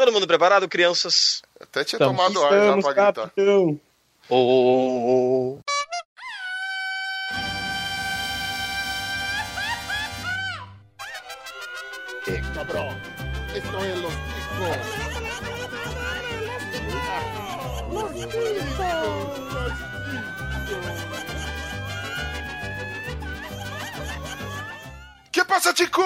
[0.00, 1.42] Todo mundo preparado, crianças?
[1.60, 2.16] Até tinha Estamos.
[2.16, 3.12] tomado ar já pra gritar.
[3.12, 3.78] Capitão.
[4.30, 5.60] Oh, oh, oh,
[12.54, 12.96] Cabrón,
[13.54, 14.14] esto es los
[17.92, 18.10] Los
[20.66, 21.09] Que
[25.50, 26.04] passa, ticos?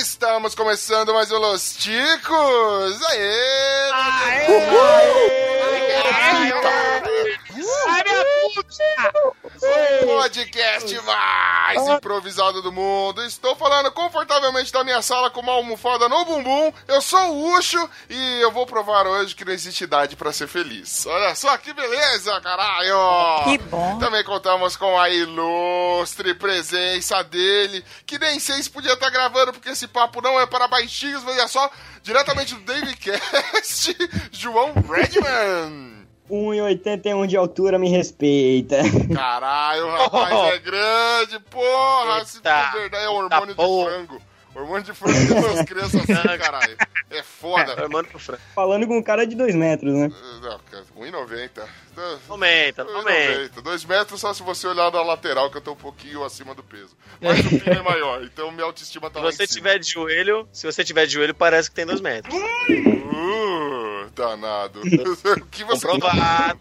[0.00, 3.02] Estamos começando mais um Los Ticos!
[3.10, 3.90] Aê!
[3.92, 4.46] Aê!
[4.46, 5.12] Aê!
[6.02, 6.52] Aê!
[6.52, 6.93] Aê!
[10.02, 13.22] O podcast mais improvisado do mundo.
[13.22, 16.72] Estou falando confortavelmente da minha sala com uma almofada no bumbum.
[16.88, 20.48] Eu sou o Ucho e eu vou provar hoje que não existe idade para ser
[20.48, 21.06] feliz.
[21.06, 23.44] Olha só que beleza, caralho!
[23.44, 23.98] Que bom.
[23.98, 29.70] Também contamos com a ilustre presença dele, que nem sei se podia estar gravando porque
[29.70, 31.70] esse papo não é para baixinhos, mas é só
[32.02, 33.96] diretamente do David Cast,
[34.32, 36.03] João Redman.
[36.30, 38.78] 1,81 de altura, me respeita.
[39.14, 40.46] Caralho, o rapaz oh.
[40.46, 42.18] é grande, porra!
[42.18, 44.22] Eita, se verdade é hormônio de frango.
[44.54, 46.76] Hormônio de frango tem duas crianças assim, caralho.
[47.10, 47.72] É foda.
[47.72, 48.40] É, hormônio de frango.
[48.54, 50.12] Falando com um cara de 2 metros, né?
[50.40, 50.60] Não,
[50.96, 51.68] 1,90.
[52.28, 53.60] Aumenta, aumenta.
[53.60, 56.62] 2 metros só se você olhar na lateral, que eu tô um pouquinho acima do
[56.62, 56.96] peso.
[57.20, 60.48] Mas o pino é maior, então minha autoestima tá se lá você tiver de joelho,
[60.52, 62.34] Se você tiver de joelho, parece que tem 2 metros.
[62.34, 63.83] Uh,
[64.14, 64.80] danado.
[64.84, 65.86] o que você...
[65.86, 66.60] Comprovado.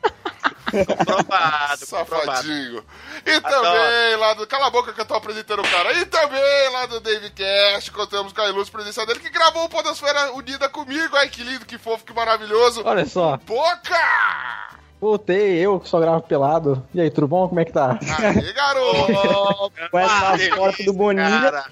[0.71, 2.83] comprovado, Safadinho.
[3.25, 4.45] E também lá do.
[4.47, 5.93] Cala a boca que eu tô apresentando o cara.
[5.93, 9.69] E também lá do Dave Cast, contamos com a ilustre presença dele que gravou o
[9.69, 11.15] Podosfera Unida comigo.
[11.15, 12.81] Ai, que lindo, que fofo, que maravilhoso.
[12.83, 13.37] Olha só.
[13.45, 14.73] Boca!
[14.99, 16.81] Voltei, eu que só gravo pelado.
[16.93, 17.47] E aí, tudo bom?
[17.47, 17.99] Como é que tá?
[18.01, 19.71] Aí, garoto!
[19.91, 21.65] Com essa foto do Bonilha.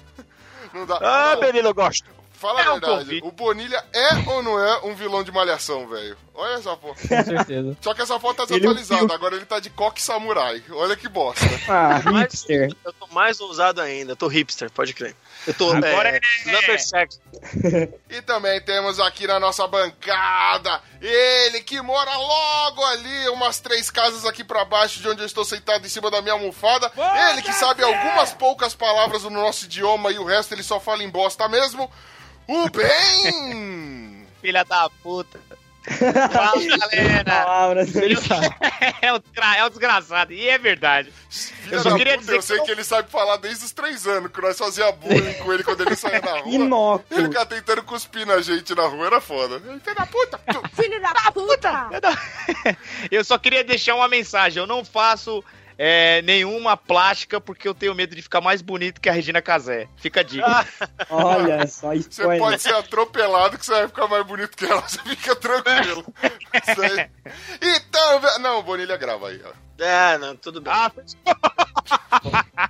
[0.72, 0.98] Não dá.
[1.00, 2.21] Ah, Benilo, eu gosto.
[2.42, 5.86] Fala é a verdade, um o Bonilha é ou não é um vilão de malhação,
[5.86, 6.16] velho?
[6.34, 7.00] Olha essa foto.
[7.00, 7.76] Com certeza.
[7.80, 10.60] Só que essa foto tá desatualizada, agora ele tá de coque samurai.
[10.72, 11.46] Olha que bosta.
[11.68, 12.74] Ah, hipster.
[12.84, 15.14] Eu tô mais ousado ainda, eu tô hipster, pode crer.
[15.46, 16.52] Eu tô agora é, é...
[16.52, 17.20] number sex.
[18.10, 24.24] e também temos aqui na nossa bancada ele que mora logo ali, umas três casas
[24.24, 26.88] aqui para baixo de onde eu estou sentado em cima da minha almofada.
[26.88, 30.80] Boa, ele que sabe algumas poucas palavras no nosso idioma e o resto ele só
[30.80, 31.88] fala em bosta mesmo.
[32.52, 34.26] O bem!
[34.42, 35.40] Filha da puta.
[36.30, 37.72] Fala, galera!
[39.00, 39.22] é, o,
[39.56, 41.10] é o desgraçado, e é verdade.
[41.30, 43.72] Filha eu só queria puta, dizer eu sei que, que ele sabe falar desde os
[43.72, 46.54] três anos, que nós fazia bullying com ele quando ele saía na rua.
[46.54, 47.20] Inóculo.
[47.20, 49.58] Ele ficava tentando cuspir na gente na rua, era foda.
[49.58, 50.40] Filha da puta!
[50.76, 51.90] Filha da puta!
[53.10, 55.42] Eu só queria deixar uma mensagem, eu não faço
[55.78, 59.88] é, nenhuma plástica, porque eu tenho medo de ficar mais bonito que a Regina Casé.
[59.96, 60.66] Fica a dica.
[61.10, 62.10] Olha só, isso.
[62.10, 66.04] Você pode ser atropelado que você vai ficar mais bonito que ela, você fica tranquilo.
[67.60, 69.52] então, não, Bonilha grava aí, ó.
[69.82, 70.72] É, não, tudo bem.
[70.72, 70.92] Ah,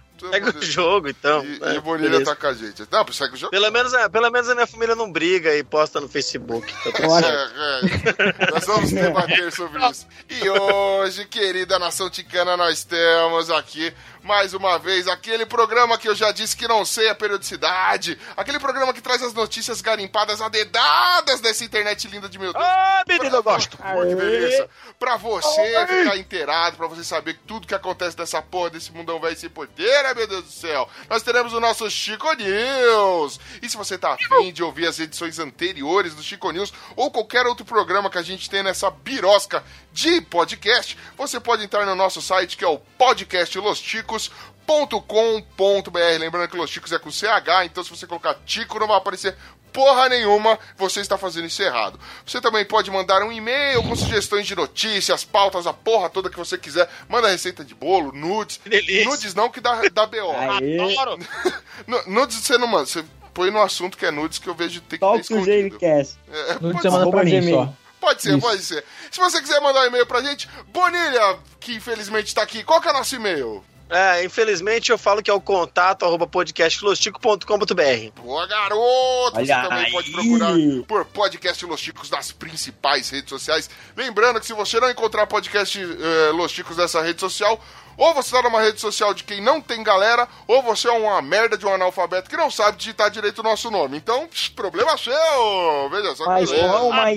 [0.30, 1.44] Segue o jogo, então.
[1.44, 2.86] E, é, e o Bonilha tá com a gente.
[2.90, 3.50] Não, segue o jogo.
[3.50, 6.72] Pelo menos, é, pelo menos a minha família não briga e posta no Facebook.
[6.72, 8.50] Tá é, é.
[8.50, 10.06] Nós vamos debater sobre isso.
[10.30, 16.14] E hoje, querida nação ticana, nós temos aqui mais uma vez aquele programa que eu
[16.14, 21.40] já disse que não sei a periodicidade, aquele programa que traz as notícias garimpadas adedadas
[21.40, 22.64] dessa internet linda de meu Deus.
[22.64, 23.76] Ah, menino, eu gosto.
[23.76, 24.68] Pô, que delícia.
[24.98, 29.36] Pra você ficar inteirado, pra você saber tudo que acontece dessa porra desse mundão velho
[29.36, 30.88] sem porteira, meu Deus do céu.
[31.10, 33.40] Nós teremos o nosso Chico News.
[33.60, 37.46] E se você tá afim de ouvir as edições anteriores do Chico News ou qualquer
[37.46, 42.22] outro programa que a gente tem nessa birosca de podcast, você pode entrar no nosso
[42.22, 43.78] site que é o podcast Los
[44.18, 46.18] ticos.com.br.
[46.18, 49.36] Lembrando que Los Ticos é com CH, então se você colocar Tico não vai aparecer
[49.72, 51.98] porra nenhuma, você está fazendo isso errado.
[52.26, 56.36] Você também pode mandar um e-mail com sugestões de notícias, pautas, a porra toda que
[56.36, 56.88] você quiser.
[57.08, 58.60] Manda receita de bolo, nudes.
[59.06, 60.18] Nudes não que dá, dá BO.
[60.30, 61.18] Adoro.
[62.06, 63.02] nudes você não manda, você
[63.32, 65.78] põe no assunto que é nudes que eu vejo ter que Talk ter escondido.
[65.82, 67.72] É, nudes você manda pra mim só.
[67.98, 68.40] Pode ser, Isso.
[68.40, 68.84] pode ser.
[69.12, 72.88] Se você quiser mandar um e-mail pra gente, Bonilha, que infelizmente tá aqui, qual que
[72.88, 73.62] é o nosso e-mail?
[73.92, 78.22] É, infelizmente eu falo que é o contato arroba podcastlostico.com.br.
[78.22, 79.36] Boa, garoto!
[79.36, 79.92] Olha você também aí.
[79.92, 80.54] pode procurar
[80.88, 83.68] por Podcast Los Chicos nas principais redes sociais.
[83.94, 87.62] Lembrando que se você não encontrar Podcast eh, Los Chicos nessa rede social,
[87.98, 91.20] ou você tá numa rede social de quem não tem galera, ou você é uma
[91.20, 93.98] merda de um analfabeto que não sabe digitar direito o nosso nome.
[93.98, 95.90] Então, psh, problema seu!
[95.90, 96.30] Veja só que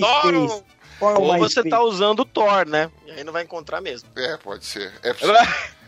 [0.04, 0.66] Adoro!
[1.00, 2.90] Ou você tá usando o Thor, né?
[3.06, 4.10] E aí não vai encontrar mesmo.
[4.16, 4.94] É, pode ser.
[5.04, 5.36] É possível.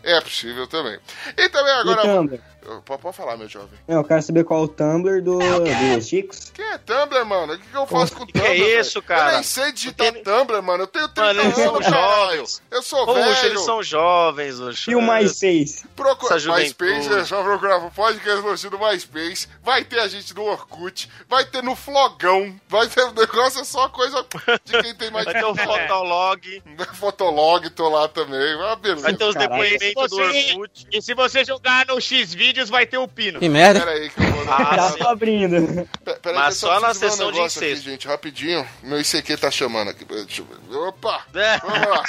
[0.02, 0.98] É possível também.
[1.36, 2.06] E também agora.
[2.06, 2.40] Eu-
[2.84, 3.78] Pode, pode falar, meu jovem.
[3.88, 6.52] Não, eu quero saber qual é o Tumblr do, dos Chicos.
[6.54, 7.54] Quem é Tumblr, mano?
[7.54, 8.50] O que, que eu faço com que Tumblr?
[8.50, 8.80] é velho?
[8.80, 9.30] isso, cara?
[9.30, 10.82] Eu nem sei digitar Tumblr, mano.
[10.82, 12.62] Eu tenho 30 Mano, eles são anos, jovens.
[12.70, 13.46] Eu sou Ô, velho.
[13.46, 14.90] Eles são jovens, Luxo.
[14.90, 15.86] E o MySpace?
[15.96, 16.34] Procura.
[16.34, 19.48] MySpace, é só procurar o podcast Luxo do MySpace.
[19.62, 21.08] Vai ter a gente no Orkut.
[21.28, 22.54] Vai ter no Flogão.
[22.68, 24.24] Vai ter o negócio, é só coisa
[24.64, 26.62] de quem tem mais Vai ter o Fotolog,
[26.94, 28.56] Fotolog, tô lá também.
[28.56, 29.02] Uma beleza.
[29.02, 29.54] vai ter os Caraca.
[29.54, 30.86] depoimentos do Orkut.
[30.92, 32.00] E se você jogar no
[32.68, 33.38] Vai ter o pino.
[33.40, 33.80] Que merda.
[33.80, 34.44] Pera aí que eu vou...
[34.52, 34.98] Ah, sim.
[34.98, 35.88] tô abrindo.
[36.04, 37.90] Pe- Pera Mas só na ver um sessão de negócio aqui, incesto.
[37.90, 38.66] gente, rapidinho.
[38.82, 40.04] Meu ICQ tá chamando aqui.
[40.04, 40.76] Deixa eu ver.
[40.88, 41.22] Opa!
[41.34, 41.58] É.
[41.64, 42.04] Vamos lá.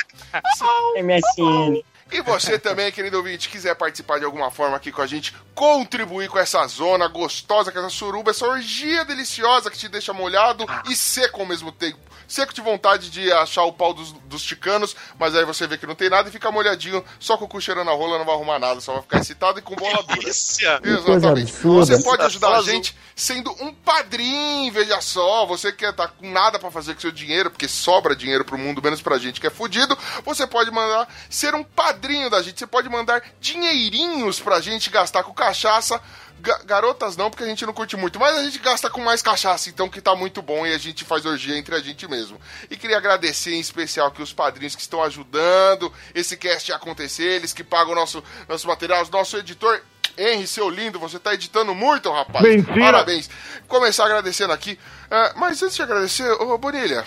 [1.04, 1.84] MSN.
[2.12, 6.30] E você também, querido ouvinte, quiser participar de alguma forma aqui com a gente, contribuir
[6.30, 10.96] com essa zona gostosa, com essa suruba, essa orgia deliciosa que te deixa molhado e
[10.96, 12.10] seco ao mesmo tempo.
[12.28, 15.88] Seco de vontade de achar o pau dos, dos ticanos, mas aí você vê que
[15.88, 18.36] não tem nada e fica molhadinho, só com o cu cheirando a rola, não vai
[18.36, 20.20] arrumar nada, só vai ficar excitado e com bola dura.
[20.20, 20.80] Delícia.
[20.84, 21.52] Exatamente.
[21.54, 25.48] Você pode ajudar a gente sendo um padrinho, veja só.
[25.48, 28.80] Você que tá com nada pra fazer com seu dinheiro, porque sobra dinheiro pro mundo,
[28.80, 29.98] menos pra gente que é fudido.
[30.24, 31.99] Você pode mandar ser um padrinho
[32.30, 32.60] da gente.
[32.60, 36.02] Você pode mandar dinheirinhos pra gente gastar com cachaça.
[36.42, 39.22] Ga- garotas não, porque a gente não curte muito, mas a gente gasta com mais
[39.22, 42.40] cachaça, então que tá muito bom e a gente faz orgia entre a gente mesmo.
[42.72, 47.24] E queria agradecer em especial aqui os padrinhos que estão ajudando esse cast a acontecer,
[47.26, 49.82] eles que pagam nosso, nosso material, nosso editor
[50.18, 52.46] Henry, seu lindo, você tá editando muito, rapaz.
[52.46, 52.80] Mentira.
[52.80, 53.30] Parabéns.
[53.68, 54.80] Começar agradecendo aqui.
[55.12, 57.06] Ah, mas antes de agradecer, ô Bonilha,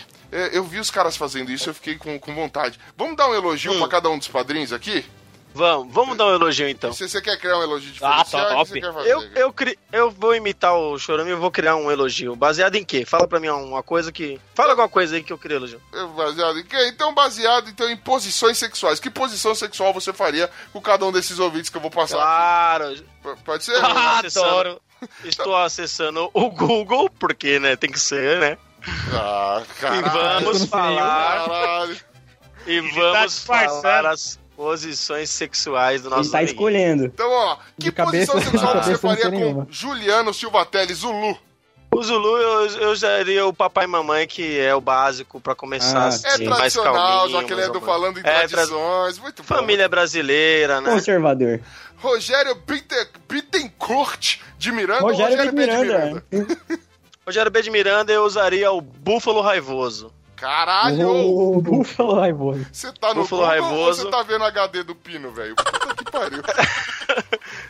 [0.53, 2.79] eu vi os caras fazendo isso, eu fiquei com, com vontade.
[2.97, 5.05] Vamos dar um elogio pra cada um dos padrinhos aqui?
[5.55, 6.93] Vamos, vamos dar um elogio então.
[6.95, 8.69] Se você quer criar um elogio Ah, diferencial, o que top.
[8.71, 9.11] você quer fazer?
[9.11, 9.79] Eu, eu, cri...
[9.93, 12.35] eu vou imitar o Chorame e vou criar um elogio.
[12.35, 13.05] Baseado em quê?
[13.05, 14.41] Fala pra mim uma coisa que.
[14.55, 15.81] Fala alguma coisa aí que eu queria elogio.
[16.17, 16.87] Baseado em quê?
[16.87, 18.99] Então, baseado então, em posições sexuais.
[18.99, 22.17] Que posição sexual você faria com cada um desses ouvintes que eu vou passar?
[22.17, 23.05] Claro,
[23.45, 23.77] Pode ser?
[23.85, 24.81] Ah, adoro.
[25.25, 28.59] estou acessando o Google, porque, né, tem que ser, né?
[29.13, 30.11] Ah, E caralho.
[30.45, 31.97] vamos falar, Caralho.
[32.67, 33.83] e tá vamos disfarçando.
[33.83, 36.55] falar as posições sexuais do Ele nosso tá amiguinho.
[36.57, 37.05] escolhendo.
[37.07, 39.67] Então, ó, que De cabeça- posição sexual de você cabeça faria com nenhuma.
[39.71, 41.39] Juliano Silva Teles, Zulu?
[41.95, 46.09] O Zulu, eu, eu usaria o papai e mamãe, que é o básico pra começar
[46.09, 47.83] Ah, a É tradicional, já que ele é do.
[47.83, 49.19] Falando em É, tra- Tradições.
[49.19, 49.55] Muito bom.
[49.55, 50.91] Família brasileira, né?
[50.91, 51.61] Conservador.
[51.99, 56.25] Rogério Bitte- Bittencourt de Miranda Rogério Rogério de Miranda.
[57.27, 57.63] Rogério B.
[57.63, 60.13] de Miranda, eu usaria o Búfalo Raivoso.
[60.37, 61.09] Caralho!
[61.09, 62.67] Oh, Búfalo raivoso.
[62.73, 63.85] Você tá no Búfalo Google raivoso.
[63.85, 65.55] ou você tá vendo HD do Pino, velho?
[65.55, 66.43] Puta que pariu.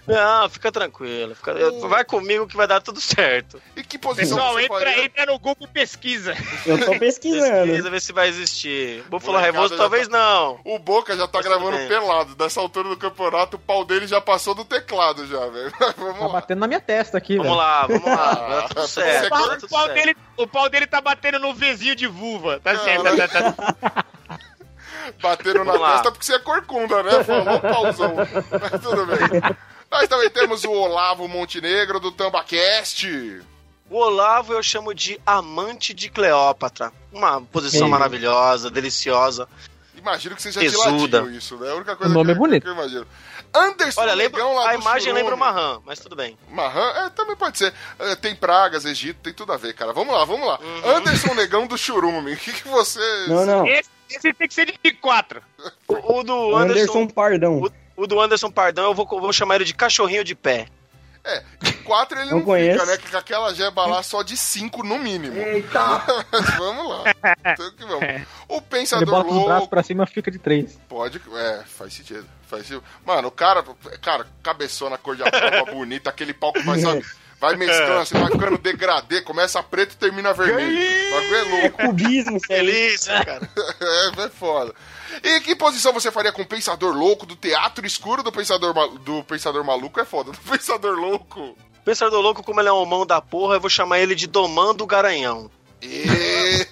[0.06, 1.34] Não, fica tranquilo.
[1.34, 3.62] fica- eu- Vai comigo que vai dar tudo certo.
[3.76, 5.04] E que posição Pessoal, você entra, faria?
[5.04, 6.34] entra no Google e pesquisa.
[6.66, 7.66] Eu tô pesquisando.
[7.68, 9.04] Pesquisa, ver se vai existir.
[9.08, 10.60] Búfalo já talvez tá- não.
[10.64, 11.86] O Boca já tá Mas gravando bem.
[11.88, 12.34] pelado.
[12.34, 15.72] Dessa altura do campeonato, o pau dele já passou do teclado já, velho.
[15.96, 16.32] Vamos Tá lá.
[16.32, 18.32] batendo na minha testa aqui, Vamos lá, vamos lá.
[18.64, 19.26] Ah, tudo você certo.
[19.26, 19.94] O pau, dar o pau certo.
[19.94, 22.58] dele, o pau dele tá batendo no vizinho de vulva.
[22.58, 23.04] Tá certo.
[23.16, 24.04] Tá, tá, tá.
[25.20, 27.24] Bateram na testa porque você é corcunda, né?
[27.24, 28.14] Falou pauzão.
[28.16, 29.18] Mas tudo bem.
[29.92, 33.42] Nós também temos o Olavo Montenegro do TambaCast.
[33.90, 36.90] O Olavo eu chamo de amante de Cleópatra.
[37.12, 37.90] Uma posição Ei.
[37.90, 39.46] maravilhosa, deliciosa.
[39.94, 41.70] Imagino que seja ladinho isso, né?
[41.70, 42.62] A única coisa O nome que, é bonito.
[42.62, 43.06] que eu imagino.
[43.54, 46.38] Anderson Olha, lembra, a imagem lembra o Marran, mas tudo bem.
[46.48, 47.74] Marran, é, também pode ser.
[47.98, 49.92] É, tem pragas, Egito, tem tudo a ver, cara.
[49.92, 50.58] Vamos lá, vamos lá.
[50.58, 50.96] Uhum.
[50.96, 52.32] Anderson Negão do Churume.
[52.32, 53.26] O que, que você.
[53.28, 53.66] Não, não.
[53.66, 55.42] Esse, esse tem que ser de quatro.
[55.86, 57.60] O, o do Anderson Anderson, Pardão.
[57.60, 60.66] o, o do Anderson Pardão, eu vou, vou chamar ele de cachorrinho de pé.
[61.24, 62.80] É, de quatro ele Não não, conheço.
[62.80, 62.96] fica, né?
[62.98, 65.36] Que com aquela jeba lá só de cinco no mínimo.
[65.38, 66.02] Eita!
[66.58, 67.04] vamos lá.
[67.52, 68.02] Então que vamos.
[68.48, 69.68] O Ele Pensador bota os braços Louco.
[69.68, 70.78] pra cima fica de três.
[70.88, 71.20] Pode.
[71.32, 72.26] É, faz sentido.
[72.48, 72.82] Faz sentido.
[73.06, 73.64] Mano, o cara,
[74.00, 77.04] cara, cabeçona, cor de prova bonita, aquele que vai, sabe?
[77.40, 81.08] Vai mesclando, assim, vai ficando degradê, começa preto e termina vermelho.
[81.08, 81.86] O bagulho é louco.
[81.86, 82.66] Cubismo, isso aí.
[82.66, 83.48] Delícia, cara.
[83.80, 84.74] é, é foda.
[85.22, 89.24] E que posição você faria com o Pensador Louco do Teatro Escuro do Pensador, do
[89.24, 89.98] Pensador Maluco?
[90.00, 90.32] É foda.
[90.32, 91.56] Do Pensador Louco.
[91.84, 94.86] Pensador louco, como ele é um mão da porra, eu vou chamar ele de Domando
[94.86, 95.50] Garanhão.
[95.80, 96.68] Eita,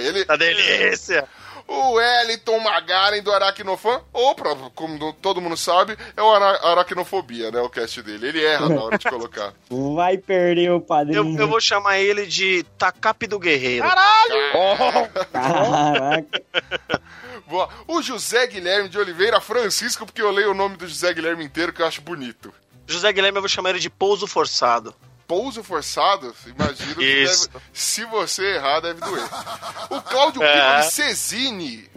[0.00, 0.24] ele.
[0.24, 1.28] Tá delícia.
[1.66, 7.50] O Wellington Magaren do Aracnofan, ou, pra- como todo mundo sabe, é o Ara- Aracnofobia,
[7.50, 7.60] né?
[7.60, 8.28] O cast dele.
[8.28, 9.54] Ele erra na hora de colocar.
[9.94, 11.38] Vai perder o Eu, padrinho.
[11.40, 13.86] eu vou chamar ele de Tacape do Guerreiro.
[13.88, 14.34] Caraca.
[17.46, 17.68] Boa.
[17.86, 21.72] O José Guilherme de Oliveira Francisco, porque eu leio o nome do José Guilherme inteiro,
[21.72, 22.52] que eu acho bonito.
[22.86, 24.94] José Guilherme, eu vou chamar ele de Pouso Forçado.
[25.26, 29.24] Pouso forçado, imagino que deve, se você errar, deve doer.
[29.90, 30.82] O Cláudio É.
[30.82, 31.88] Cesini,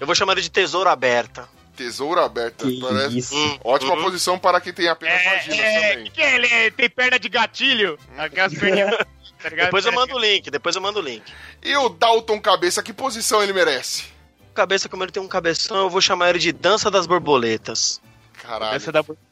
[0.00, 1.48] Eu vou chamar ele de Tesouro Aberta.
[1.76, 2.66] Tesouro aberto.
[2.66, 3.18] Que Parece...
[3.18, 3.34] isso.
[3.34, 4.02] Hum, Ótima uhum.
[4.02, 6.10] posição para quem tem apenas vaginas É, também.
[6.10, 7.98] que ele tem perna de gatilho.
[8.18, 8.94] Aquelas perninhas.
[9.42, 9.66] Tá ligado?
[9.68, 11.22] Depois eu mando o link, depois eu mando o link.
[11.62, 14.04] E o Dalton Cabeça, que posição ele merece?
[14.52, 18.02] Cabeça, como ele tem um cabeção, eu vou chamar ele de Dança das Borboletas.
[18.34, 18.76] Caralho.
[18.76, 19.29] Essa da borboleta.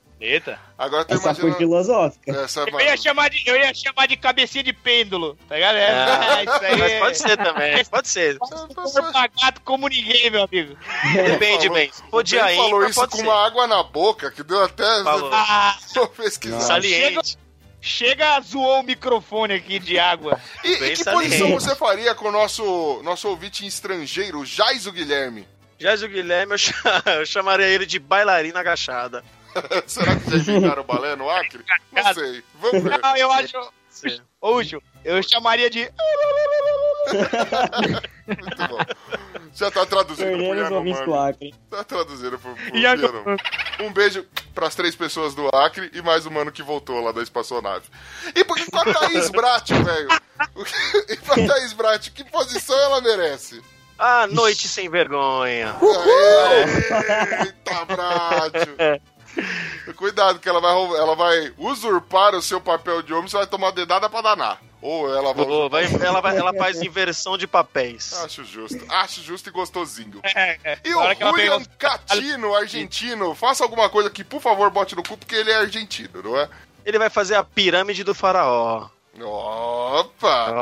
[0.76, 1.56] Agora eu tô Essa foi imaginando.
[1.56, 2.30] filosófica.
[2.42, 5.76] Essa Eu ia, chamar de, eu ia chamar de cabecinha de pêndulo, tá ligado?
[5.76, 6.76] É, Ah, isso aí.
[6.76, 8.38] Mas é- pode ser também, pode ser.
[8.38, 10.76] For pagado como ninguém, meu amigo.
[11.14, 11.90] Depende, falou- bem.
[12.32, 13.22] Ele ainda, falou isso pode com ser.
[13.24, 14.84] uma água na boca, que deu até.
[15.04, 15.30] Falou.
[15.32, 15.76] Ah.
[16.60, 17.38] Saliente.
[17.80, 20.40] chega, zoou o microfone aqui de água.
[20.64, 25.46] E, e que posição você faria com o nosso, nosso ouvinte estrangeiro, Jaiso Guilherme?
[25.78, 26.74] Jais o Guilherme, eu, cha-
[27.06, 29.22] eu chamaria ele de bailarina agachada.
[29.86, 31.64] Será que já inventaram o balé no Acre?
[31.92, 32.42] Não sei.
[32.60, 32.98] Vamos ver.
[32.98, 33.72] Não, eu acho.
[34.62, 35.90] Ju, eu chamaria de.
[38.26, 38.78] Muito bom.
[39.54, 40.92] Já tá traduzindo pro Yanomami.
[41.28, 41.54] Acre.
[41.70, 43.40] Tá traduzindo pro, pro Yanomami.
[43.80, 44.24] Um beijo
[44.54, 47.86] pras três pessoas do Acre e mais um mano que voltou lá da espaçonave.
[48.34, 50.08] E por que com a Thaís Brat, velho?
[51.08, 53.60] E pra Thaís Brat, que posição ela merece?
[53.98, 55.74] Ah, noite sem vergonha.
[57.42, 58.54] Eita, Brat!
[59.96, 63.70] Cuidado que ela vai, ela vai usurpar o seu papel de homem, você vai tomar
[63.70, 64.60] dedada pra danar.
[64.80, 65.44] Ou ela vai...
[65.44, 68.12] Ô, vai- ela, vai- ela faz inversão de papéis.
[68.22, 68.78] Acho justo.
[68.88, 70.20] Acho justo e gostosinho.
[70.22, 74.70] É, E hora que o Julian pegou- Catino, argentino, faça alguma coisa que, por favor,
[74.70, 76.48] bote no cu, porque ele é argentino, não é?
[76.86, 78.88] Ele vai fazer a pirâmide do faraó.
[79.20, 80.52] Opa!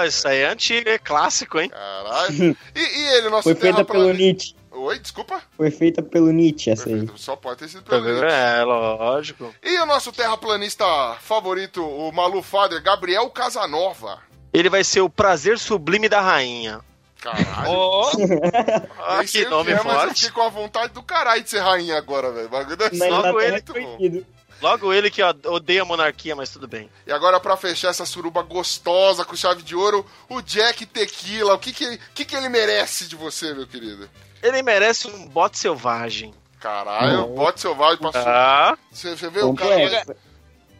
[0.00, 1.68] Ó, isso aí é antigo, é clássico, hein?
[1.68, 2.56] Caralho.
[2.74, 4.56] E, e ele, nosso Foi feita pelo Nietzsche.
[4.82, 5.40] Oi, desculpa?
[5.56, 7.08] Foi feita pelo Nietzsche essa aí.
[7.16, 8.24] Só pode ter sido pelo Nietzsche.
[8.24, 9.54] É, lógico.
[9.62, 10.84] E o nosso terraplanista
[11.20, 14.18] favorito, o Malu Fader, Gabriel Casanova.
[14.52, 16.80] Ele vai ser o prazer sublime da rainha.
[17.20, 17.70] Caralho.
[17.70, 18.10] Ô,
[18.98, 20.14] Ah, que nome é, mas eu forte.
[20.14, 22.50] fiquei com a vontade do caralho de ser rainha agora, velho.
[22.50, 23.62] Logo ele é
[24.00, 24.26] muito.
[24.60, 26.88] Logo ele que odeia a monarquia, mas tudo bem.
[27.06, 31.54] E agora, pra fechar essa suruba gostosa com chave de ouro, o Jack Tequila.
[31.54, 34.08] O que que, que que ele merece de você, meu querido?
[34.42, 36.34] Ele merece um bote selvagem.
[36.60, 37.28] Caralho, Não.
[37.34, 40.16] bote selvagem pra su- Ah, Você, você vê o cara Completo.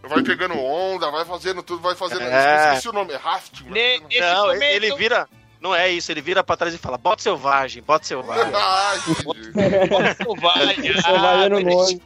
[0.02, 2.22] vai, vai pegando onda, vai fazendo tudo, vai fazendo.
[2.22, 2.68] É.
[2.68, 3.64] Esqueci o nome, rafting.
[3.70, 5.28] Ne- mas- Nesse não, momento- ele vira.
[5.60, 8.52] Não é isso, ele vira pra trás e fala: bote selvagem, bote selvagem.
[8.54, 9.22] Ah, entendi.
[9.22, 9.52] Selvagem.
[10.40, 11.86] Vai no Ah, nome.
[11.86, 12.02] gente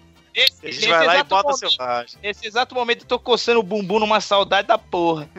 [0.62, 2.18] nesse vai lá e exato bota momento- selvagem.
[2.22, 5.26] Nesse exato momento eu tô coçando o bumbum numa saudade da porra.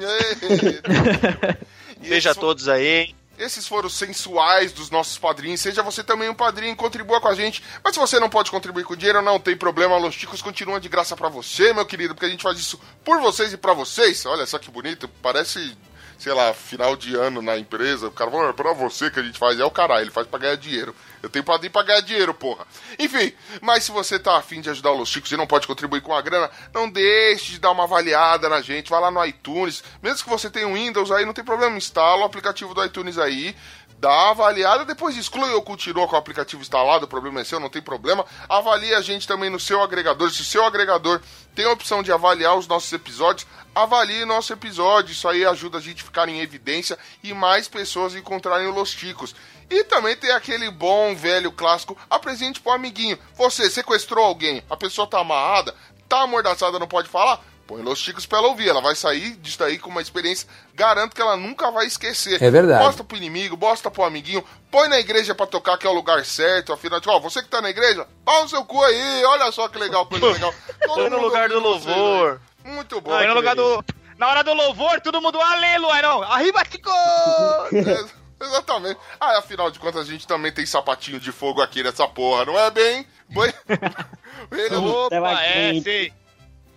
[2.00, 3.16] Beijo a todos aí, hein?
[3.38, 5.62] Esses foram os sensuais dos nossos padrinhos.
[5.62, 7.64] Seja você também um padrinho, contribua com a gente.
[7.84, 9.98] Mas se você não pode contribuir com dinheiro, não tem problema.
[9.98, 13.20] Los Chicos continua de graça pra você, meu querido, porque a gente faz isso por
[13.20, 14.26] vocês e pra vocês.
[14.26, 15.08] Olha só que bonito.
[15.22, 15.78] Parece,
[16.18, 18.08] sei lá, final de ano na empresa.
[18.08, 19.60] O cara falou, é pra você que a gente faz.
[19.60, 20.96] É o caralho, ele faz pra ganhar dinheiro.
[21.22, 22.66] Eu tenho padrinho pra ganhar dinheiro, porra.
[23.00, 26.02] Enfim, mas se você tá afim de ajudar o Los Chicos e não pode contribuir
[26.02, 28.90] com a grana, não deixe de dar uma avaliada na gente.
[28.90, 29.84] Vai lá no iTunes.
[30.02, 31.78] Mesmo que você tenha um Windows aí, não tem problema.
[31.78, 33.56] Instala o aplicativo do iTunes aí.
[34.00, 37.70] Dá avaliada, depois exclui ou continua com o aplicativo instalado, o problema é seu, não
[37.70, 38.24] tem problema.
[38.48, 40.30] Avalie a gente também no seu agregador.
[40.30, 41.20] Se o seu agregador
[41.56, 45.12] tem a opção de avaliar os nossos episódios, avalie nosso episódio.
[45.12, 48.92] Isso aí ajuda a gente a ficar em evidência e mais pessoas encontrarem o Los
[48.92, 49.34] Ticos.
[49.70, 53.18] E também tem aquele bom, velho, clássico, apresente pro amiguinho.
[53.36, 55.76] Você sequestrou alguém, a pessoa tá amarrada,
[56.08, 57.44] tá amordaçada, não pode falar?
[57.68, 58.70] Põe Los Chicos pra ela ouvir.
[58.70, 60.48] Ela vai sair disso daí com uma experiência.
[60.74, 62.42] Garanto que ela nunca vai esquecer.
[62.42, 62.82] É verdade.
[62.82, 64.42] Mostra pro inimigo, mostra pro amiguinho.
[64.72, 66.72] Põe na igreja pra tocar, que é o lugar certo.
[66.72, 69.26] Afinal de ó, você que tá na igreja, pau no seu cu aí.
[69.26, 70.54] Olha só que legal, coisa legal.
[70.88, 72.40] Põe no lugar do ouvindo vocês louvor.
[72.64, 72.72] aí.
[72.72, 73.14] Muito bom.
[73.14, 73.84] Aí no lugar do.
[74.18, 76.24] Na hora do louvor, todo mundo aleluia, não.
[76.24, 76.90] Arriba, Tico!
[78.40, 79.00] Exatamente.
[79.20, 82.58] Ah, afinal de contas, a gente também tem sapatinho de fogo aqui nessa porra, não
[82.58, 83.08] é bem?
[83.30, 83.54] Boi-
[84.52, 86.14] Ele é um- Opa, é, sei.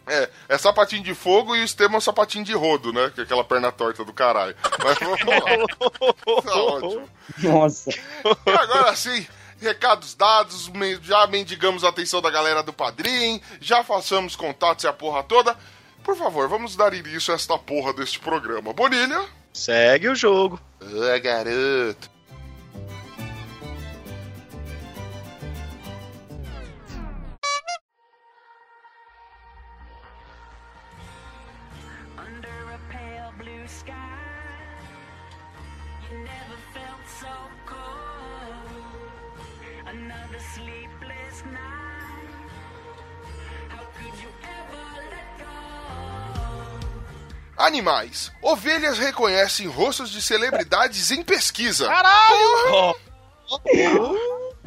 [0.06, 3.12] É, é sapatinho de fogo e o Estevam é sapatinho de rodo, né?
[3.14, 4.56] Que é aquela perna torta do caralho.
[4.82, 6.42] Mas vamos lá.
[6.42, 7.08] Tá ótimo.
[7.38, 7.90] Nossa.
[7.90, 9.24] E agora sim,
[9.60, 10.70] recados dados,
[11.02, 15.56] já mendigamos a atenção da galera do Padrim, já façamos contatos e a porra toda.
[16.02, 18.72] Por favor, vamos dar início a esta porra deste programa.
[18.72, 19.24] Bonilha?
[19.52, 20.60] Segue o jogo.
[20.80, 22.10] Ah, garoto.
[47.60, 48.32] Animais.
[48.42, 51.86] Ovelhas reconhecem rostos de celebridades em pesquisa.
[51.86, 52.96] Caralho!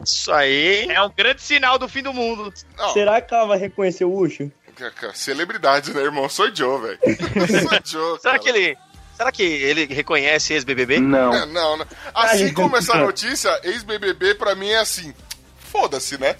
[0.03, 0.87] Isso aí.
[0.89, 2.53] É um grande sinal do fim do mundo.
[2.77, 4.51] Não, Será que ela vai reconhecer o Ucho?
[4.75, 6.27] ca- ca- celebridade, né, irmão?
[6.27, 6.99] Sou Joe, velho.
[7.69, 8.19] Sou Joe.
[8.19, 8.77] Será que ele.
[9.15, 10.95] Será que ele reconhece ex-BBB?
[10.95, 11.85] É, não, não.
[12.15, 15.13] Assim Ai, como essa notícia, ex-BBB pra mim é assim.
[15.71, 16.35] Foda-se, né?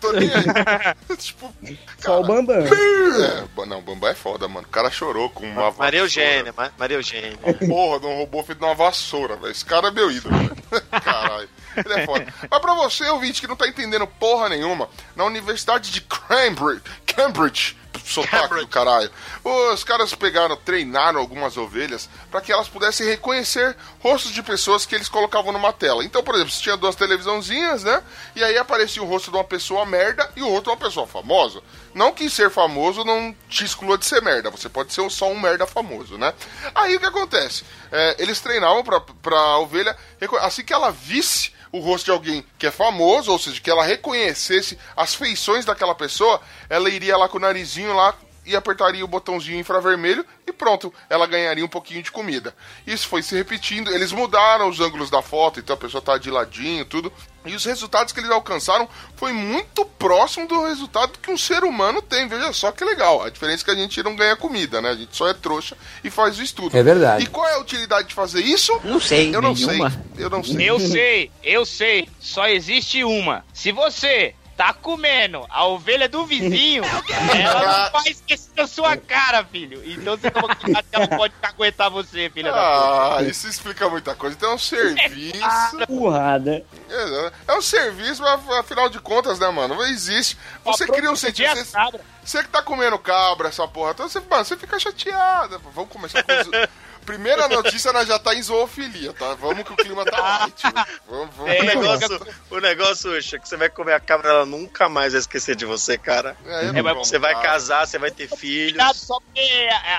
[0.00, 0.44] Tô nem aí.
[1.18, 1.52] tipo,
[1.98, 2.56] Só o Bambam.
[2.66, 4.66] é, não, Bambam é foda, mano.
[4.66, 5.78] O cara chorou com uma vassoura.
[5.84, 7.36] Maria Eugênia, Ma- Maria Eugênia.
[7.66, 9.50] Porra, de um robô feito de uma vassoura, velho.
[9.50, 10.56] Esse cara é meu ídolo, velho.
[11.02, 11.48] Caralho.
[11.76, 12.26] Ele é foda.
[12.50, 17.76] Mas pra você, ouvinte, que não tá entendendo porra nenhuma, na Universidade de Cambridge, Cambridge,
[18.08, 19.10] sotaque do caralho,
[19.44, 24.94] os caras pegaram, treinaram algumas ovelhas pra que elas pudessem reconhecer rostos de pessoas que
[24.94, 26.04] eles colocavam numa tela.
[26.04, 28.02] Então, por exemplo, você tinha duas televisãozinhas, né?
[28.34, 31.06] E aí aparecia o rosto de uma pessoa merda e o outro de uma pessoa
[31.06, 31.62] famosa.
[31.94, 35.38] Não que ser famoso não te exclua de ser merda, você pode ser só um
[35.38, 36.32] merda famoso, né?
[36.74, 37.64] Aí o que acontece?
[37.90, 39.96] É, eles treinavam pra, pra ovelha,
[40.40, 43.84] assim que ela visse o rosto de alguém que é famoso, ou seja, que ela
[43.84, 48.14] reconhecesse as feições daquela pessoa, ela iria lá com o narizinho lá
[48.48, 52.54] e apertaria o botãozinho infravermelho e pronto, ela ganharia um pouquinho de comida.
[52.86, 56.30] Isso foi se repetindo, eles mudaram os ângulos da foto, então a pessoa tá de
[56.30, 57.12] ladinho, tudo.
[57.44, 62.02] E os resultados que eles alcançaram foi muito próximo do resultado que um ser humano
[62.02, 62.26] tem.
[62.26, 63.22] Veja só que legal.
[63.22, 64.90] A diferença é que a gente não ganha comida, né?
[64.90, 66.76] A gente só é trouxa e faz o estudo.
[66.76, 67.24] É verdade.
[67.24, 68.78] E qual é a utilidade de fazer isso?
[68.84, 69.90] Não sei, Eu não nenhuma.
[69.90, 70.24] sei.
[70.24, 70.68] Eu não sei.
[70.68, 72.08] Eu sei, eu sei.
[72.20, 73.44] Só existe uma.
[73.54, 76.82] Se você tá comendo a ovelha do vizinho,
[77.40, 79.80] ela não vai esquecer da sua cara, filho.
[79.88, 83.18] Então você toma cuidado que ela pode aguentar você, filha da puta.
[83.18, 84.34] Ah, isso explica muita coisa.
[84.34, 85.86] Então é um serviço.
[85.86, 86.64] Porrada.
[86.90, 89.76] É, é um serviço, mas afinal de contas, né, mano?
[89.76, 90.36] Não existe.
[90.64, 93.92] Você Ó, cria um as Você, você que tá comendo cabra, essa porra.
[93.92, 95.58] Então você, mano, você fica chateada.
[95.72, 96.50] Vamos começar com isso.
[97.08, 99.34] Primeira notícia, nós já tá em zoofilia, tá?
[99.34, 100.84] Vamos que o clima tá né?
[101.08, 101.52] Vamos, vamos.
[101.54, 104.88] É, O negócio, o negócio, Uxa, é que você vai comer a cabra, ela nunca
[104.90, 106.36] mais vai esquecer de você, cara.
[106.44, 107.48] É, eu É, Você vai cabra.
[107.48, 108.72] casar, você vai ter filhos.
[108.72, 109.40] Cuidado só porque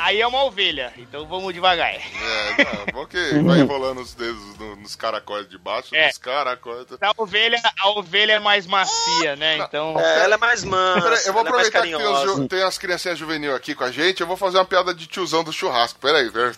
[0.01, 0.93] aí é uma ovelha.
[0.97, 1.89] Então vamos devagar.
[1.95, 2.01] É,
[2.63, 6.07] não, bom que vai enrolando os dedos no- nos caracóis de baixo, É.
[6.07, 6.85] nos caracóis.
[7.01, 9.57] A ovelha, a ovelha é mais macia, né?
[9.57, 9.99] Então.
[9.99, 12.05] É, ela é mais mansa, Peraí, eu vou ela é aproveitar que tem,
[12.41, 15.07] os tem as criancinhas juvenil aqui com a gente, eu vou fazer uma piada de
[15.07, 15.99] tiozão do churrasco.
[15.99, 16.53] Peraí, peraí.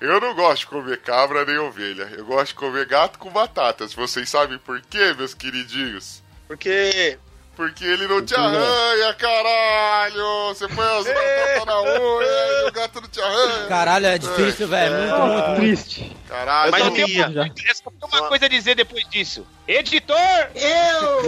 [0.00, 2.10] Eu não gosto de comer cabra nem ovelha.
[2.16, 3.92] Eu gosto de comer gato com batatas.
[3.92, 6.22] Vocês sabem por quê, meus queridinhos?
[6.48, 7.18] Porque
[7.54, 10.48] Porque ele não te arranha, caralho!
[10.48, 12.26] Você põe as batatas na unha
[12.64, 13.66] e o gato não te arranha.
[13.68, 14.94] Caralho, é difícil, velho.
[14.96, 15.56] Muito, muito, muito.
[15.60, 16.16] Triste.
[16.26, 17.20] Caralho, Mas não- eu tenho-.
[17.36, 19.46] Eu só tenho uma coisa a dizer depois disso.
[19.68, 20.16] Editor!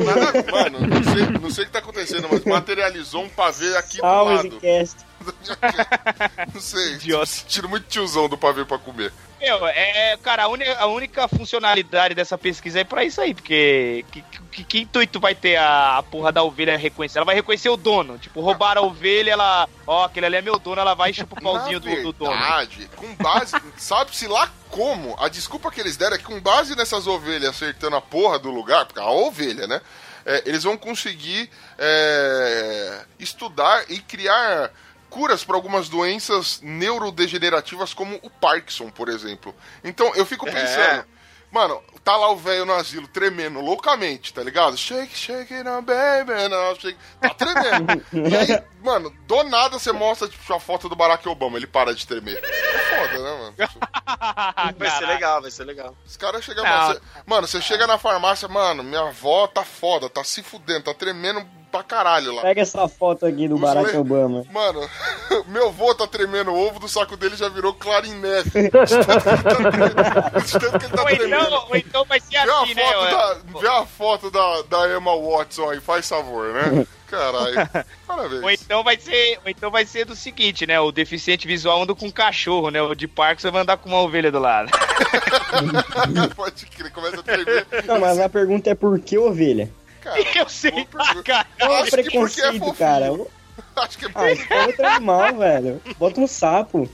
[0.05, 3.97] nada- mano, não sei, não sei o que tá acontecendo, mas materializou um pavê aqui
[3.97, 4.47] do Salve lado.
[4.49, 4.97] esse cast.
[6.55, 7.31] Não sei, Idiota.
[7.49, 9.13] tiro muito tiozão do pavê pra comer.
[9.41, 14.05] Meu, é, cara, a, uni- a única funcionalidade dessa pesquisa é pra isso aí, porque
[14.13, 17.19] que, que- que intuito vai ter a, a porra da ovelha reconhecer?
[17.19, 18.19] Ela vai reconhecer o dono.
[18.19, 19.69] Tipo, roubaram a ovelha, ela.
[19.85, 22.13] Ó, aquele ali é meu dono, ela vai e chupa o pauzinho Na do, do
[22.13, 22.31] dono.
[22.39, 26.77] verdade, com base, sabe-se lá como, a desculpa que eles deram é que com base
[26.77, 29.81] nessas ovelhas acertando a porra do lugar, porque a ovelha, né,
[30.25, 34.71] é, eles vão conseguir é, estudar e criar
[35.13, 39.55] curas para algumas doenças neurodegenerativas como o Parkinson, por exemplo.
[39.85, 41.05] Então, eu fico pensando,
[41.51, 44.75] mano, tá lá o velho no asilo tremendo loucamente, tá ligado?
[44.75, 46.99] Shake, shake it on, baby, no, shake.
[47.21, 48.03] Tá tremendo.
[48.11, 51.95] e aí, mano, do nada você mostra tipo, a foto do Barack Obama, ele para
[51.95, 52.43] de tremer.
[52.43, 53.55] É foda, né, mano?
[54.79, 55.95] vai ser legal, vai ser legal.
[56.07, 56.65] Os caras chegam,
[57.27, 61.47] mano, você chega na farmácia, mano, minha avó tá foda, tá se fudendo, tá tremendo
[61.73, 62.43] pra caralho lá.
[62.43, 64.45] Pega essa foto aqui do Os Barack le- Obama.
[64.53, 64.87] Mano,
[65.49, 67.75] meu avô tá tremendo o ovo do saco dele já virou
[68.21, 68.51] neve.
[70.45, 71.27] De tanto que ele tá Ou tremendo.
[71.27, 72.83] então, ou então vai ser assim, né?
[73.11, 76.87] da, vê a foto da, da Emma Watson aí, faz favor, né?
[77.13, 77.55] Caralho.
[78.07, 78.43] Parabéns.
[78.43, 80.81] Ou então vai ser, ou então vai ser do seguinte, né?
[80.81, 82.81] O deficiente visual anda com um cachorro, né?
[82.81, 84.71] O de Parkinson vai andar com uma ovelha do lado.
[86.35, 87.67] Pode crer, começa a tremer.
[87.87, 89.71] Não, mas a pergunta é por que ovelha?
[90.05, 91.23] Cara, Eu sei, ah, pergunta.
[91.23, 91.47] cara.
[91.59, 92.75] É Acho que porque é preconceito, fofinho.
[92.75, 93.07] cara.
[93.77, 95.83] Acho que é Ah, isso é outro animal, velho.
[95.99, 96.89] Bota um sapo.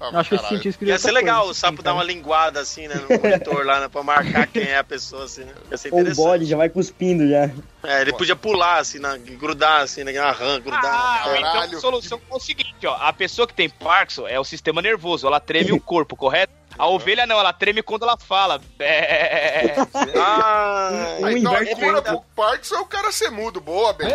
[0.00, 2.60] Ah, acho que esse cientista Ia ser legal o outra sapo coisa, dar uma linguada
[2.60, 5.52] assim, né, no monitor lá, né, pra marcar quem é a pessoa, assim, né?
[5.70, 6.24] Ia ser Ou o interessante.
[6.24, 7.50] bode já vai cuspindo já.
[7.82, 10.84] É, ele podia pular, assim, na, grudar, assim, né, na rã, grudar.
[10.84, 11.78] Ah, ou então Caralho.
[11.78, 12.94] a solução é o seguinte, ó.
[13.00, 16.52] A pessoa que tem Parkinson é o sistema nervoso, ela treme o corpo, correto?
[16.78, 18.60] A ovelha não, ela treme quando ela fala.
[18.78, 19.74] É...
[20.16, 22.04] Ah, Um então a cura verdade.
[22.04, 23.60] pro Parkinson é o cara ser mudo.
[23.60, 24.08] Boa, Ben.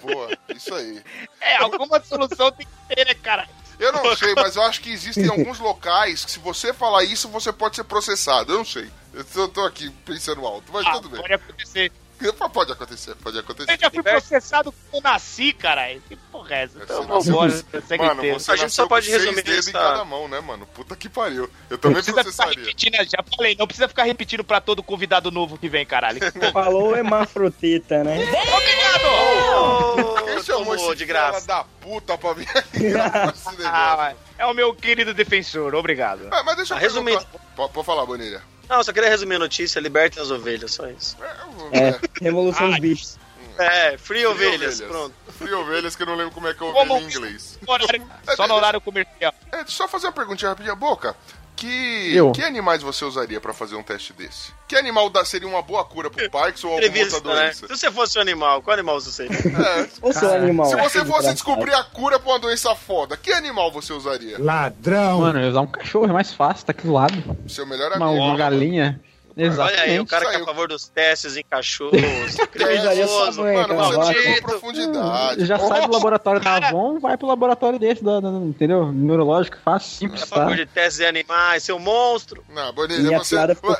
[0.00, 1.00] Boa, isso aí.
[1.40, 3.46] é, alguma solução tem que ter, né, cara?
[3.82, 7.28] Eu não sei, mas eu acho que existem alguns locais que se você falar isso,
[7.28, 8.52] você pode ser processado.
[8.52, 8.88] Eu não sei.
[9.12, 11.20] Eu tô, tô aqui pensando alto, mas Ah, tudo bem.
[11.20, 11.90] pode acontecer.
[12.52, 13.72] Pode acontecer, pode acontecer.
[13.72, 16.02] Eu já fui processado quando eu nasci, caralho.
[16.08, 16.78] Que porra é essa?
[16.82, 17.50] Então vambora,
[17.86, 20.66] segue Mano, você A gente só pode resumir em essa- cada mão, né, mano?
[20.66, 21.44] Puta que pariu.
[21.44, 22.58] Eu Não também precisa ficar processaria.
[22.64, 26.20] repetindo, já falei, não precisa ficar repetindo pra todo convidado novo que vem, caralho.
[26.52, 28.18] Falou hemafroteta, né?
[29.02, 30.24] Obrigado!
[30.24, 31.46] Quem chamou esse de graça.
[31.46, 32.92] cara da puta pra vir aqui?
[33.64, 36.28] Ah, é o meu querido defensor, obrigado.
[36.30, 37.24] Ah, mas deixa eu Ah.
[37.56, 38.42] Pode, pode falar, Bonilha.
[38.72, 41.14] Não, só queria resumir a notícia, libertem as ovelhas, só isso.
[41.72, 42.78] É, Revolução dos.
[42.80, 43.18] Bichos.
[43.58, 44.80] É, free ovelhas, ovelhas.
[44.80, 45.14] pronto.
[45.38, 47.58] Free ovelhas que eu não lembro como é que é Como- ovelha em inglês.
[47.66, 49.34] Horário- Só no horário comercial.
[49.52, 50.74] É, só fazer uma perguntinha rapidinha.
[50.74, 51.14] Boca,
[51.56, 52.32] que, Eu.
[52.32, 54.52] que animais você usaria pra fazer um teste desse?
[54.66, 57.20] Que animal dá, seria uma boa cura pro Parkinson ou alguma outra né?
[57.42, 57.66] doença?
[57.68, 59.32] Se você fosse um animal, qual animal você seria?
[59.82, 60.66] É, Ou seu animal?
[60.66, 64.38] se você fosse descobrir a cura pra uma doença foda, que animal você usaria?
[64.38, 67.36] Mano, eu ia usar um cachorro, é mais fácil, tá aqui do lado.
[67.48, 68.24] Seu melhor Uma, amigo.
[68.24, 69.00] uma galinha.
[69.36, 70.06] Olha aí, o Exatamente.
[70.10, 70.42] cara que é Saiu.
[70.44, 72.00] a favor dos testes em cachorros.
[72.52, 73.42] Criminoso.
[73.42, 74.20] mãe, Mano, Maldito.
[74.28, 75.46] em profundidade.
[75.46, 78.92] Já sai do laboratório da Avon, vai pro laboratório desse, da, da- entendeu?
[78.92, 80.36] Neurológico, fácil, A simples, tá?
[80.36, 82.44] favor de testes em animais, seu monstro.
[82.48, 83.36] Não, Bonilha, você.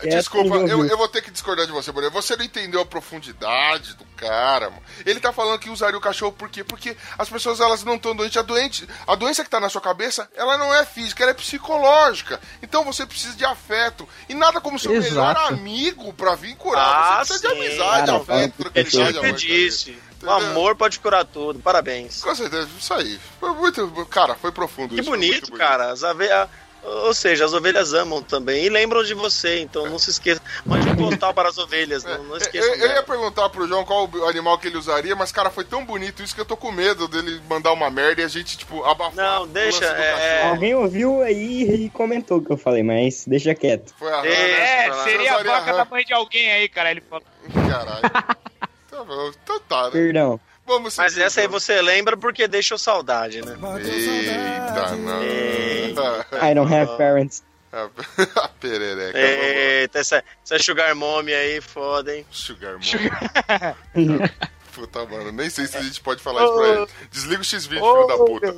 [0.08, 2.10] Desculpa, eu, eu vou ter que discordar de você, Bonilha.
[2.10, 4.82] Você não entendeu a profundidade do cara, mano.
[5.04, 6.62] Ele tá falando que usaria o cachorro por quê?
[6.64, 8.36] Porque as pessoas elas não estão doentes.
[8.36, 11.34] A, doente, a doença que tá na sua cabeça, ela não é física, ela é
[11.34, 12.40] psicológica.
[12.62, 14.08] Então você precisa de afeto.
[14.28, 15.40] E nada como seu melhor Exato.
[15.48, 17.20] Amigo pra vir curar.
[17.20, 17.66] Ah, você precisa de sim.
[17.68, 19.36] amizade, Cara, afeto, É tranquilidade, que amor.
[19.38, 19.98] disse.
[20.22, 21.58] O amor pode curar tudo.
[21.58, 22.22] Parabéns.
[22.22, 23.18] Com certeza, isso aí.
[23.40, 24.06] Foi muito.
[24.06, 25.10] Cara, foi profundo Que isso.
[25.10, 25.90] bonito, cara.
[25.90, 26.48] As ovelhas.
[26.84, 30.40] Ou seja, as ovelhas amam também e lembram de você, então não se esqueça.
[30.66, 32.74] Mande um postal para as ovelhas, não, não É, esqueçam.
[32.74, 35.62] eu, eu ia perguntar pro João qual o animal que ele usaria, mas, cara, foi
[35.64, 38.58] tão bonito isso que eu tô com medo dele mandar uma merda e a gente,
[38.58, 39.14] tipo, abafar.
[39.14, 40.50] Não, o deixa, lance do é- cachorro.
[40.54, 43.94] Alguém ouviu aí e comentou o que eu falei, mas deixa quieto.
[43.96, 45.04] Foi a Hannah, É, né?
[45.04, 46.90] seria a vaca da mãe de alguém aí, cara.
[46.90, 47.24] Ele falou.
[47.70, 48.02] Caralho.
[48.90, 49.90] tá bom, então tá, né?
[49.92, 50.40] Perdão.
[50.72, 53.58] Vamos Mas seguir, essa aí você lembra porque deixou saudade, né?
[53.84, 55.22] Eita, não.
[55.22, 57.44] I don't have parents.
[57.72, 59.18] a perereca.
[59.18, 62.26] Eita, essa, essa Sugar Mommy aí, foda, hein?
[62.30, 62.80] Sugar Mom.
[64.72, 66.86] Puta, mano, nem sei se a gente pode falar isso pra ele.
[67.10, 68.56] Desliga o X-20, filho da puta.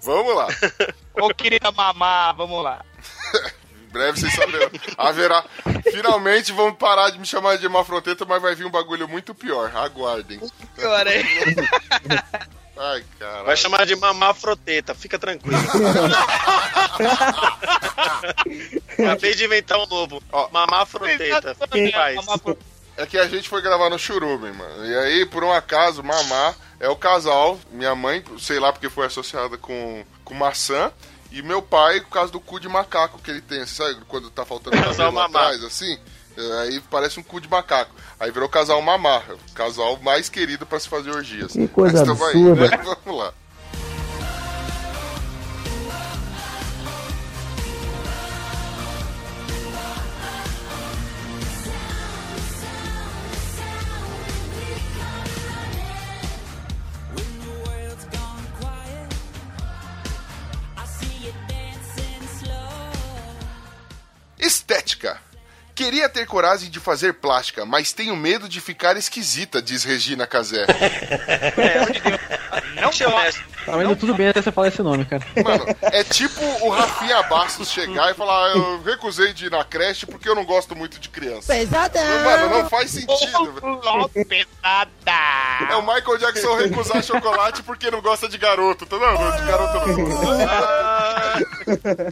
[0.00, 0.46] Vamos lá.
[1.20, 2.84] Ô, querida mamá, vamos lá.
[3.34, 4.70] Em breve vocês saberão.
[4.96, 5.44] Haverá.
[5.90, 9.70] Finalmente vão parar de me chamar de hemafroteta, mas vai vir um bagulho muito pior.
[9.74, 10.40] Aguardem.
[10.78, 11.24] Agora aí.
[12.78, 13.46] Ai, caralho.
[13.46, 15.56] Vai chamar de mamá froteta, fica tranquilo.
[18.98, 20.22] Acabei de inventar um novo.
[20.32, 20.48] Ó.
[20.50, 21.54] Mamá froteta.
[21.92, 22.16] Faz.
[22.16, 22.58] Mamá pro-
[22.96, 24.86] É que a gente foi gravar no Churubim, mano.
[24.86, 27.58] E aí, por um acaso, Mamá é o casal.
[27.70, 30.90] Minha mãe, sei lá porque foi associada com, com maçã.
[31.38, 33.66] E meu pai, por causa do cu de macaco que ele tem.
[33.66, 35.98] Sabe quando tá faltando Casal cabelo lá atrás, assim?
[36.36, 37.94] É, Aí parece um cu de macaco.
[38.18, 39.22] Aí virou casal Mamá.
[39.50, 41.52] o Casal mais querido pra se fazer orgias.
[41.52, 42.70] Que coisa Mas tamo aí, absurda.
[42.76, 42.96] né?
[43.04, 43.32] Vamos lá.
[64.46, 65.18] Estética.
[65.74, 70.64] Queria ter coragem de fazer plástica, mas tenho medo de ficar esquisita, diz Regina Casé.
[72.80, 73.22] Não Deixa eu pode.
[73.22, 73.44] honesto.
[73.66, 75.22] Tava indo tudo bem até você falar esse nome, cara.
[75.44, 79.64] Mano, é tipo o Rafinha Bastos chegar e falar: "Ah, Eu recusei de ir na
[79.64, 81.52] creche porque eu não gosto muito de criança.
[82.24, 83.52] Mano, não faz sentido.
[83.52, 83.80] velho.
[84.02, 85.68] Ô, pesada.
[85.70, 89.36] É o Michael Jackson recusar chocolate porque não gosta de garoto, tá vendo?
[89.36, 89.96] De garoto não.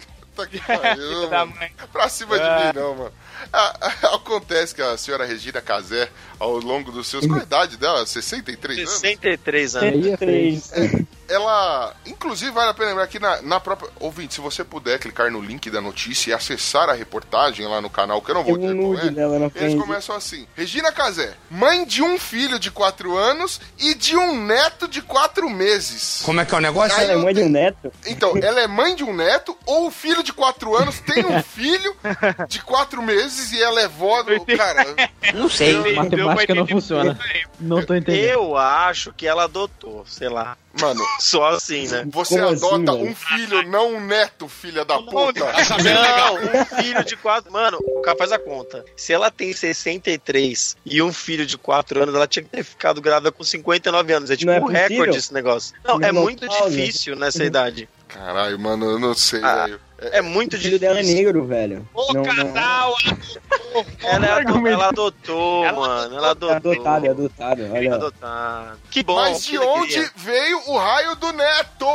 [0.35, 1.55] Puta que pariu, mano.
[1.93, 3.13] Pra cima de mim, não, mano.
[3.53, 7.27] Ah, ah, Acontece que a senhora Regina Casé, ao longo dos seus.
[7.27, 8.05] Qual a idade dela?
[8.05, 8.91] 63 anos?
[8.93, 10.05] 63 anos.
[10.07, 10.73] Aí é Três.
[11.29, 11.95] ela.
[12.07, 13.91] Inclusive, vale a pena lembrar que na, na própria.
[14.01, 17.91] Ouvinte, se você puder clicar no link da notícia e acessar a reportagem lá no
[17.91, 20.15] canal, que eu não vou Tem um dizer qual nude é, dela na Eles começam
[20.15, 25.03] assim: Regina Casé, mãe de um filho de 4 anos e de um neto de
[25.03, 26.23] 4 meses.
[26.25, 26.97] Como é que é o negócio?
[26.97, 27.93] Aí Ela é mãe de um neto?
[28.07, 31.41] Então, ela é mãe de um neto, ou o filho de 4 anos tem um
[31.43, 31.95] filho
[32.49, 34.45] de 4 meses e ela é vó do.
[34.57, 34.85] Cara,
[35.35, 35.95] Não sei.
[35.95, 37.19] Matemática não funciona.
[37.61, 38.25] Não tô entendendo.
[38.25, 40.57] Eu acho que ela adotou, sei lá.
[40.81, 42.05] mano, Só assim, né?
[42.11, 43.11] você Como assim, adota velho?
[43.11, 45.45] um filho, não um neto, filha da puta.
[45.83, 47.53] Não, um filho de quatro.
[47.53, 48.85] Mano, o cara faz a conta.
[48.97, 53.01] Se ela tem 63 e um filho de 4 anos, ela tinha que ter ficado
[53.01, 54.31] grávida com 59 anos.
[54.31, 55.75] É tipo Não é um recorde esse negócio.
[55.85, 56.71] Não, é muito Menopausa.
[56.77, 57.89] difícil nessa idade.
[58.09, 59.81] Caralho, mano, eu não sei, Ah, velho.
[60.13, 61.25] É muito O filho dela é difícil.
[61.25, 61.89] negro, velho.
[61.95, 62.95] O Não- não- casal
[64.03, 66.17] Ela, é ado- ela adotou, Ela mano.
[66.17, 66.51] Ela É adotou.
[66.73, 67.63] adotado, é adotado.
[67.73, 67.95] Olha.
[67.95, 68.79] Adotado.
[68.91, 69.15] Que bom.
[69.17, 69.75] Mas de alegria.
[70.01, 71.87] onde veio o raio do neto?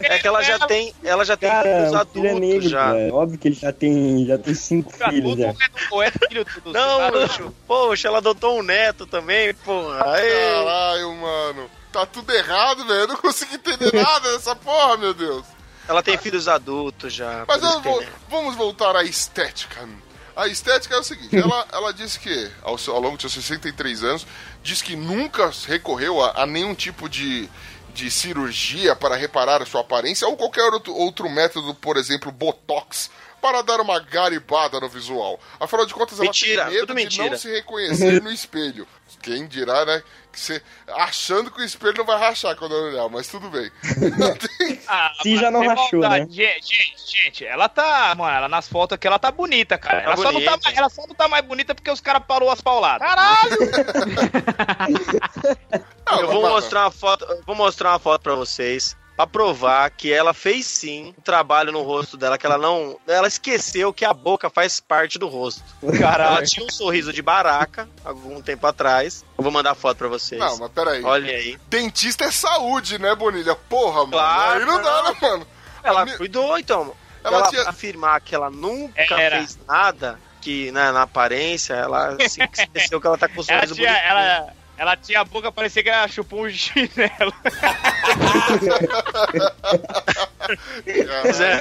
[0.00, 2.68] É que ela já tem, ela já tem filhos Cara, o filho é adultos negro,
[2.68, 2.92] já.
[2.92, 3.14] velho.
[3.14, 5.48] Óbvio que ele já tem, já tem cinco filhos, Tudo já.
[5.48, 5.54] é,
[5.90, 10.12] ou é filho do Não, poxa, poxa, ela adotou um neto também, porra.
[10.14, 10.50] Aê.
[10.64, 11.70] Caralho, mano.
[11.92, 13.00] Tá tudo errado, velho.
[13.00, 15.44] Eu não consigo entender nada dessa porra, meu Deus.
[15.90, 17.44] Ela tem filhos adultos já.
[17.48, 19.88] Mas vou- vamos voltar à estética.
[20.36, 23.32] A estética é o seguinte: ela, ela disse que, ao, seu- ao longo de seus
[23.34, 24.26] 63 anos,
[24.62, 27.48] diz que nunca recorreu a, a nenhum tipo de,
[27.92, 33.10] de cirurgia para reparar a sua aparência ou qualquer outro, outro método, por exemplo, botox,
[33.42, 35.40] para dar uma garibada no visual.
[35.58, 37.30] Afinal de contas, ela Mentira, tem medo de mentira.
[37.30, 38.86] não se reconhecer no espelho.
[39.22, 40.02] Quem dirá, né?
[40.32, 43.70] Que você, achando que o espelho não vai rachar quando eu olhar, mas tudo bem.
[44.92, 46.24] Ah, Se já não rachou, maldade.
[46.36, 46.54] né?
[46.60, 48.12] Gente, gente, ela tá.
[48.16, 49.98] Mano, ela nas fotos aqui, ela tá bonita, cara.
[50.00, 50.60] Tá ela, só não tá, bonita.
[50.64, 53.06] mais- ela só não tá mais bonita porque os caras parou as pauladas.
[53.06, 53.56] Caralho!
[56.20, 58.96] Eu vou mostrar uma foto, eu vou mostrar uma foto pra vocês.
[59.20, 62.98] Pra provar que ela fez sim um trabalho no rosto dela, que ela não.
[63.06, 65.62] Ela esqueceu que a boca faz parte do rosto.
[65.82, 69.22] Ela tinha um sorriso de baraca algum tempo atrás.
[69.36, 70.40] Eu vou mandar a foto pra vocês.
[70.40, 71.04] Não, mas peraí.
[71.04, 71.58] Olhem aí.
[71.68, 73.54] Dentista é saúde, né, Bonilha?
[73.54, 74.12] Porra, mano.
[74.12, 75.46] Claro, Aí não dá, né, mano?
[75.82, 76.94] Ela Mi- cuidou, então.
[77.22, 79.36] Ela Ela, tinha- afirmar que ela nunca Era.
[79.36, 83.60] fez nada, que né, na aparência, ela se esqueceu que ela tá com o Ela
[83.66, 84.06] sorriso tinha, bonito.
[84.06, 87.34] ela, ela tinha a boca, parecia que ela chupou um chinelo.
[91.22, 91.60] Mas é,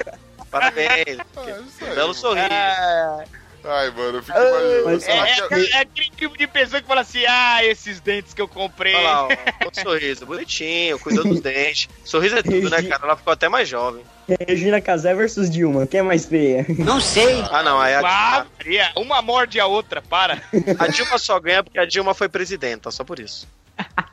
[0.50, 1.18] parabéns.
[1.36, 2.48] Ah, aí, Belo sorriso.
[2.50, 3.26] É,
[3.66, 5.54] Ai, mano, eu fico imaginando.
[5.54, 8.48] é, é, é aquele tipo de pessoa que fala assim: ah, esses dentes que eu
[8.48, 8.96] comprei.
[8.96, 11.90] Olha lá, ó, bom sorriso, bonitinho, cuidou dos dentes.
[12.06, 13.04] Sorriso é tudo, né, cara?
[13.04, 14.02] Ela ficou até mais jovem.
[14.48, 15.88] Regina Casé versus Dilma.
[15.88, 16.66] Quem é mais feia?
[16.78, 17.44] Não sei.
[17.52, 20.42] Ah, não, aí a, Maria, uma morde a outra, para.
[20.80, 23.48] a Dilma só ganha porque a Dilma foi presidenta, só por isso.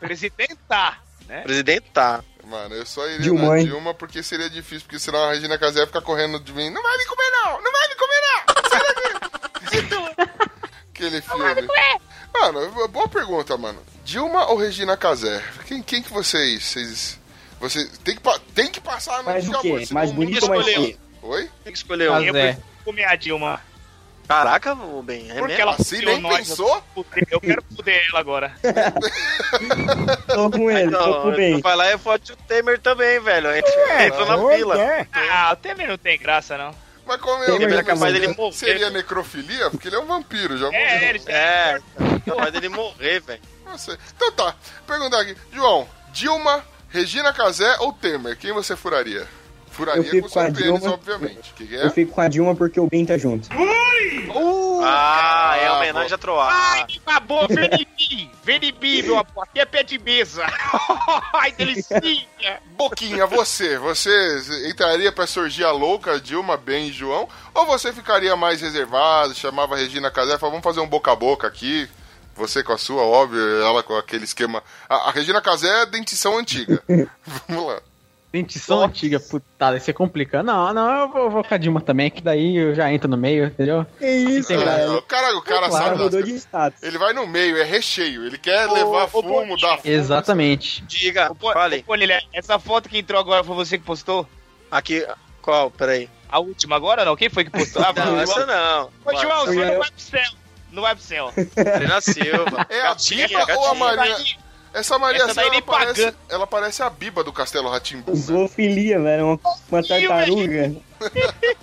[0.01, 0.99] Presidenta.
[1.29, 1.41] Né?
[1.43, 2.25] Presidenta.
[2.45, 3.67] Mano, eu só iria Dilma, na hein?
[3.67, 6.71] Dilma porque seria difícil, porque senão a Regina Casé ia ficar correndo de mim.
[6.71, 7.63] Não vai me comer, não!
[7.63, 8.71] Não vai me comer, não!
[8.71, 10.27] Sai daqui!
[10.95, 11.69] Aquele filme.
[12.33, 13.83] Mano, boa pergunta, mano.
[14.05, 15.43] Dilma ou Regina Casé?
[15.67, 16.63] Quem, quem que vocês.
[16.63, 17.19] Vocês.
[17.61, 18.23] Você tem que,
[18.55, 19.69] tem que passar no Mais de o quê?
[19.69, 20.83] amor, Mais bonito ou mais escolheu.
[20.85, 20.99] feio?
[21.23, 21.51] Oi?
[21.65, 22.15] Tem que escolher um.
[22.15, 22.59] Mas Eu é.
[22.85, 23.61] comer a Dilma.
[24.29, 25.63] Caraca, bem, é Porque mesmo?
[25.63, 26.83] ela Assim nem nós, pensou?
[27.31, 28.53] Eu, quero fuder ela agora.
[30.27, 31.61] Tô com ele, tô com Então, bem.
[31.61, 33.53] vai lá e foto o Temer também, velho.
[33.55, 33.71] Gente
[34.05, 34.77] entra na fila.
[35.31, 36.75] Ah, o Temer não tem graça, não.
[37.07, 38.53] Mas como é capaz dele morrer.
[38.53, 39.71] Seria necrofilia?
[39.71, 40.81] Porque ele é um vampiro, já morreu.
[40.81, 41.79] É, ele É,
[42.27, 43.41] capaz dele morrer, velho.
[43.65, 43.97] Não sei.
[44.17, 44.57] Então tá,
[44.89, 45.37] perguntar aqui.
[45.53, 48.37] João, Dilma, Regina Casé ou Temer?
[48.39, 49.27] Quem você furaria?
[49.71, 50.95] Furaria Eu fico com com a seu pênis, Dilma.
[50.95, 51.53] obviamente.
[51.55, 51.85] Que que é?
[51.85, 53.49] Eu fico com a Dilma porque o Ben tá junto.
[54.89, 56.51] Ah, é Ah, homenagem a Troar.
[56.53, 58.31] Ai, acabou, Venibi!
[58.45, 60.47] Venibi, meu amor, aqui é pé de mesa.
[61.35, 62.61] Ai, delicinha!
[62.77, 67.29] Boquinha, você, você entraria pra surgir a louca Dilma, Ben e João?
[67.55, 71.11] Ou você ficaria mais reservado, chamava a Regina Casé e falava, vamos fazer um boca
[71.13, 71.89] a boca aqui?
[72.37, 74.63] Você com a sua, óbvio, ela com aquele esquema.
[74.89, 76.83] A, a Regina Casé é dentição antiga.
[77.49, 77.81] vamos lá.
[78.33, 80.45] Dentição antiga, putada, isso é complicado.
[80.45, 83.09] Não, não, eu vou, eu vou com a Dilma também, que daí eu já entro
[83.09, 83.87] no meio, entendeu?
[83.99, 84.97] Que isso, Tem velho.
[84.99, 85.91] o cara, o cara Claro, sabe.
[86.03, 86.83] mudou das- de status.
[86.83, 88.27] Ele vai no meio, é recheio.
[88.27, 89.95] Ele quer levar ô, fumo, dar fumo.
[89.95, 90.83] Exatamente.
[90.85, 91.79] Diga, Ô, Pô- fale.
[91.79, 94.29] ô, Bonilha, essa foto que entrou agora foi você que postou?
[94.71, 95.07] Aqui,
[95.41, 95.71] qual?
[95.71, 96.11] Peraí.
[96.29, 97.17] A última agora não?
[97.17, 97.81] Quem foi que postou?
[97.83, 98.91] Ah, Não, essa não.
[99.05, 100.31] Ô, João, você Eu- não vai pro céu.
[100.77, 101.33] Não vai pro céu.
[101.57, 102.67] Marina Silva.
[102.69, 103.75] É a Biba ou a.
[103.75, 104.17] Maria?
[104.75, 106.17] Essa Maria Essa daí ela parece, pagando.
[106.29, 108.15] ela parece a Biba do Castelo Ratimbu.
[108.15, 109.25] Zoofilia, velho.
[109.25, 110.77] Uma, uma tartaruga.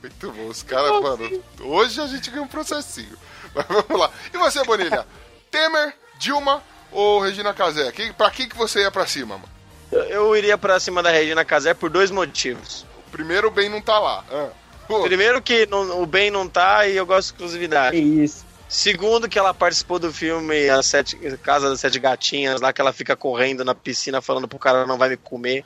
[0.00, 1.42] Muito bom, os caras, mano.
[1.60, 3.16] Hoje a gente ganha um processinho.
[3.52, 4.10] Mas vamos lá.
[4.32, 5.04] E você, Bonilha?
[5.50, 6.62] Temer, Dilma
[6.92, 7.90] ou Regina Casé?
[7.90, 9.48] Quem, pra quem que você ia pra cima, mano?
[9.90, 12.86] Eu- Eu iria pra cima da Regina Casé por dois motivos.
[13.10, 14.24] Primeiro, o Ben não tá lá.
[14.30, 14.48] Ah.
[14.90, 17.96] Pô, Primeiro que não- o bem não tá e eu gosto de Que exclusividade.
[17.96, 18.44] isso.
[18.68, 22.92] Segundo que ela participou do filme A Sete, Casa das Sete Gatinhas, lá que ela
[22.92, 25.64] fica correndo na piscina falando pro cara não vai me comer.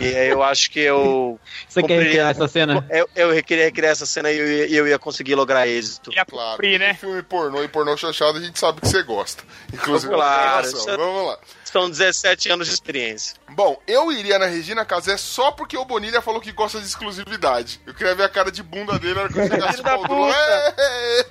[0.00, 2.86] E aí eu acho que eu, Você quer recriar essa cena?
[2.90, 6.12] eu, eu queria recriar essa cena e eu, ia- eu ia conseguir lograr êxito.
[6.12, 6.52] ia claro.
[6.52, 6.94] cumprir, né?
[6.94, 9.42] Filme pornô e pornô chanchado a gente sabe que você gosta.
[9.72, 11.38] Inclusive, Claro, é- vamos lá.
[11.74, 13.34] São 17 anos de experiência.
[13.50, 17.80] Bom, eu iria na Regina Casé só porque o Bonilha falou que gosta de exclusividade.
[17.84, 19.82] Eu queria ver a cara de bunda dele na hora que eu chegasse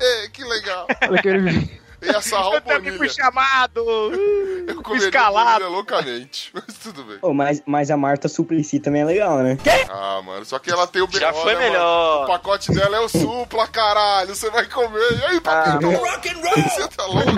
[0.02, 0.86] é, que legal.
[2.02, 3.14] Eu ia sarrar o Eu também fui Bonilha.
[3.14, 3.80] chamado.
[4.68, 5.60] Eu comeria Escalado.
[5.62, 6.52] Bonilha loucamente.
[6.54, 7.20] Mas tudo bem.
[7.22, 9.58] Ô, mas, mas a Marta Suplicy também é legal, né?
[9.90, 11.72] Ah, mano, só que ela tem o Já BO, foi né, mano?
[11.72, 12.24] melhor.
[12.26, 14.36] O pacote dela é o supla, caralho.
[14.36, 15.20] Você vai comer.
[15.20, 15.90] E aí, Ah, papito?
[16.70, 17.32] Você tá louco?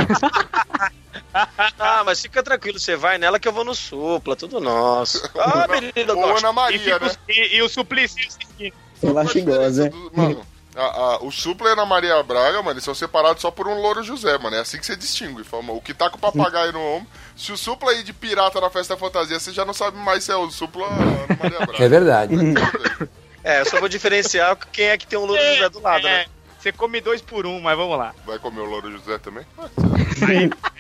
[1.77, 5.21] Ah, mas fica tranquilo, você vai nela que eu vou no supla, tudo nosso.
[5.37, 6.37] Ah, menino, eu Ou gosto.
[6.45, 7.07] Ana E, Maria, fica né?
[7.07, 8.73] os- e- e o Suplicy assistindo.
[9.03, 9.89] Ela.
[9.89, 10.45] Do- Mano,
[10.75, 13.67] a- a- o Supla e a Ana Maria Braga, mano, eles são separados só por
[13.67, 14.55] um louro José, mano.
[14.55, 15.43] É assim que você distingue.
[15.43, 17.07] Fala, O que tá com o papagaio no ombro.
[17.35, 20.31] Se o Supla aí de pirata na festa fantasia, você já não sabe mais se
[20.31, 21.83] é o Supla ou a Ana Maria Braga.
[21.83, 22.35] É verdade.
[23.47, 26.11] É, eu só vou diferenciar quem é que tem um Louro José do lado, É,
[26.11, 26.25] né?
[26.65, 28.15] Você come dois por um, mas vamos lá.
[28.25, 29.45] Vai comer o louro José também?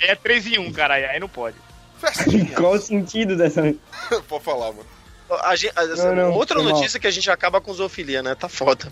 [0.01, 1.55] É três em um, cara, aí não pode.
[1.99, 2.53] Festinha.
[2.57, 3.61] Qual o sentido dessa.
[4.27, 4.85] Pode falar, mano.
[5.43, 6.73] A gente- a- Não, não, outra mal.
[6.73, 8.33] notícia que a gente acaba com zoofilia, né?
[8.33, 8.91] Tá foda.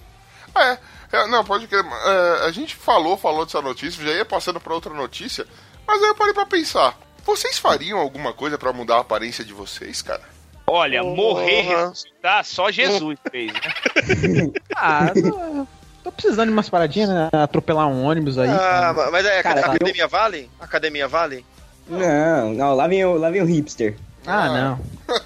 [0.56, 0.78] É,
[1.14, 1.84] é, não, pode crer.
[1.84, 5.48] É, a gente falou, falou dessa notícia, já ia passando pra outra notícia,
[5.88, 6.96] mas aí eu parei pra pensar.
[7.26, 10.22] Vocês fariam alguma coisa pra mudar a aparência de vocês, cara?
[10.68, 14.52] Olha, morrer e ressuscitar, só Jesus fez, né?
[14.78, 15.68] Ah, tô,
[16.04, 17.30] tô precisando de umas paradinhas, né?
[17.32, 18.50] Atropelar um ônibus aí.
[18.50, 20.50] Ah, mas é, Cara, eu- Academia Vale?
[20.60, 21.46] Academia Vale?
[21.88, 23.96] Não, não, lá vem o, lá vem o hipster.
[24.26, 24.80] Ah, não.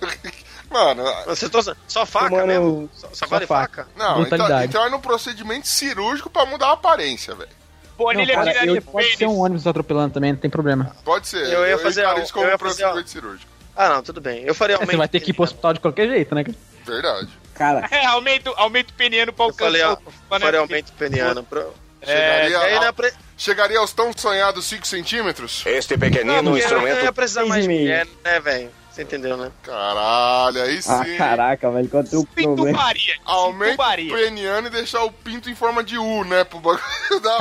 [0.70, 2.90] Mano, Você tô, só faca Tomando- mesmo?
[2.94, 3.84] Só, só vale faca.
[3.86, 3.88] faca?
[3.96, 7.50] não, então, então é num procedimento cirúrgico pra mudar a aparência, velho.
[7.98, 10.96] Não, cara, eu, pode ser um ônibus atropelando também, não tem problema.
[11.04, 11.48] Pode ser.
[11.52, 13.52] Eu ia fazer al- isso como eu ia um fazer al- procedimento cirúrgico.
[13.76, 14.44] Ah, não, tudo bem.
[14.44, 16.44] Eu faria É, você vai ter que ir pro hospital de qualquer jeito, né?
[16.86, 17.30] Verdade.
[17.58, 20.10] Cara, É, aumento, aumento peniano pra Eu falei, ó, alcançar.
[20.36, 21.44] o- faria aumento peniano.
[21.44, 21.74] Pro...
[22.04, 25.64] Chegaria, E aí, ao- não ia pre- chegaria aos tão sonhados 5 centímetros?
[25.66, 28.70] Este não, pequenino não instrumento ia precisar mais de mulher, né, velho?
[28.92, 29.52] Você entendeu, né?
[29.62, 30.90] Caralho, aí sim.
[30.92, 32.66] ah, caraca, velho, qual é o teu problema?
[32.80, 33.14] Pintubaria.
[33.26, 36.44] Aumenta o peniano e deixar o pinto em forma de U, né?
[36.44, 36.82] Pro bagulho
[37.22, 37.38] da.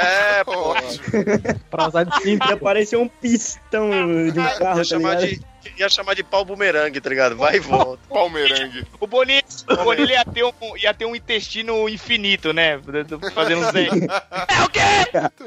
[0.00, 0.74] É, pô.
[1.68, 2.48] Pra usar de cinto.
[2.48, 3.90] Ia parecer um pistão
[4.30, 5.40] de um carro, Ia tá chamar, de,
[5.76, 7.36] ia chamar de pau bumerangue, tá ligado?
[7.36, 8.00] Vai e volta.
[8.08, 8.86] Palmeirangue.
[9.00, 12.80] O Bonilha, o Bonilha ia, ter um, ia ter um intestino infinito, né?
[13.34, 14.02] Fazendo uns dentes.
[14.02, 14.80] É o quê?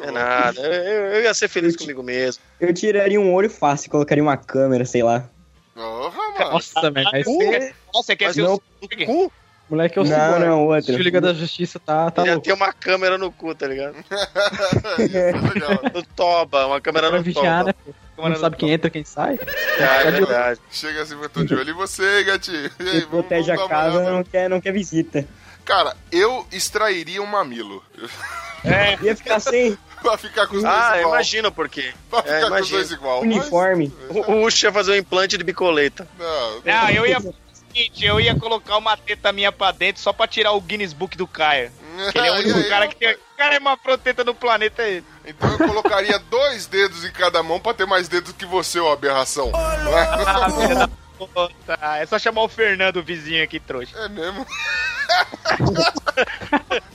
[0.07, 0.59] É nada.
[0.61, 2.43] Eu, eu- eu ia ser feliz comigo mesmo.
[2.59, 5.25] Eu tiraria um olho fácil, colocaria uma câmera, sei lá.
[5.73, 6.51] Porra, mano.
[6.51, 7.09] Nossa, velho.
[7.11, 8.61] Você quer- Você quer ser o?
[9.05, 9.31] Cu?
[9.69, 10.45] Moleque é o Não, Cyborg.
[10.45, 10.93] não, outro.
[10.95, 12.45] O Liga da Justiça tá, tá ia louco.
[12.45, 13.95] ter uma câmera no cu, tá ligado?
[14.99, 15.79] Isso é legal.
[15.93, 17.71] No toba, uma câmera Pra no vigiar, né?
[17.71, 17.85] toba.
[17.85, 17.93] pô?
[18.17, 19.39] Não sabe quem entra, quem sai.
[19.77, 20.59] É, é verdade.
[20.71, 22.69] Chega assim, eu tô de olho em você, gatinho.
[22.79, 24.11] E aí, protege vamos a casa olhada?
[24.11, 25.27] não quer, não quer visita.
[25.65, 27.83] Cara, eu extrairia um mamilo.
[29.01, 31.15] Ia ficar sem pra ficar com os dois Ah, igual.
[31.15, 31.93] imagino por quê.
[32.09, 33.21] Pra ficar É, com os dois igual.
[33.21, 33.91] uniforme.
[34.09, 36.07] O o Ucho ia fazer um implante de bicoleta.
[36.17, 37.19] Mas, não, Não, eu ia.
[37.19, 41.17] Seguinte, eu ia colocar uma teta minha pra dentro só pra tirar o Guinness Book
[41.17, 41.71] do Caio.
[42.11, 43.13] Que ele é o único cara que tem.
[43.13, 44.81] O cara é uma proteta no planeta.
[44.83, 45.05] é ele.
[45.25, 48.91] Então eu colocaria dois dedos em cada mão pra ter mais dedos que você, ô
[48.91, 49.51] aberração.
[49.55, 51.79] Ah, filha da puta.
[51.97, 53.97] É só chamar o Fernando, o vizinho aqui, trouxa.
[53.97, 54.45] É mesmo?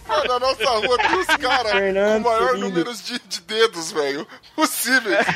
[0.08, 2.68] Mano, na nossa rua tem os caras com o maior querido.
[2.68, 5.26] número de, de dedos, velho, possíveis.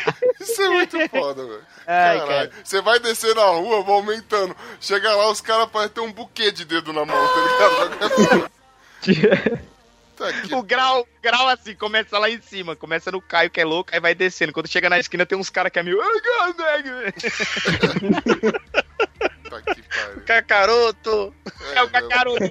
[0.41, 1.67] Isso é muito foda, velho.
[1.85, 2.51] Caralho.
[2.65, 4.57] Você vai descer na rua, vai aumentando.
[4.81, 8.51] Chega lá, os caras parecem ter um buquê de dedo na mão, tá ligado?
[10.53, 14.01] O grau, grau assim, começa lá em cima, começa no Caio que é louco, aí
[14.01, 14.53] vai descendo.
[14.53, 15.99] Quando chega na esquina tem uns caras que é meio.
[20.25, 21.35] Cacaroto!
[21.75, 22.45] É o cacaroto.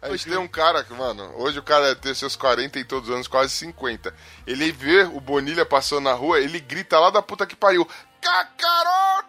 [0.00, 3.10] A gente tem um cara que, mano, hoje o cara tem seus 40 e todos
[3.10, 4.14] os anos, quase 50.
[4.46, 7.86] Ele vê o Bonilha passando na rua, ele grita lá da puta que pariu:
[8.20, 9.26] Cacaroto!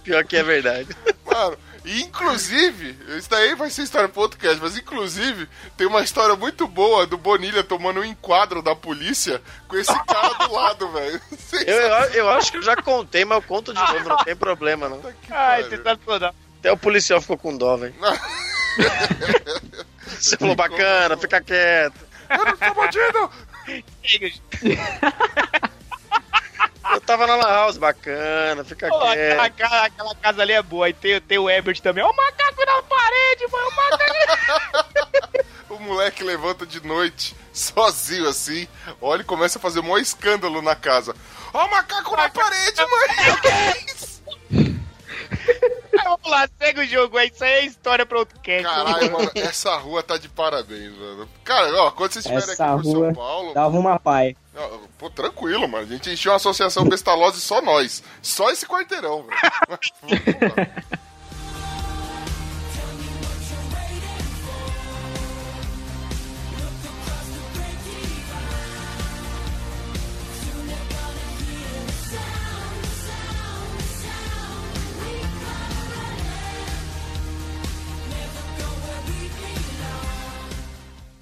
[0.04, 0.88] Pior que é verdade.
[1.24, 6.36] Mano, e inclusive, isso daí vai ser história pro podcast, mas inclusive tem uma história
[6.36, 11.20] muito boa do Bonilha tomando um enquadro da polícia com esse cara do lado, velho.
[11.66, 14.36] Eu, eu, eu acho que eu já contei, mas eu conto de novo, não tem
[14.36, 15.00] problema, não.
[15.30, 15.78] Ai, pariu.
[15.78, 16.34] sensacional.
[16.58, 17.94] Até o policial ficou com dó, velho.
[20.06, 22.06] Você falou bacana, fica quieto.
[22.28, 23.30] Eu não sou bandido!
[26.92, 29.70] Eu tava na Lan House, bacana, fica Pô, aquela, quieto.
[29.70, 30.86] ca- aquela casa ali é boa.
[30.86, 32.02] Aí tem, tem o Ebert também.
[32.04, 33.68] Ó, o macaco na parede, mano.
[33.68, 35.50] O macaco.
[35.70, 38.66] O moleque levanta de noite, sozinho assim,
[39.00, 41.14] olha e começa a fazer um maior escândalo na casa.
[41.54, 43.08] Ó, o macaco na parede, mãe!
[44.52, 44.76] Aí,
[46.04, 47.30] Vamos lá, segue o jogo aí.
[47.32, 48.62] Isso aí é história pra outro cast.
[48.64, 51.28] Caralho, mano, essa rua tá de parabéns, mano.
[51.44, 53.54] Cara, ó, quando vocês estiverem aqui por rua São Paulo.
[53.54, 54.36] dava uma pai.
[54.98, 55.84] Pô, tranquilo, mano.
[55.84, 58.02] A gente encheu uma associação Bestalose só nós.
[58.20, 59.38] Só esse quarteirão, velho.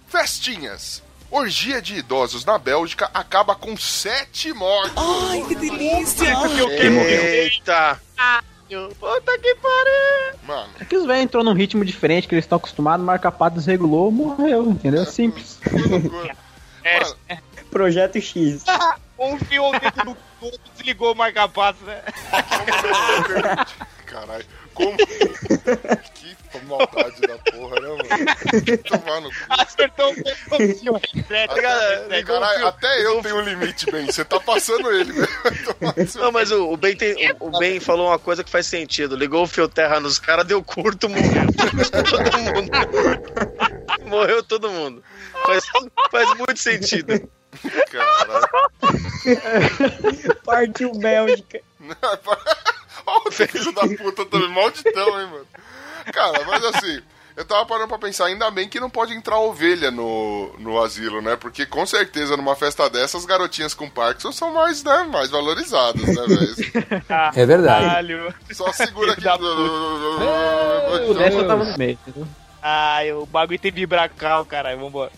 [0.08, 4.92] Festinhas Orgia de idosos na Bélgica acaba com sete mortos.
[4.96, 6.26] Ai, que delícia!
[6.80, 8.00] Eita!
[8.98, 10.38] Puta que pariu!
[10.42, 13.48] Mano, É que os velhos entrou num ritmo diferente que eles estão acostumados, marca pá
[13.48, 15.06] desregulou, morreu, entendeu?
[15.06, 15.58] Simples.
[15.62, 16.36] que loucura.
[16.84, 18.64] É, Mano, Projeto X.
[19.18, 22.02] um fio dentro do outro, desligou o marca-passo, né?
[24.06, 24.46] Caralho,
[24.78, 24.96] como.
[26.14, 28.78] que maldade da porra, né, mano?
[28.84, 29.36] Tomar no cu.
[29.50, 31.66] Acertou o fio elétrico.
[31.66, 34.06] Até, caralho, até eu tenho um limite, Ben.
[34.06, 35.28] Você tá passando ele, velho.
[36.08, 38.66] Seu- Não, mas o, o Ben tem, o, o Ben falou uma coisa que faz
[38.66, 39.16] sentido.
[39.16, 41.46] Ligou o fio terra nos caras, deu curto, morreu.
[42.10, 42.70] todo mundo.
[44.06, 45.02] Morreu todo mundo.
[45.46, 45.64] Faz,
[46.10, 47.28] faz muito sentido.
[47.90, 48.48] Caralho.
[50.44, 51.60] Partiu Bélgica.
[51.80, 52.77] Olha o
[53.30, 55.46] filho da puta também, malditão, hein, mano.
[56.12, 57.00] Cara, mas assim,
[57.38, 61.22] eu tava parando pra pensar, ainda bem que não pode entrar ovelha no, no asilo,
[61.22, 61.36] né?
[61.36, 66.24] Porque com certeza numa festa dessas, garotinhas com Parkinson são mais, né, mais valorizadas, né,
[66.26, 67.02] velho?
[67.36, 68.12] É verdade.
[68.50, 69.22] Só segura aqui.
[69.22, 71.98] Da O Dessa tava no meio?
[72.60, 74.80] Ai, o bagulho tem vibracal, caralho.
[74.80, 75.12] Vambora.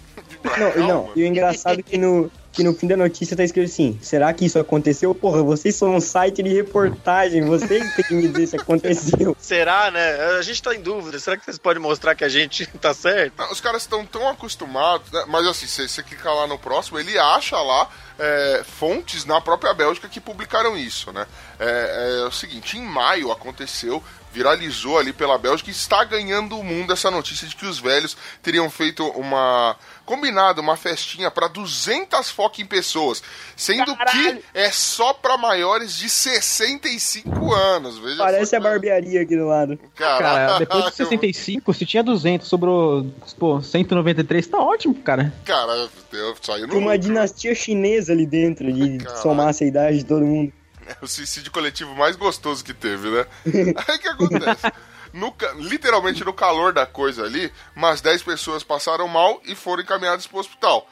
[0.77, 3.67] Não, não, e o engraçado é que no, que no fim da notícia tá escrito
[3.67, 5.15] assim: será que isso aconteceu?
[5.15, 9.37] Porra, vocês são um site de reportagem, vocês têm que me dizer se aconteceu.
[9.41, 10.39] Será, né?
[10.39, 11.19] A gente tá em dúvida.
[11.19, 13.35] Será que vocês podem mostrar que a gente tá certo?
[13.39, 15.25] Não, os caras estão tão acostumados, né?
[15.29, 17.89] mas assim, se você clicar lá no próximo, ele acha lá
[18.19, 21.27] é, fontes na própria Bélgica que publicaram isso, né?
[21.59, 26.63] É, é o seguinte, em maio aconteceu, viralizou ali pela Bélgica e está ganhando o
[26.63, 32.31] mundo essa notícia de que os velhos teriam feito uma combinado uma festinha para 200
[32.31, 33.23] fucking pessoas,
[33.57, 34.37] sendo Caralho.
[34.37, 39.79] que é só para maiores de 65 anos, veja Parece a barbearia aqui do lado.
[39.95, 43.07] Cara, depois de 65, se tinha 200, sobrou,
[43.39, 45.33] pô, 193, tá ótimo, cara.
[45.45, 49.23] Cara, eu saí no Tem uma dinastia chinesa ali dentro de Caralho.
[49.23, 50.53] somar essa idade de todo mundo.
[50.87, 53.25] É o suicídio coletivo mais gostoso que teve, né?
[53.87, 54.73] Aí o que acontece?
[55.13, 60.27] No literalmente no calor da coisa ali, umas 10 pessoas passaram mal e foram encaminhadas
[60.27, 60.87] pro hospital.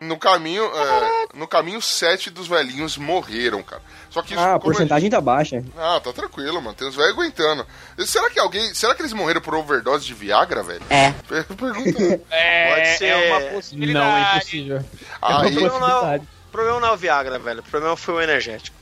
[0.00, 3.82] No caminho, é, no caminho, sete dos velhinhos morreram, cara.
[4.08, 5.62] Só que isso, Ah, a como porcentagem tá baixa.
[5.76, 6.74] Ah, tá tranquilo, mano.
[6.74, 7.66] Tem os velhos aguentando.
[8.06, 8.72] Será que alguém.
[8.72, 10.82] Será que eles morreram por overdose de Viagra, velho?
[10.88, 11.10] É.
[11.28, 12.20] Per- Pergunta.
[12.30, 13.04] É, Pode ser.
[13.06, 14.36] é uma Não, é possibilidade.
[14.36, 14.84] impossível.
[15.20, 17.60] Aí, O problema não é o- o problema não é o Viagra, velho.
[17.60, 18.76] O problema foi o energético.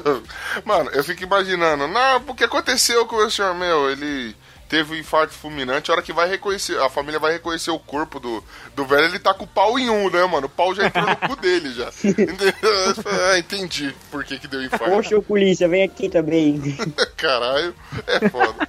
[0.64, 4.36] Mano, eu fico imaginando, não, porque aconteceu com o senhor meu, ele
[4.68, 8.18] teve um infarto fulminante, a hora que vai reconhecer, a família vai reconhecer o corpo
[8.18, 8.42] do,
[8.74, 10.46] do velho, ele tá com o pau em um, né, mano?
[10.46, 11.88] O pau já entrou no cu dele já.
[12.04, 12.52] Entendeu?
[13.30, 14.86] Ah, entendi por que que deu infarto.
[14.86, 16.60] Poxa, polícia, vem aqui também.
[17.16, 17.74] Caralho,
[18.06, 18.68] é foda.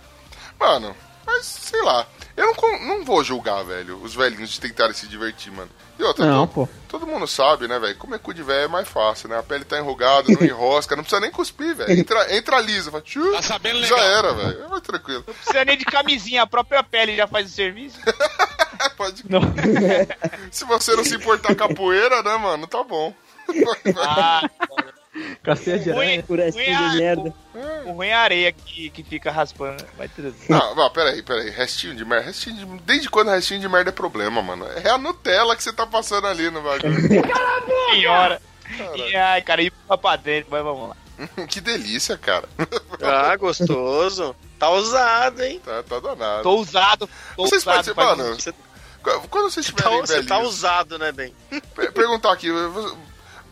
[0.59, 0.95] Mano,
[1.25, 2.07] mas sei lá,
[2.37, 5.69] eu não, não vou julgar, velho, os velhinhos de tentarem se divertir, mano.
[5.99, 6.69] E outra, Não, pô.
[6.87, 7.95] todo mundo sabe, né, velho?
[7.97, 9.39] Comer cu de velho é mais fácil, né?
[9.39, 11.91] A pele tá enrugada, não enrosca, não precisa nem cuspir, velho.
[11.91, 14.09] Entra, entra lisa, fala, tchu, Tá sabendo já legal.
[14.19, 14.63] era, velho.
[14.63, 15.23] É mais tranquilo.
[15.25, 17.97] Não precisa nem de camisinha, a própria pele já faz o serviço.
[18.95, 19.23] Pode...
[19.27, 19.41] Não.
[20.51, 23.13] Se você não se importar com a poeira, né, mano, tá bom.
[24.05, 24.47] Ah,
[25.43, 26.23] Caceia de aranha.
[26.23, 27.33] Curestinho de merda.
[27.85, 29.83] o ruim é a areia que, que fica raspando.
[29.97, 30.33] Vai tudo.
[30.49, 31.49] Não, não, peraí, peraí.
[31.49, 32.25] Restinho de merda.
[32.25, 32.65] Restinho de...
[32.83, 34.65] Desde quando restinho de merda é problema, mano?
[34.83, 36.95] É a Nutella que você tá passando ali no bagulho.
[37.91, 38.41] Senhora.
[38.95, 40.95] E, ai, cara, ir pra dentro, mas vamos lá.
[41.47, 42.47] que delícia, cara.
[43.01, 44.35] Ah, gostoso.
[44.59, 45.61] Tá usado, hein?
[45.63, 46.43] Tá, tá danado.
[46.43, 48.35] Tô usado, tô Vocês faz- mano?
[48.35, 48.53] Você
[49.29, 51.33] Quando vocês tá, estiverem você tá velhinhos, usado, né, Ben?
[51.75, 52.49] per- perguntar aqui,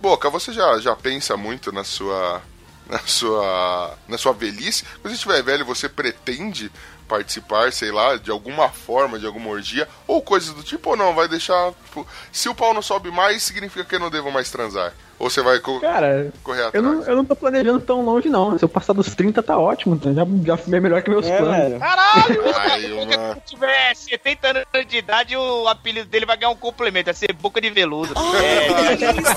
[0.05, 2.39] Boca, você já, já pensa muito na sua
[2.87, 4.83] na sua na sua velhice?
[5.01, 6.71] Quando você estiver velho, você pretende
[7.07, 11.13] participar, sei lá, de alguma forma, de alguma orgia ou coisas do tipo ou não?
[11.13, 14.49] Vai deixar, tipo, se o pau não sobe mais, significa que eu não devo mais
[14.51, 14.93] transar?
[15.17, 16.83] Ou você vai co- Cara, correr eu atrás?
[16.85, 18.57] não, eu não tô planejando tão longe, não.
[18.59, 19.97] Se eu passar dos 30, tá ótimo.
[20.03, 21.57] Já, já é melhor que meus É, planos.
[21.57, 21.79] velho.
[21.79, 22.41] Caralho!
[22.53, 23.35] Ai, uma...
[23.35, 27.31] Se tiver 70 anos de idade, o apelido dele vai ganhar um complemento, vai ser
[27.31, 28.13] boca de veludo.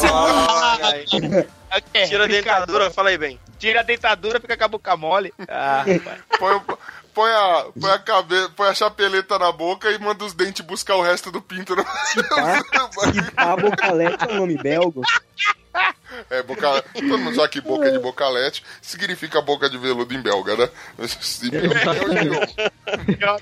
[0.02, 1.46] Olha aí.
[1.94, 3.38] É, Tira a dentadura, fala aí, Ben.
[3.58, 5.32] Tira a dentadura, fica com a boca mole.
[5.48, 6.18] Ah, rapaz.
[6.38, 6.78] põe, o-
[7.18, 10.94] põe a, põe a cabeça, põe a chapeleta na boca e manda os dentes buscar
[10.94, 11.74] o resto do pinto.
[11.74, 11.84] No...
[13.36, 15.02] A Bocalete é um nome belgo.
[16.30, 16.82] É, boca...
[16.94, 20.68] Todo mundo sabe que boca de bocalete significa boca de veludo em belga, né?
[21.44, 23.40] Em belga é o idioma.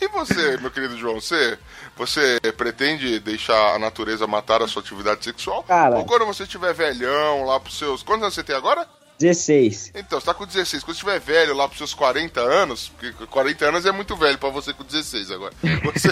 [0.00, 1.58] E você, meu querido João, você,
[1.96, 5.62] você pretende deixar a natureza matar a sua atividade sexual?
[5.64, 5.96] Cara.
[5.96, 8.02] Ou quando você estiver velhão lá pros seus.
[8.02, 8.88] Quantos anos você tem agora?
[9.18, 9.92] 16.
[9.94, 10.82] Então, você tá com 16.
[10.84, 14.50] Quando estiver velho, lá pros seus 40 anos, porque 40 anos é muito velho pra
[14.50, 15.52] você com 16 agora.
[15.96, 16.08] Você,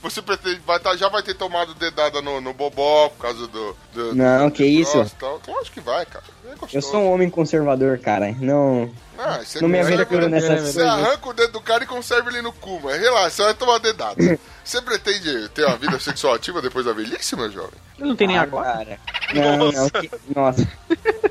[0.00, 3.76] você pretende, vai tá, já vai ter tomado dedada no, no bobó por causa do.
[3.92, 5.10] do Não, do que isso.
[5.18, 5.40] tal.
[5.60, 6.24] Acho que vai, cara.
[6.52, 6.76] É gostoso.
[6.76, 8.34] Eu sou um homem conservador, cara.
[8.40, 12.28] Não, Ah, você não me aventuro nessas Você arranca o dedo do cara e conserva
[12.30, 14.16] ele no cu, mas relaxa, você vai tomar dedada.
[14.64, 17.72] Você pretende ter uma vida sexual ativa depois da velhice, meu jovem?
[17.98, 18.72] Ele não tem nem Ah, agora.
[18.72, 18.98] cara.
[19.34, 19.90] Não, não.
[19.90, 20.68] que- Nossa.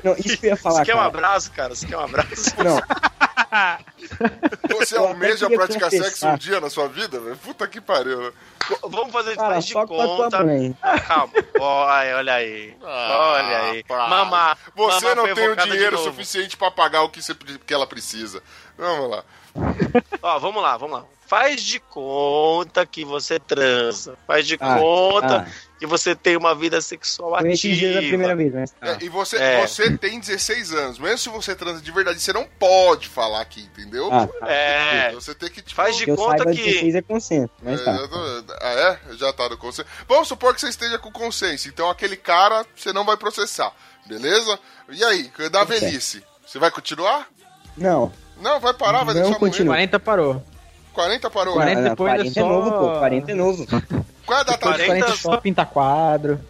[0.04, 1.74] Não, isso que eu ia falar, Você quer um abraço, cara?
[1.74, 2.52] Você quer um abraço?
[2.62, 2.76] Não,
[4.70, 7.36] Você Eu até almeja praticar sexo um dia na sua vida, velho?
[7.36, 8.20] Puta que pariu.
[8.22, 8.32] né?
[8.82, 10.38] Vamos fazer cara, faz de conta.
[11.06, 11.32] Calma.
[11.58, 12.76] Olha, olha aí.
[12.80, 13.84] Olha aí.
[13.90, 14.56] Ah, Mamá.
[14.74, 18.42] Você mamá não tem o dinheiro suficiente pra pagar o que, você, que ela precisa.
[18.78, 19.24] Vamos lá.
[20.22, 21.04] Ó, vamos lá, vamos lá.
[21.26, 24.16] Faz de conta que você transa.
[24.26, 25.71] Faz de Ah, conta ah.
[25.82, 28.36] Que você tem uma vida sexual Foi esses dias a primeira ativa.
[28.36, 28.86] vez, mas tá.
[28.86, 29.66] É, e você, É.
[29.66, 30.96] você tem 16 anos.
[31.00, 34.08] Mesmo se você transa de verdade, você não pode falar aqui, entendeu?
[34.12, 34.48] Ah, tá.
[34.48, 35.10] É.
[35.12, 36.62] Você tem que, tipo, Faz de Que conta que.
[36.62, 37.98] 16 é consenso, mas É, tá.
[38.08, 39.16] tô- Ah, é?
[39.16, 39.88] Já tá no consenso.
[40.08, 41.66] Vamos supor que você esteja com consenso.
[41.68, 43.72] Então aquele cara você não vai processar.
[44.06, 44.58] Beleza?
[44.88, 46.22] E aí, da velhice?
[46.46, 47.26] Você vai continuar?
[47.76, 49.74] Não, Não, vai parar, vai Não deixar continua.
[49.74, 49.88] morrer.
[49.88, 50.44] 40 parou.
[50.92, 51.54] 40 parou.
[51.54, 52.98] 40 não, depois é 40 é só- novo, pô.
[53.00, 53.66] 40 é novo.
[54.26, 54.58] Qual é a data?
[54.58, 56.40] 40 40 só pinta quadro.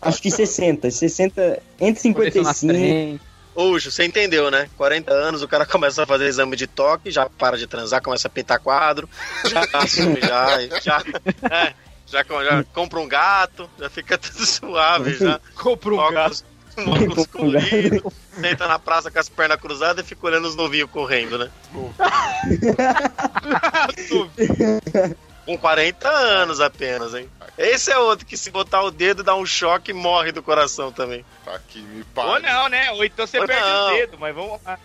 [0.00, 0.90] Acho que 60.
[0.90, 1.62] 60.
[1.80, 2.72] Entre colecionar 55.
[2.72, 3.20] trem.
[3.54, 4.68] Hoje, você entendeu, né?
[4.76, 8.28] 40 anos, o cara começa a fazer exame de toque, já para de transar, começa
[8.28, 9.08] a pintar quadro,
[9.44, 11.02] já assume, já, já,
[11.50, 11.74] é,
[12.06, 15.40] já, já compra um gato, já fica tudo suave, já.
[15.56, 16.44] Compra um Coloca gato.
[16.78, 20.88] um óculos colorido, senta na praça com as pernas cruzadas e fica olhando os novinhos
[20.88, 21.50] correndo, né?
[25.46, 27.28] Com 40 anos apenas, hein?
[27.58, 30.92] Esse é outro que se botar o dedo dá um choque e morre do coração
[30.92, 31.24] também.
[31.44, 32.90] Tá aqui, me Ou não, né?
[32.92, 33.86] Ou então você Ou perde não.
[33.86, 34.78] o dedo, mas vamos lá.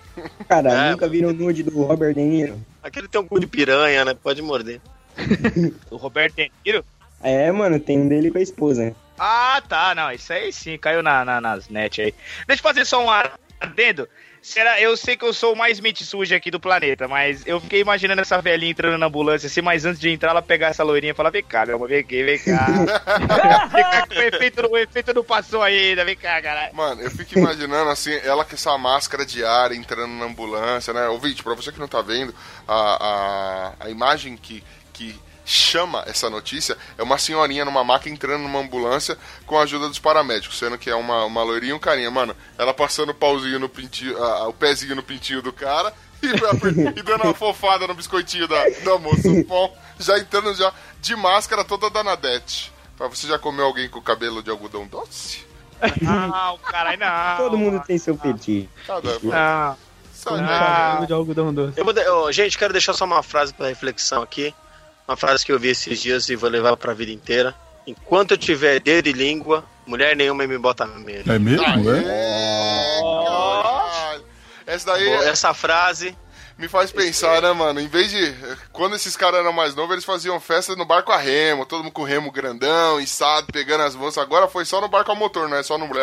[0.47, 2.59] Cara, É, nunca viram nude do Robert De Niro?
[2.81, 4.13] Aquele tem um cu de piranha, né?
[4.13, 4.81] Pode morder.
[5.91, 6.83] O Roberto De Niro?
[7.21, 8.95] É, mano, tem um dele com a esposa.
[9.17, 12.13] Ah, tá, não, isso aí sim, caiu na, na- nas net aí.
[12.47, 13.09] Deixa eu fazer só um
[13.61, 14.07] adendo.
[14.45, 17.59] Será, eu sei que eu sou o mais mente suja aqui do planeta, mas eu
[17.59, 20.83] fiquei imaginando essa velhinha entrando na ambulância assim, mas antes de entrar, ela pegar essa
[20.83, 22.67] loirinha e falar: vem cá, meu amor, vem aqui, vem cá.
[23.73, 26.75] vem cá, que o efeito, não- o efeito não passou ainda, vem cá, caralho.
[26.75, 31.07] Mano, eu fico imaginando assim, ela com essa máscara de ar entrando na ambulância, né?
[31.07, 32.33] Ouvinte, pra você que não tá vendo,
[32.67, 38.41] a, a, a imagem que, que chama essa notícia é uma senhorinha numa maca entrando
[38.41, 41.79] numa ambulância com a ajuda dos paramédicos, sendo que é uma, uma loirinha e um
[41.79, 42.09] carinha.
[42.09, 44.15] Mano, ela passando o pauzinho no pintinho,
[44.47, 46.27] o pezinho no pintinho do cara e,
[46.99, 49.29] e dando uma fofada no biscoitinho da, da moça.
[49.47, 52.73] Bom, já entrando já de máscara toda danadete.
[52.97, 55.45] Pra você já comeu alguém com cabelo de algodão doce?
[56.01, 57.37] Não, caralho, não.
[57.37, 58.17] Todo mundo tem seu.
[58.17, 59.77] Tá, dá, Não.
[60.41, 61.05] Ah.
[61.05, 61.77] de algodão doce.
[61.77, 64.55] Eu vou de- ô, gente, quero deixar só uma frase para reflexão aqui.
[65.07, 67.53] Uma frase que eu vi esses dias e vou levar pra vida inteira.
[67.85, 71.31] Enquanto eu tiver dedo e língua, mulher nenhuma me bota mesa.
[71.33, 71.99] É mesmo, é?
[71.99, 74.25] Aê, caralho.
[74.65, 76.17] Essa daí Bom, Essa frase,
[76.57, 77.79] me faz pensar, né, mano?
[77.79, 78.33] Em vez de.
[78.71, 81.93] Quando esses caras eram mais novos, eles faziam festa no barco a remo, todo mundo
[81.93, 84.17] com remo grandão, içado, pegando as moças.
[84.23, 85.85] Agora foi só no barco a motor, não é só no.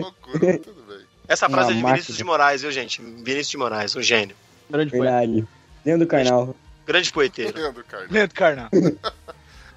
[0.00, 1.06] Loucura, tudo bem.
[1.26, 2.18] essa frase é de Vinícius máquina.
[2.18, 3.00] de Moraes, viu, gente?
[3.00, 4.36] Vinícius de Moraes, um gênio.
[4.68, 5.16] Grande poeta.
[5.18, 5.46] Verdade.
[5.84, 6.54] Do carnal.
[6.86, 7.56] Grande poeteiro.
[7.56, 8.08] Leandro Carnal.
[8.10, 8.68] Leandro Carnal.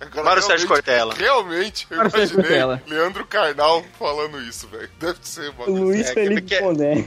[0.02, 1.14] Agora, Mário Sérgio Cortella.
[1.14, 2.84] Realmente, eu Mário imaginei Cortella.
[2.88, 4.90] Leandro Carnal falando isso, velho.
[5.00, 7.06] Deve ser uma Luiz É, Felipe Pondé.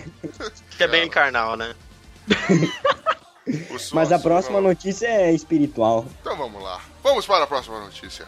[0.76, 1.74] Que é bem carnal, né?
[3.49, 4.68] o Mas a próxima não.
[4.68, 6.07] notícia é espiritual.
[6.20, 6.80] Então vamos lá.
[7.03, 8.26] Vamos para a próxima notícia.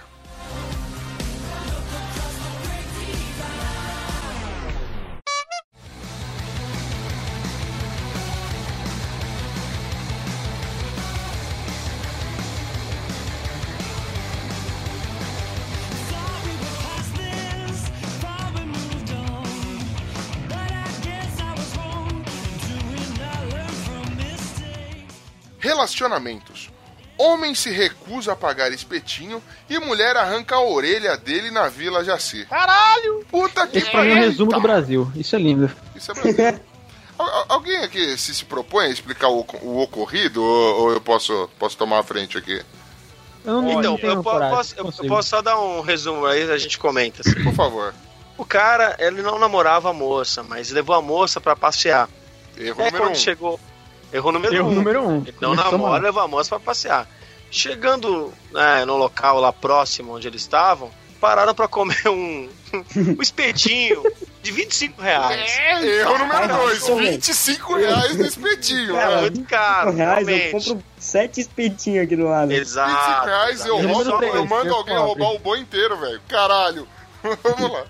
[25.72, 26.70] Relacionamentos.
[27.18, 32.46] Homem se recusa a pagar espetinho e mulher arranca a orelha dele na Vila Jaci.
[32.46, 33.24] Caralho!
[33.30, 35.12] Puta que Esse pra mim é um resumo do Brasil.
[35.14, 35.70] Isso é lindo.
[35.94, 36.60] Isso é Brasil.
[37.18, 41.00] Al- al- Alguém aqui se, se propõe a explicar o, o ocorrido ou, ou eu
[41.00, 42.62] posso, posso tomar a frente aqui?
[43.44, 46.56] Eu não, Então, eu, coragem, posso, eu- eu posso só dar um resumo aí, a
[46.56, 47.20] gente comenta.
[47.26, 47.42] assim.
[47.42, 47.92] Por favor.
[48.36, 52.08] O cara, ele não namorava a moça, mas levou a moça pra passear.
[52.56, 53.16] Erro É número quando um.
[53.16, 53.58] chegou.
[54.12, 54.74] Erro número Erro um.
[54.74, 55.16] número um.
[55.18, 57.06] Ele não Começou namora, levou a moça pra passear.
[57.50, 60.90] Chegando né, no local lá próximo onde eles estavam,
[61.20, 62.48] pararam pra comer um,
[62.96, 64.02] um espetinho
[64.42, 65.58] de 25 reais.
[65.82, 67.10] Erro número Vai, 2, vai, vai.
[67.12, 69.20] 25 reais no espetinho, Cara, né?
[69.22, 72.48] Muito caro, 5 reais, eu compro sete espetinhos aqui do lado.
[72.48, 73.26] 25 Exato.
[73.26, 73.94] reais eu, exato.
[73.94, 75.22] roubo, três, eu mando eu alguém pobre.
[75.22, 76.20] roubar o boi inteiro, velho.
[76.28, 76.88] Caralho.
[77.42, 77.84] Vamos lá.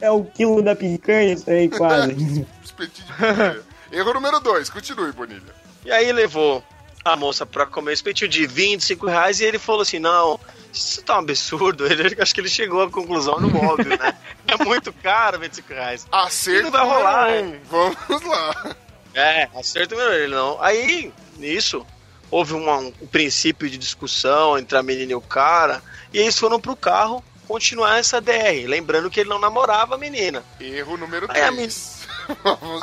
[0.00, 2.12] É o quilo da picanha, isso aí, quase.
[2.64, 3.60] Espetinho de picanha.
[3.92, 5.54] Erro número 2, continue, Bonilha.
[5.84, 6.64] E aí levou
[7.04, 10.40] a moça pra comer espetinho de 25 reais e ele falou assim: não,
[10.72, 11.84] isso tá um absurdo.
[11.90, 14.16] Ele, acho que ele chegou à conclusão no óbvio, né?
[14.46, 16.06] É muito caro 25 reais.
[16.12, 17.60] Acerto Não vai rolar, número um.
[18.08, 18.76] Vamos lá.
[19.14, 20.60] É, acerto mesmo ele não.
[20.60, 21.86] Aí, nisso,
[22.30, 25.80] houve uma- um, princípio de discussão entre a menina e o cara,
[26.12, 30.42] e eles foram pro carro continuar essa DR, lembrando que ele não namorava a menina.
[30.60, 32.03] Erro número Aí a 3.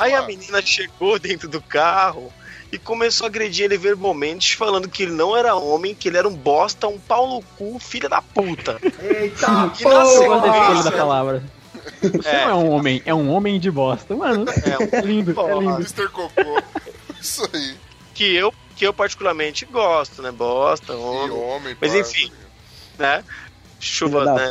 [0.00, 0.18] Aí lá.
[0.20, 2.32] a menina chegou dentro do carro
[2.70, 6.26] e começou a agredir ele verbalmente, falando que ele não era homem, que ele era
[6.28, 8.78] um bosta, um pau no cu, filha da puta.
[8.82, 9.46] Eita,
[9.78, 11.42] E na Eu gosto da sequência, palavra.
[12.00, 12.44] Você É.
[12.46, 14.14] não é um homem, é um homem de bosta.
[14.16, 15.74] Mano, É, é lindo, é lindo.
[15.80, 16.08] Mr.
[16.08, 16.62] Cocô.
[17.20, 17.76] Isso aí.
[18.14, 20.30] que eu, que eu particularmente gosto, né?
[20.30, 22.30] Bosta, Que homem, homem, Mas enfim.
[22.98, 23.22] né?
[23.80, 24.50] Chuva, né?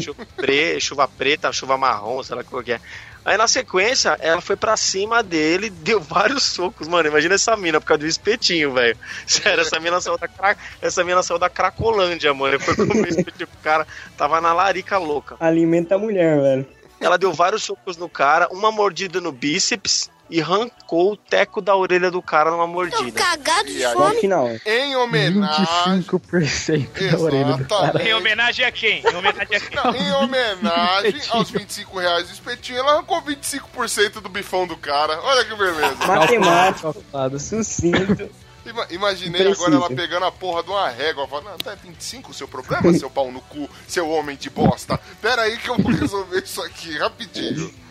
[0.00, 2.80] chuva, pre, chuva preta, chuva marrom, sei lá qual que é.
[3.24, 7.08] Aí na sequência, ela foi pra cima dele, deu vários socos, mano.
[7.08, 8.96] Imagina essa mina por causa do espetinho, velho.
[9.26, 10.56] Sério, essa mina saiu da cra...
[10.80, 12.58] essa mina saiu da Cracolândia, mano.
[12.58, 15.36] Foi comer espetinho pro cara, tava na larica louca.
[15.40, 16.66] Alimenta a mulher, velho.
[17.00, 21.74] Ela deu vários socos no cara, uma mordida no bíceps e arrancou o teco da
[21.76, 23.10] orelha do cara numa mordida.
[23.12, 23.92] Cagado E de aí?
[23.92, 24.20] Só fome.
[24.20, 24.48] final.
[24.64, 25.66] Em homenagem.
[25.88, 28.02] 25% da orelha do cara.
[28.02, 29.00] Em homenagem a quem?
[29.02, 29.76] Em homenagem a quem?
[29.76, 35.18] Não, em homenagem aos 25 reais do espetinho, ela arrancou 25% do bifão do cara.
[35.22, 35.96] Olha que beleza.
[36.06, 37.38] Matemático, Calculado.
[37.38, 38.30] sucinto.
[38.66, 39.66] Ima- imaginei Preciso.
[39.66, 41.26] agora ela pegando a porra de uma régua.
[41.26, 45.00] Falando, não, tá 25 o seu problema, seu pau no cu, seu homem de bosta.
[45.20, 47.72] Pera aí que eu vou resolver isso aqui rapidinho.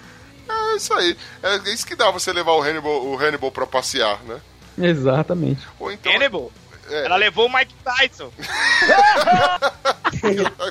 [0.49, 1.15] É isso aí.
[1.43, 4.39] É isso que dá você levar o Hannibal, o Hannibal pra passear, né?
[4.77, 5.65] Exatamente.
[5.79, 6.13] Ou então.
[6.13, 6.51] Hannibal.
[6.89, 7.05] É.
[7.05, 8.31] Ela levou o Mike Tyson.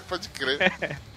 [0.09, 0.99] Pode crer.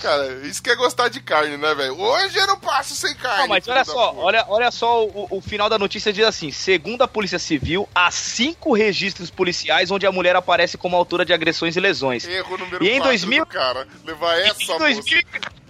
[0.00, 1.98] Cara, isso que é gostar de carne, né, velho?
[1.98, 3.42] Hoje eu não passo sem carne.
[3.42, 7.02] Não, mas olha só, olha, olha só o, o final da notícia diz assim: segundo
[7.02, 11.76] a Polícia Civil, há cinco registros policiais onde a mulher aparece como autora de agressões
[11.76, 12.26] e lesões.
[12.26, 13.88] Erro número E em 4 2000 do cara.
[14.04, 14.78] Levar essa em, moça.
[14.78, 15.22] 2000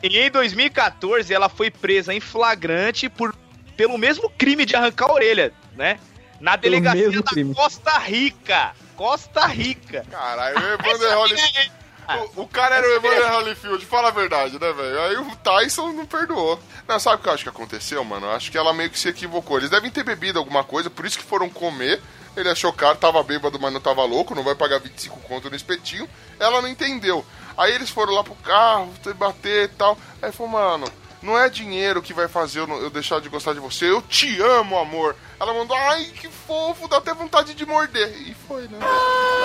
[0.03, 3.35] e em 2014, ela foi presa em flagrante por,
[3.77, 5.99] pelo mesmo crime de arrancar a orelha, né?
[6.41, 7.55] Na delegacia da crime.
[7.55, 8.73] Costa Rica.
[8.97, 10.07] Costa Rica.
[10.11, 11.73] Caralho, o Evander Holyfield.
[12.37, 15.01] O, cara era o Evander Holyfield, fala a verdade, né, velho?
[15.03, 16.59] Aí o Tyson não perdoou.
[16.87, 18.27] Não, sabe o que eu acho que aconteceu, mano?
[18.27, 19.59] Eu acho que ela meio que se equivocou.
[19.59, 22.01] Eles devem ter bebido alguma coisa, por isso que foram comer.
[22.37, 25.57] Ele achou caro, tava bêbado, mas não tava louco, não vai pagar 25 conto no
[25.57, 26.09] espetinho.
[26.39, 27.25] Ela não entendeu.
[27.57, 29.99] Aí eles foram lá pro carro, bater e tal.
[30.23, 30.91] Aí falou, mano,
[31.23, 33.91] não é dinheiro que vai fazer eu, não- eu deixar de gostar de você.
[33.91, 35.15] Eu te amo, amor.
[35.41, 38.09] Ela mandou, ai, que fofo, dá até vontade de morder.
[38.27, 38.79] E foi, né?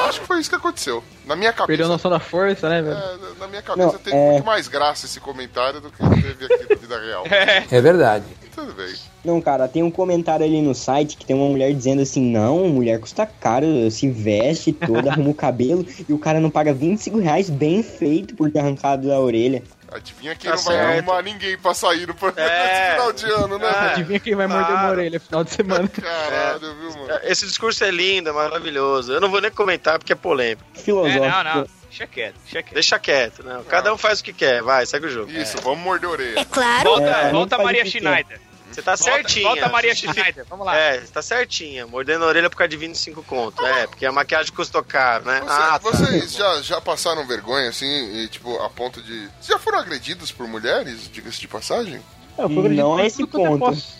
[0.07, 1.03] Acho que foi isso que aconteceu.
[1.25, 1.67] Na minha cabeça.
[1.67, 2.97] Perdeu a noção da força, né, velho?
[2.97, 6.45] É, na minha cabeça Não, tem é- muito mais graça esse comentário do que teve
[6.53, 7.23] aqui na vida real.
[7.71, 8.25] É verdade.
[8.53, 8.93] Tudo bem.
[9.23, 12.69] Não, cara, tem um comentário ali no site que tem uma mulher dizendo assim: não,
[12.69, 17.17] mulher custa caro, se veste toda, arruma o cabelo, e o cara não paga 25
[17.19, 19.61] reais bem feito por ter arrancado da orelha.
[19.95, 20.91] Adivinha quem Tá não vai certo.
[20.97, 22.91] arrumar ninguém pra sair no É.
[22.95, 23.67] final de ano, né?
[23.67, 24.91] Ah, Adivinha quem vai morder uma claro.
[24.93, 25.87] orelha no final de semana?
[25.89, 27.19] Caralho, viu, mano?
[27.23, 29.13] Esse discurso é lindo, é maravilhoso.
[29.13, 30.63] Eu não vou nem comentar porque é polêmico.
[30.75, 31.25] É, Filosófico.
[31.25, 31.67] não, não.
[31.89, 32.73] Deixa quieto, deixa quieto.
[32.73, 33.61] Deixa quieto, né?
[33.69, 35.31] Cada um faz o que quer, vai, segue o jogo.
[35.31, 36.39] Isso, vamos morder a orelha.
[36.39, 36.83] É claro.
[36.89, 37.85] Volta, É, volta não Maria.
[37.85, 38.41] Schneider.
[38.75, 39.47] Você tá Volta, certinha.
[39.47, 40.45] volta Maria Justifica- Schneider.
[40.49, 40.75] Vamos lá.
[40.77, 41.87] É, você tá certinha.
[41.87, 43.65] Mordendo a orelha por causa de 25 conto.
[43.65, 45.39] É, porque a maquiagem custou caro, né?
[45.39, 45.77] Você- ah, tá.
[45.79, 47.85] vocês já, já passaram vergonha, assim,
[48.17, 49.21] e, tipo, a ponto de...
[49.39, 52.01] Vocês já foram agredidos por mulheres, diga-se de passagem?
[52.37, 53.59] É, eu fui agredido Não por é esse eu ponto.
[53.59, 53.95] posso-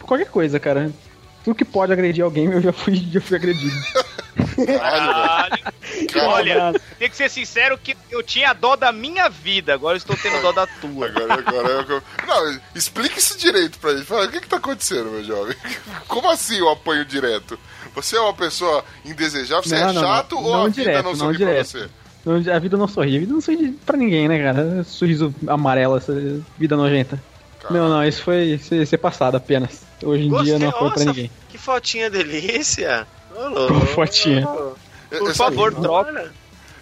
[0.00, 0.90] qualquer coisa, cara.
[1.44, 3.76] Tudo que pode agredir alguém, eu já fui, já fui agredido.
[4.36, 5.58] Caralho.
[6.12, 9.98] Cara, Olha, tem que ser sincero que eu tinha dó da minha vida, agora eu
[9.98, 11.06] estou tendo dó da tua.
[11.06, 12.02] Agora, agora eu...
[12.26, 14.04] Não, explique isso direito pra gente.
[14.04, 15.56] Fala, o que que tá acontecendo, meu jovem?
[16.08, 17.58] Como assim eu apanho direto?
[17.94, 19.64] Você é uma pessoa indesejável?
[19.64, 21.46] Você Não, é não, chato não, ou não a vida direto, não não sorri pra
[21.46, 21.66] direto.
[21.66, 22.50] você?
[22.50, 23.16] A vida não sorri.
[23.16, 24.84] A vida não sorri pra ninguém, né, cara?
[24.84, 26.12] Sorriso amarelo, essa
[26.58, 27.22] vida nojenta.
[27.70, 29.82] Não, não, isso foi ser, ser passado apenas.
[30.02, 31.30] Hoje em dia não foi pra Nossa, ninguém.
[31.48, 33.06] Que fotinha delícia.
[33.36, 33.86] Ô, louco.
[33.86, 34.40] Fotinha.
[34.40, 34.76] Eu-
[35.20, 36.32] Por eu só- favor, troca.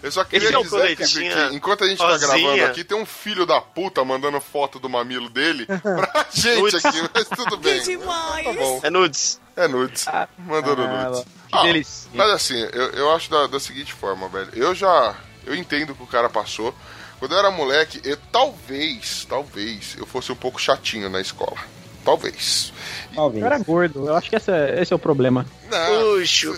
[0.03, 2.29] Eu só queria Esse é dizer que, coletinha que enquanto a gente tá rosinha.
[2.29, 6.85] gravando aqui, tem um filho da puta mandando foto do mamilo dele pra gente Nudes.
[6.85, 7.81] aqui, mas tudo bem.
[7.81, 8.81] Tá bom.
[8.83, 9.41] É nudes.
[9.57, 10.05] É nudes.
[10.39, 11.25] Mandando Ah, nudes.
[11.51, 12.11] que delícia.
[12.13, 14.51] Mas assim, eu, eu acho da, da seguinte forma, velho.
[14.55, 15.15] Eu já.
[15.47, 16.75] Eu entendo o que o cara passou.
[17.19, 21.57] Quando eu era moleque, eu, talvez, talvez, eu fosse um pouco chatinho na escola.
[22.05, 22.73] Talvez.
[23.15, 23.41] Talvez.
[23.41, 25.47] Eu era gordo, eu acho que esse é, esse é o problema.
[25.71, 26.17] Não.
[26.17, 26.55] Puxo.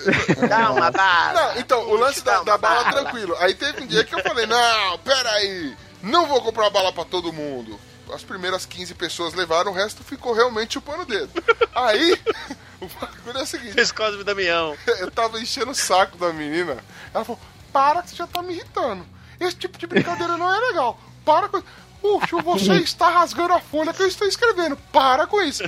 [0.49, 1.33] Dá uma bala.
[1.33, 3.03] Não, então, o lance da, da bala, bala.
[3.03, 3.37] tranquilo.
[3.39, 7.33] Aí teve um dia que eu falei, não, peraí, não vou comprar bala pra todo
[7.33, 7.79] mundo.
[8.13, 11.31] As primeiras 15 pessoas levaram, o resto ficou realmente chupando o dedo.
[11.75, 12.19] Aí,
[12.81, 14.77] o bagulho é o seguinte, Fez Cosme Damião.
[15.01, 16.77] eu tava enchendo o saco da menina.
[17.13, 17.41] Ela falou,
[17.73, 19.05] para que você já tá me irritando.
[19.41, 20.99] Esse tipo de brincadeira não é legal.
[21.25, 21.67] Para com isso.
[22.01, 24.77] Puxa, você está rasgando a folha que eu estou escrevendo.
[24.93, 25.63] Para com isso.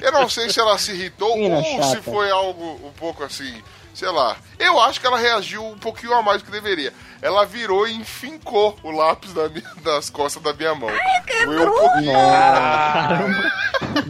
[0.00, 2.02] Eu não sei se ela se irritou ou se chata.
[2.02, 3.62] foi algo um pouco assim,
[3.92, 4.36] sei lá.
[4.58, 6.92] Eu acho que ela reagiu um pouquinho a mais do que deveria.
[7.20, 10.90] Ela virou e enfincou o lápis da minha- das costas da minha mão.
[11.44, 12.12] Foi um pouquinho.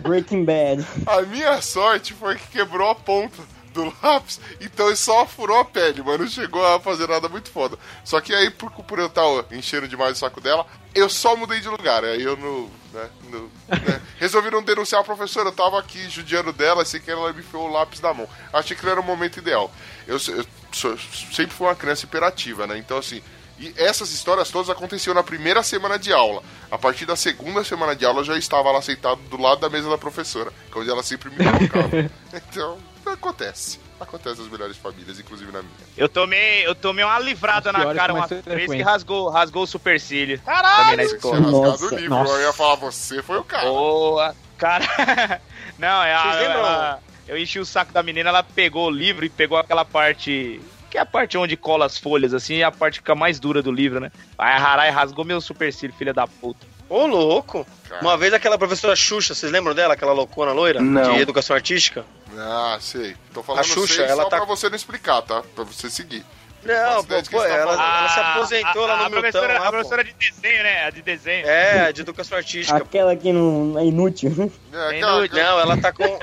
[0.02, 0.86] Breaking Bad.
[1.06, 3.42] A minha sorte foi que quebrou a ponta
[3.72, 7.50] do lápis, então ele só furou a pele, mas não chegou a fazer nada muito
[7.50, 7.78] foda.
[8.04, 11.60] Só que aí, por, por eu estar enchendo demais o saco dela, eu só mudei
[11.60, 12.04] de lugar.
[12.04, 12.70] Aí eu não.
[12.92, 17.10] Né, não- né, resolvi não denunciar a professora, eu tava aqui judiando dela, assim que
[17.10, 18.28] ela me enfiou o lápis na mão.
[18.52, 19.72] Achei que não era o momento ideal.
[20.06, 20.98] Eu, eu sou-
[21.32, 22.76] sempre fui uma criança imperativa, né?
[22.78, 23.22] Então, assim.
[23.58, 26.42] E essas histórias todas aconteciam na primeira semana de aula.
[26.68, 29.70] A partir da segunda semana de aula, eu já estava lá sentado do lado da
[29.70, 32.10] mesa da professora, que é onde ela sempre me colocava.
[32.34, 32.76] então,
[33.10, 33.78] acontece.
[34.00, 35.72] Acontece nas melhores famílias, inclusive na minha.
[35.96, 40.40] Eu tomei, eu tomei uma livrada na cara uma vez que rasgou, rasgou o supercílio.
[40.40, 41.40] Também na escola.
[41.40, 42.32] Nossa, o livro, nossa.
[42.32, 43.68] eu ia falar, você foi o cara.
[43.68, 44.34] Boa.
[44.58, 45.40] Cara.
[45.78, 46.34] Não, é a.
[46.42, 50.60] Ela- eu enchi o saco da menina, ela pegou o livro e pegou aquela parte.
[50.90, 53.40] Que é a parte onde cola as folhas, assim, e a parte que fica mais
[53.40, 54.12] dura do livro, né?
[54.36, 56.66] Aí a Harai rasgou meu supercílio, filha da puta.
[56.92, 57.66] Ô, louco.
[57.88, 58.02] Cara.
[58.02, 59.94] Uma vez aquela professora Xuxa, vocês lembram dela?
[59.94, 60.80] Aquela loucona loira?
[60.80, 61.14] Não.
[61.14, 62.04] De educação artística?
[62.36, 63.16] Ah, sei.
[63.32, 65.42] Tô falando A Xuxa, sei ela só tá- pra você não explicar, tá?
[65.54, 66.24] Pra você seguir.
[66.64, 69.20] Não, pô, pô, tá ela, ela se aposentou a, lá no a Milton.
[69.20, 69.70] professora, lá, a pô.
[69.70, 70.84] professora de desenho, né?
[70.84, 71.46] A de desenho.
[71.48, 72.76] É, de educação artística.
[72.78, 74.30] Aquela que não é inútil.
[74.72, 75.42] É, Sem aquela- dúvida.
[75.42, 76.18] Não, ela tá com.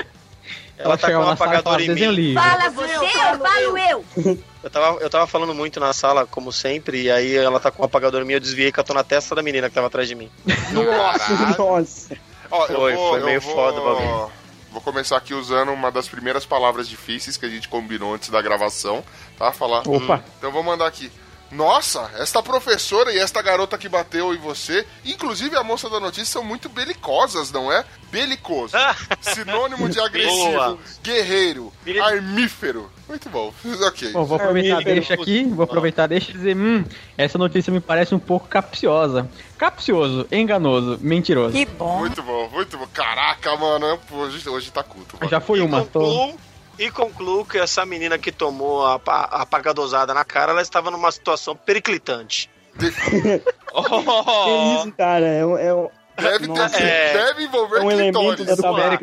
[0.79, 2.05] Ela tá com um e apagador em mim.
[2.07, 2.33] livre.
[2.33, 4.05] Fala você, eu falo eu.
[4.61, 7.81] Eu tava, eu tava falando muito na sala, como sempre, e aí ela tá com
[7.81, 10.05] um apagador em mim, eu desviei com a na testa da menina que tava atrás
[10.05, 10.29] de mim.
[10.45, 11.57] Caralho.
[11.57, 12.17] Nossa.
[12.51, 14.31] Ó, Foi, vou- foi meio vou- foda o bagulho.
[14.73, 18.41] Vou começar aqui usando uma das primeiras palavras difíceis que a gente combinou antes da
[18.41, 19.01] gravação,
[19.37, 19.49] tá?
[19.53, 19.87] Falar.
[19.87, 20.21] Opa.
[20.37, 21.09] Então eu vou mandar aqui.
[21.51, 26.25] Nossa, esta professora e esta garota que bateu em você, inclusive a moça da notícia,
[26.25, 27.83] são muito belicosas, não é?
[28.11, 28.75] Belicoso.
[29.21, 30.77] Sinônimo de agressivo, Boa.
[31.03, 32.91] guerreiro, armífero.
[33.07, 33.53] Muito bom.
[33.79, 34.11] Ok.
[34.11, 34.89] Bom, vou aproveitar Amigo.
[34.89, 36.83] deixa aqui, vou aproveitar deixa e dizer, hum,
[37.17, 39.29] essa notícia me parece um pouco capciosa.
[39.57, 41.53] Capcioso, enganoso, mentiroso.
[41.53, 41.99] Que bom.
[41.99, 42.87] Muito bom, muito bom.
[42.93, 45.17] Caraca, mano, hoje, hoje tá culto.
[45.17, 45.29] mano.
[45.29, 46.33] Já foi uma, tô...
[46.79, 51.11] e concluo que essa menina que tomou a, a apagadosada na cara, ela estava numa
[51.11, 52.49] situação periclitante.
[53.69, 55.27] Que isso, cara?
[55.27, 56.77] É um, é um, Deve, ter, Nossa.
[56.77, 57.13] É.
[57.13, 58.97] deve envolver é um elemento da tabela.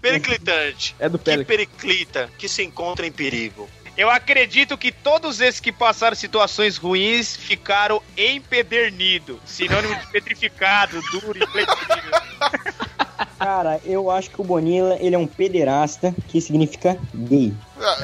[0.00, 0.94] Periclitante.
[0.98, 1.46] É do Que Pérez.
[1.46, 3.68] periclita, que se encontra em perigo.
[3.96, 9.38] Eu acredito que todos esses que passaram situações ruins ficaram empedernidos.
[9.44, 12.12] Sinônimo de petrificado, duro, inflexível.
[13.44, 17.52] Cara, eu acho que o Bonilla, ele é um pederasta, que significa gay.
[17.80, 17.96] Ah,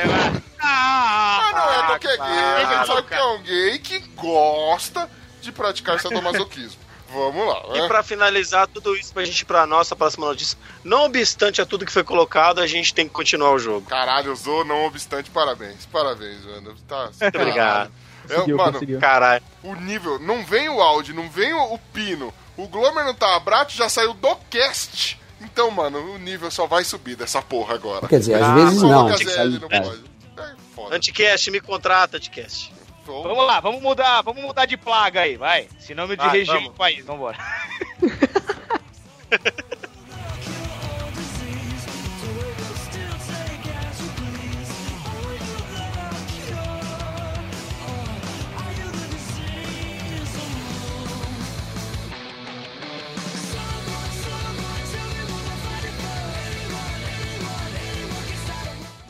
[0.60, 2.64] Ah, não é qualquer gay.
[2.64, 5.08] A gente sabe que é um gay que gosta
[5.40, 6.88] de praticar sadomasoquismo.
[7.10, 7.88] Vamos lá, E né?
[7.88, 11.86] pra finalizar tudo isso pra gente ir pra nossa próxima notícia, não obstante a tudo
[11.86, 13.86] que foi colocado, a gente tem que continuar o jogo.
[13.88, 15.86] Caralho, usou, não obstante, parabéns.
[15.86, 16.74] Parabéns, mano.
[16.86, 17.90] Tá, Muito obrigado.
[18.28, 19.00] É, Conseguiu, mano, conseguiu.
[19.00, 19.42] Caralho.
[19.62, 22.30] o nível, não vem o áudio, não vem o, o pino.
[22.58, 25.18] O Glomer não tá abraço, já saiu do cast.
[25.40, 28.08] Então, mano, o nível só vai subir dessa porra agora.
[28.08, 29.06] Quer dizer, às Ah, vezes não.
[29.06, 29.84] o Isso Gazelle aí, não cara.
[29.84, 30.04] pode.
[30.38, 30.96] É foda.
[30.96, 32.72] Anticast, me contrata, Anticast.
[33.06, 35.66] Vamos lá, vamos mudar, vamos mudar de plaga aí, vai.
[35.78, 36.70] Sinônimo de região vamos.
[36.72, 37.38] do país, vambora.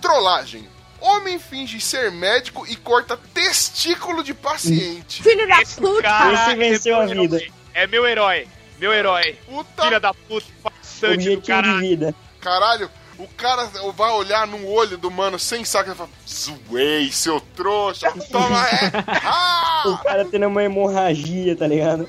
[0.08, 0.66] Trollagem.
[1.00, 5.22] Homem finge ser médico e corta testículo de paciente.
[5.22, 6.02] Filho da Esse puta.
[6.02, 7.36] cara Esse venceu é a meu vida.
[7.36, 7.52] herói.
[7.74, 8.48] É meu herói,
[8.78, 9.38] meu herói.
[9.46, 11.78] Puta Filha da puta, passante do Objetivo de caralho.
[11.80, 12.14] vida.
[12.40, 17.12] Caralho, o cara vai olhar no olho do mano sem saco e vai falar: Zoei,
[17.12, 18.90] seu trouxa, toma é!
[19.24, 19.82] Ah!
[19.86, 22.08] O cara tendo uma hemorragia, tá ligado?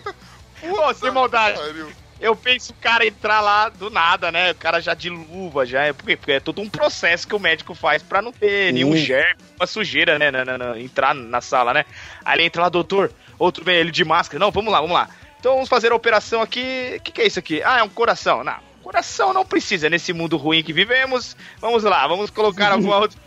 [0.62, 1.60] Pô, sem maldade.
[1.60, 1.92] Pariu.
[2.20, 4.52] Eu penso o cara entrar lá do nada, né?
[4.52, 5.94] O cara já de luva, já é.
[5.94, 9.42] Porque, porque é todo um processo que o médico faz pra não ter nenhum germe,
[9.58, 10.30] uma sujeira, né?
[10.30, 11.86] Na, na- na- entrar na sala, né?
[12.26, 14.38] Aí ele entra lá, doutor, outro vem ele de máscara.
[14.44, 15.10] Não, vamos lá, vamos lá.
[15.40, 16.96] Então vamos fazer a operação aqui.
[16.98, 17.64] O que, que é isso aqui?
[17.64, 18.44] Ah, é um coração.
[18.44, 21.38] Não, coração não precisa nesse mundo ruim que vivemos.
[21.62, 23.18] Vamos lá, vamos colocar alguma outra.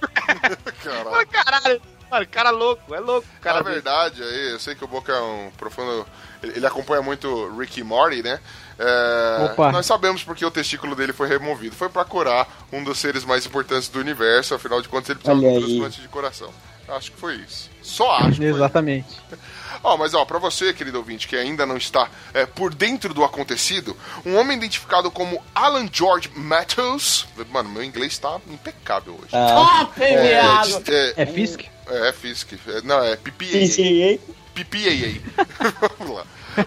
[0.83, 1.27] Caralho.
[1.29, 3.27] Caralho, mano, cara louco, é louco.
[3.41, 6.07] Cara Na verdade, aí, eu sei que o Boca é um profundo.
[6.43, 8.41] Ele ele acompanha muito Rick e Morty, né?
[8.85, 9.71] É, Opa.
[9.73, 11.75] Nós sabemos porque o testículo dele foi removido.
[11.77, 14.55] Foi pra curar um dos seres mais importantes do universo.
[14.55, 16.51] Afinal de contas, ele precisava de um transplante de coração.
[16.89, 17.71] Acho que foi isso.
[17.81, 18.43] Só acho.
[18.43, 19.07] Exatamente.
[19.85, 23.25] Ó, mas ó, pra você, querido ouvinte, que ainda não está é, por dentro do
[23.25, 27.27] acontecido, um homem identificado como Alan George Matthews.
[27.51, 29.31] Mano, meu inglês tá impecável hoje.
[29.33, 31.63] Ah, é, de- é, É Fisk?
[31.89, 32.53] é, é Fisk.
[32.69, 34.21] É, não, é PPA.
[34.55, 35.47] PPAA.
[35.99, 36.25] Vamos lá.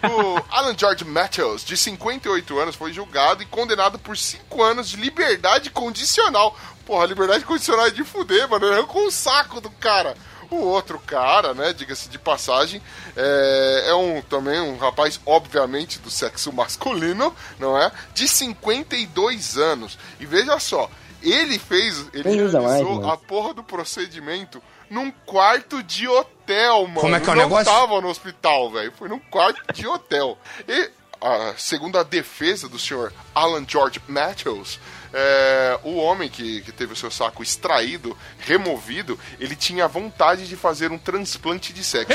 [0.09, 4.97] O Alan George Matthews, de 58 anos, foi julgado e condenado por 5 anos de
[4.97, 6.57] liberdade condicional.
[6.85, 8.71] Porra, liberdade condicional é de fuder, mano.
[8.71, 10.15] Arrancou o saco do cara.
[10.49, 12.79] O outro cara, né, diga-se de passagem,
[13.17, 17.91] é, é um também um rapaz, obviamente, do sexo masculino, não é?
[18.13, 19.97] De 52 anos.
[20.19, 20.89] E veja só,
[21.21, 23.09] ele fez, ele realizou mais, mano.
[23.09, 27.01] a porra do procedimento num quarto de hotel, mano.
[27.01, 27.65] Como é que é o Não negócio?
[27.65, 28.91] tava no hospital, velho.
[28.97, 30.37] Foi num quarto de hotel.
[30.67, 30.89] E,
[31.21, 34.79] ah, segundo a defesa do senhor Alan George Matthews,
[35.17, 40.57] é, o homem que, que teve o seu saco extraído, removido, ele tinha vontade de
[40.57, 42.11] fazer um transplante de sexo.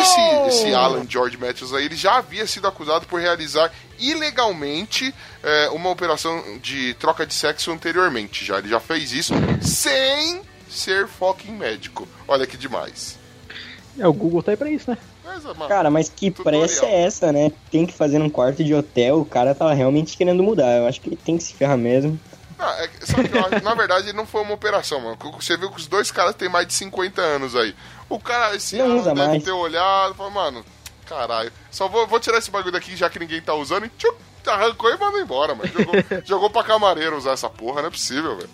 [0.00, 5.12] Esse, esse Alan George Matthews aí, ele já havia sido acusado por realizar ilegalmente
[5.42, 8.44] é, uma operação de troca de sexo anteriormente.
[8.44, 12.08] Já ele já fez isso sem ser fucking médico.
[12.26, 13.18] Olha que demais.
[13.98, 14.98] É, o Google tá aí pra isso, né?
[15.24, 16.62] Mas, mano, Cara, mas que Tutorial.
[16.62, 17.52] pressa é essa, né?
[17.70, 20.78] Tem que fazer num quarto de hotel, o cara tava realmente querendo mudar.
[20.78, 22.18] Eu acho que ele tem que se ferrar mesmo.
[22.58, 23.60] Não, é, que-?
[23.62, 25.16] Na verdade, não foi uma operação, mano.
[25.40, 27.74] Você viu que os dois caras têm mais de 50 anos aí.
[28.08, 29.42] O cara, esse Não Alan usa deve mais.
[29.44, 30.64] ter olhado e falou, mano,
[31.06, 34.16] caralho, só vou, vou tirar esse bagulho daqui já que ninguém tá usando e tchup,
[34.46, 35.70] arrancou e mandou embora, mano.
[35.72, 35.94] Jogou,
[36.24, 38.50] jogou pra camareiro usar essa porra, não é possível, velho.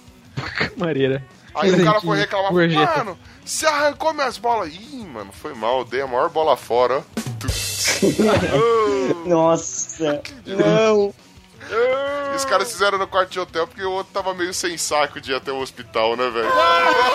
[0.76, 1.22] Mareira.
[1.54, 4.72] Aí o cara foi reclamar, mano, você arrancou minhas bolas.
[4.72, 7.02] Ih, mano, foi mal, dei a maior bola fora, ó.
[9.26, 11.12] Nossa, não.
[12.32, 15.20] E os caras fizeram no quarto de hotel porque o outro tava meio sem saco
[15.20, 16.50] de ir até o hospital, né, velho?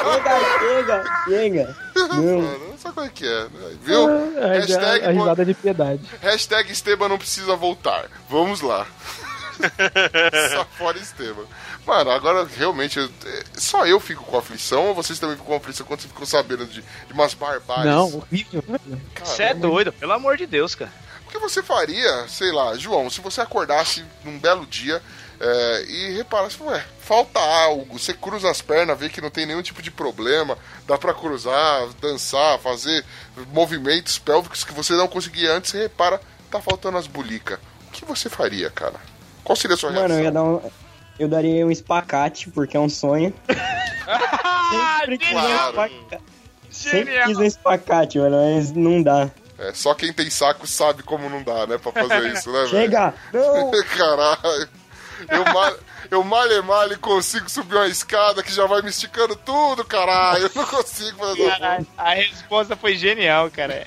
[0.03, 1.75] Chega, chega, chega.
[2.13, 2.41] Não.
[2.41, 3.77] Mano, sabe como é que é, né?
[3.81, 4.09] Viu?
[4.09, 6.01] É, a, Hashtag, a risada de piedade.
[6.21, 8.05] hashtag Esteban não precisa voltar.
[8.29, 8.85] Vamos lá.
[10.53, 11.45] Só fora Esteban.
[11.85, 15.55] Mano, agora realmente, eu- é, só eu fico com aflição ou vocês também ficam com
[15.57, 17.85] aflição quando vocês ficam sabendo de, de umas barbáries?
[17.85, 18.63] Não, horrível.
[19.23, 20.91] Você é doido, pelo amor de Deus, cara.
[21.27, 25.01] O que você faria, sei lá, João, se você acordasse num belo dia
[25.39, 29.61] é, e reparasse, ué, falta algo, você cruza as pernas, vê que não tem nenhum
[29.61, 33.03] tipo de problema, dá pra cruzar, dançar, fazer
[33.51, 37.59] movimentos pélvicos que você não conseguia antes, você repara, tá faltando as bulicas.
[37.87, 38.95] O que você faria, cara?
[39.45, 40.33] Qual seria a sua Mano, eu ia reação?
[40.33, 40.71] dar um.
[41.17, 43.33] Eu daria um espacate, porque é um sonho.
[45.01, 45.69] Sempre quis um Claro.
[45.69, 46.23] espacate.
[46.69, 49.29] Sempre quis um espacate, mano, mas não dá.
[49.57, 52.69] É, só quem tem saco sabe como não dá, né, pra fazer isso, né, velho?
[52.69, 53.13] Chega!
[53.31, 53.71] Não!
[53.97, 54.69] Caralho.
[55.29, 55.45] Eu
[56.11, 60.43] eu mal e mal consigo subir uma escada que já vai me esticando tudo, caralho.
[60.45, 61.49] Eu não consigo fazer.
[61.51, 63.83] A, a resposta foi genial, cara.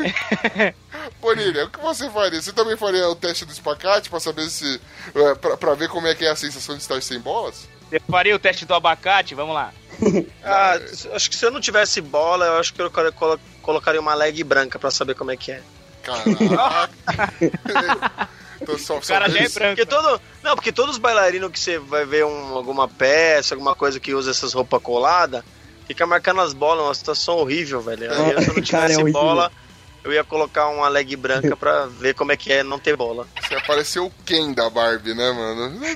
[1.20, 2.40] Bonilha, o que você faria?
[2.40, 4.80] Você também faria o teste do espacate pra saber se.
[5.14, 7.68] É, pra, pra ver como é que é a sensação de estar sem bolas?
[7.88, 9.34] Você faria o teste do abacate?
[9.34, 9.72] Vamos lá.
[10.44, 10.78] Ah,
[11.14, 14.14] acho que se eu não tivesse bola, eu acho que eu colo- colo- colocaria uma
[14.14, 15.60] leg branca pra saber como é que é.
[16.02, 16.90] Caraca.
[18.74, 19.76] então, só, O cara já é branco.
[19.76, 23.74] Porque todo, não, porque todos os bailarinos que você vai ver um- alguma peça, alguma
[23.74, 25.42] coisa que usa essas roupas coladas,
[25.86, 28.10] fica marcando as bolas, uma situação horrível, velho.
[28.12, 29.50] Aí, eu, se eu não Cara, é tivesse horrível.
[30.08, 33.26] Eu ia colocar uma leg branca pra ver como é que é não ter bola.
[33.40, 35.78] Você apareceu o Ken da Barbie, né, mano?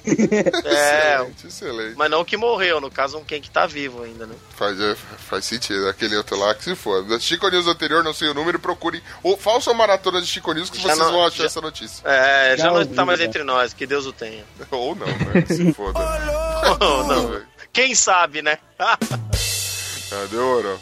[0.65, 1.95] É, excelente, excelente.
[1.97, 4.35] mas não o que morreu, no caso, um quem que tá vivo ainda, né?
[4.57, 7.03] Faz, é, faz sentido, aquele outro lá que se for.
[7.05, 10.71] Da Chico News anterior, não sei o número, procure o falso maratona de Chico News
[10.71, 12.03] que Já vocês não- vão achar já- essa notícia.
[12.07, 13.25] É, já, Já não ouvi, tá mais já.
[13.27, 14.45] entre nós, que Deus o tenha.
[14.71, 15.45] Ou não, né?
[15.47, 15.99] Se foda.
[16.81, 17.29] Não, não.
[17.29, 17.47] velho.
[17.73, 18.59] Quem sabe, né?
[18.79, 18.97] Ah,
[20.31, 20.79] demorou.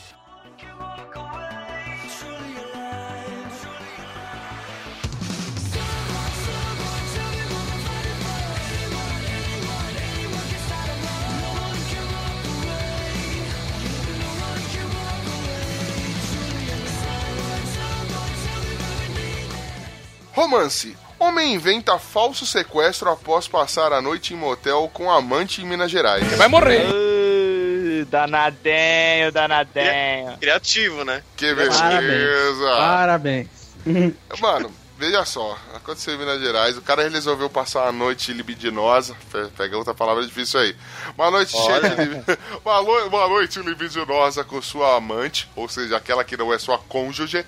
[20.40, 20.96] Romance.
[21.18, 26.26] Homem inventa falso sequestro após passar a noite em motel com amante em Minas Gerais.
[26.38, 26.86] Vai morrer.
[26.90, 30.38] Uh, danadenho, danadenho.
[30.38, 31.22] Criativo, né?
[31.36, 31.78] Que Parabéns.
[32.00, 32.64] beleza!
[32.74, 33.48] Parabéns.
[34.40, 39.48] Mano, Veja só, aconteceu em Minas Gerais, o cara resolveu passar uma noite libidinosa, pe-
[39.56, 40.76] pega outra palavra difícil aí,
[41.16, 42.24] uma noite cheia de libi-
[42.62, 46.76] uma, lo- uma noite libidinosa com sua amante, ou seja, aquela que não é sua
[46.76, 47.46] cônjuge,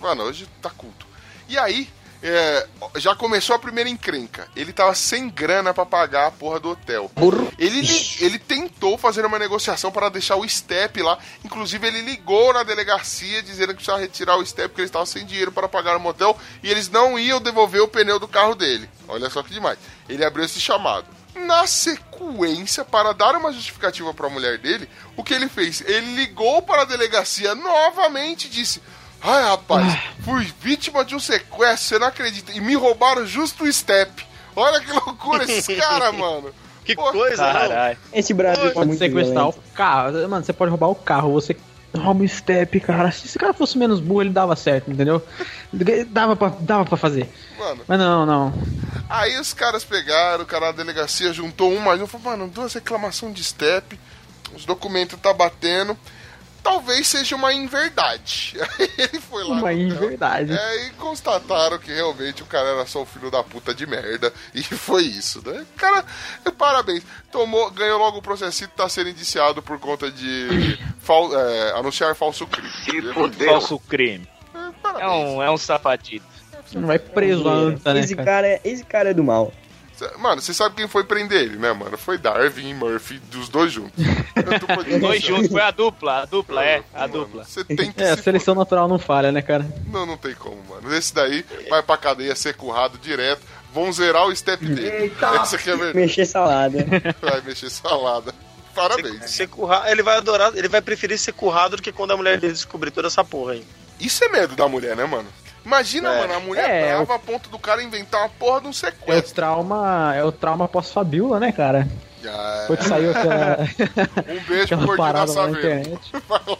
[0.00, 1.06] mano, hoje tá culto.
[1.48, 1.88] E aí,
[2.22, 2.66] é,
[2.96, 7.10] já começou a primeira encrenca, ele tava sem grana pra pagar a porra do hotel.
[7.58, 7.80] Ele,
[8.20, 11.18] ele tentou fazer uma negociação para deixar o step lá.
[11.44, 15.24] Inclusive, ele ligou na delegacia dizendo que precisava retirar o step porque ele estava sem
[15.24, 18.88] dinheiro para pagar o motel e eles não iam devolver o pneu do carro dele.
[19.08, 19.78] Olha só que demais.
[20.08, 21.06] Ele abriu esse chamado.
[21.34, 25.80] Na sequência, para dar uma justificativa para a mulher dele, o que ele fez?
[25.86, 28.82] Ele ligou para a delegacia novamente e disse:
[29.22, 32.52] Ai, rapaz, fui vítima de um sequestro, você não acredita.
[32.52, 34.26] E me roubaram justo o step.
[34.56, 36.50] Olha que loucura esses caras, mano.
[36.84, 37.52] Que Pô, coisa, não?
[37.52, 37.98] Caralho.
[38.12, 39.58] Esse Brasil tá Pode muito sequestrar violento.
[39.58, 40.28] o carro.
[40.28, 41.54] Mano, você pode roubar o carro, você
[41.94, 43.10] rouba o step, cara.
[43.12, 45.22] Se esse cara fosse menos burro, ele dava certo, entendeu?
[46.08, 47.28] Dava pra, dava pra fazer.
[47.58, 48.54] Mano, Mas não, não.
[49.08, 52.72] Aí os caras pegaram, o cara da delegacia juntou um mais um, falou, mano, duas
[52.72, 53.98] reclamações de step,
[54.54, 55.96] os documentos tá batendo,
[56.62, 58.56] talvez seja uma inverdade.
[58.78, 59.56] Aí ele foi lá.
[59.56, 60.52] Uma inverdade.
[60.52, 64.32] É, e constataram que realmente o cara era só o filho da puta de merda.
[64.54, 65.60] E foi isso, né?
[65.74, 66.04] O cara,
[66.56, 67.02] parabéns.
[67.30, 72.46] Tomou, ganhou logo o processito, tá sendo indiciado por conta de fal- é, anunciar falso
[72.46, 72.70] crime.
[72.84, 74.28] Se Falso crime.
[74.54, 75.12] É Parabéns.
[75.12, 76.24] um, é um safadito.
[76.72, 78.26] Não vai preso a anta, né, esse cara?
[78.26, 79.52] cara, é- esse cara é do mal.
[80.18, 81.96] Mano, você sabe quem foi prender ele, né, mano?
[81.98, 83.92] Foi Darwin e Murphy, dos dois juntos.
[84.84, 87.44] De Dois juntos, foi a dupla, a dupla, é, a Mano, dupla.
[87.44, 89.66] Você tem que É, a se seleção natural não falha, né, cara?
[89.86, 90.94] Não, não tem como, mano.
[90.94, 93.42] Esse daí vai pra cadeia ser currado direto.
[93.72, 95.12] Vão zerar o step dele.
[95.40, 95.96] Essa aqui é verdade.
[95.96, 96.78] Mexer salada.
[97.22, 98.34] Vai mexer salada.
[98.74, 99.30] Parabéns.
[99.30, 99.84] Ser curra...
[99.90, 102.90] Ele vai adorar, ele vai preferir ser currado do que quando a mulher dele descobrir
[102.90, 103.64] toda essa porra aí.
[104.00, 105.28] Isso é medo da mulher, né, mano?
[105.64, 106.20] Imagina, É.
[106.20, 108.72] mano, a mulher É, brava a ponto do cara inventar uma porra de um É
[108.72, 109.34] o sequestro.
[109.34, 111.86] trauma, é o trauma pós-fabiola, né, cara?
[112.26, 113.58] Ah, Foi que saiu aquela,
[114.28, 116.12] um beijo pro da parada lá na internet.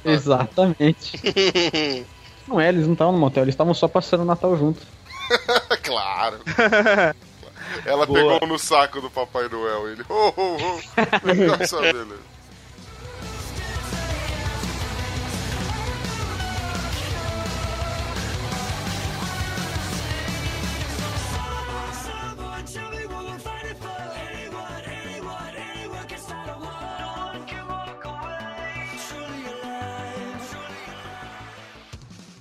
[0.05, 1.21] Exatamente.
[2.49, 4.81] Não é, eles não estavam no motel, eles estavam só passando o Natal junto.
[5.85, 6.41] claro.
[7.87, 8.19] Ela Boa.
[8.41, 9.89] pegou no saco do Papai Noel.
[9.91, 10.03] Ele.
[10.09, 11.59] Oh, oh, oh.
[11.59, 12.17] Nossa, beleza.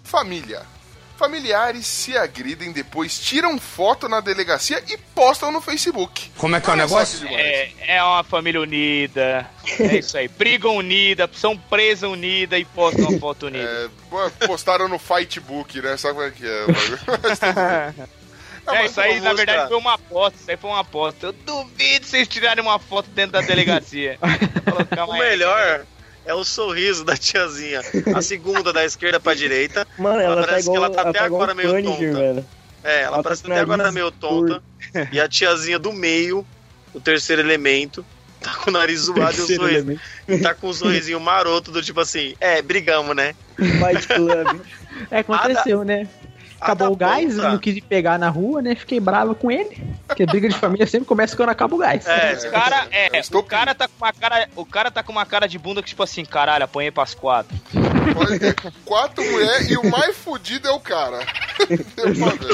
[0.10, 0.64] Família.
[1.18, 6.32] Familiares se agridem, depois tiram foto na delegacia e postam no Facebook.
[6.38, 7.28] Como é que é o negócio?
[7.28, 9.48] É, é uma família unida.
[9.80, 10.28] É isso aí.
[10.28, 13.92] Brigam unida, são presas unidas e postam uma foto unida.
[14.42, 15.96] É, postaram no Fightbook, né?
[15.98, 18.10] Sabe como é que é?
[18.68, 19.68] É, mas isso aí, na verdade, mostrar.
[19.68, 20.40] foi uma aposta.
[20.40, 21.26] Isso aí foi uma aposta.
[21.26, 24.20] Eu duvido vocês tirarem uma foto dentro da delegacia.
[25.08, 25.86] O melhor
[26.30, 27.82] é o sorriso da tiazinha.
[28.16, 29.88] A segunda da esquerda pra direita.
[29.98, 32.20] Mano, ela, tá parece que igual, ela tá ela até tá agora meio Punisher, tonta.
[32.20, 32.46] velho.
[32.84, 34.64] É, ela Ela tá parece com até agora meio tonta.
[35.12, 36.46] E a tiazinha do meio,
[36.94, 38.06] o terceiro elemento,
[38.40, 39.64] tá com o nariz zoado e o sorriso.
[39.64, 40.02] elemento.
[40.44, 43.34] Tá com um sorrisinho maroto do tipo assim, é, brigamos, né?
[43.58, 44.62] Fight Club.
[45.12, 46.10] É, aconteceu, né?
[46.62, 48.76] Acabou o gás, ponta- não quis ir pegar na rua, né?
[48.76, 49.82] Fiquei bravo com ele.
[50.08, 52.06] Porque briga de família sempre começa quando acaba o gás.
[52.08, 55.12] É, O cara, é, estou o cara tá com uma cara, o cara tá com
[55.12, 57.56] uma cara de bunda que tipo assim, caralho, apanhei pras quatro.
[58.86, 61.20] Quatro mulheres e o mais fudido é o cara.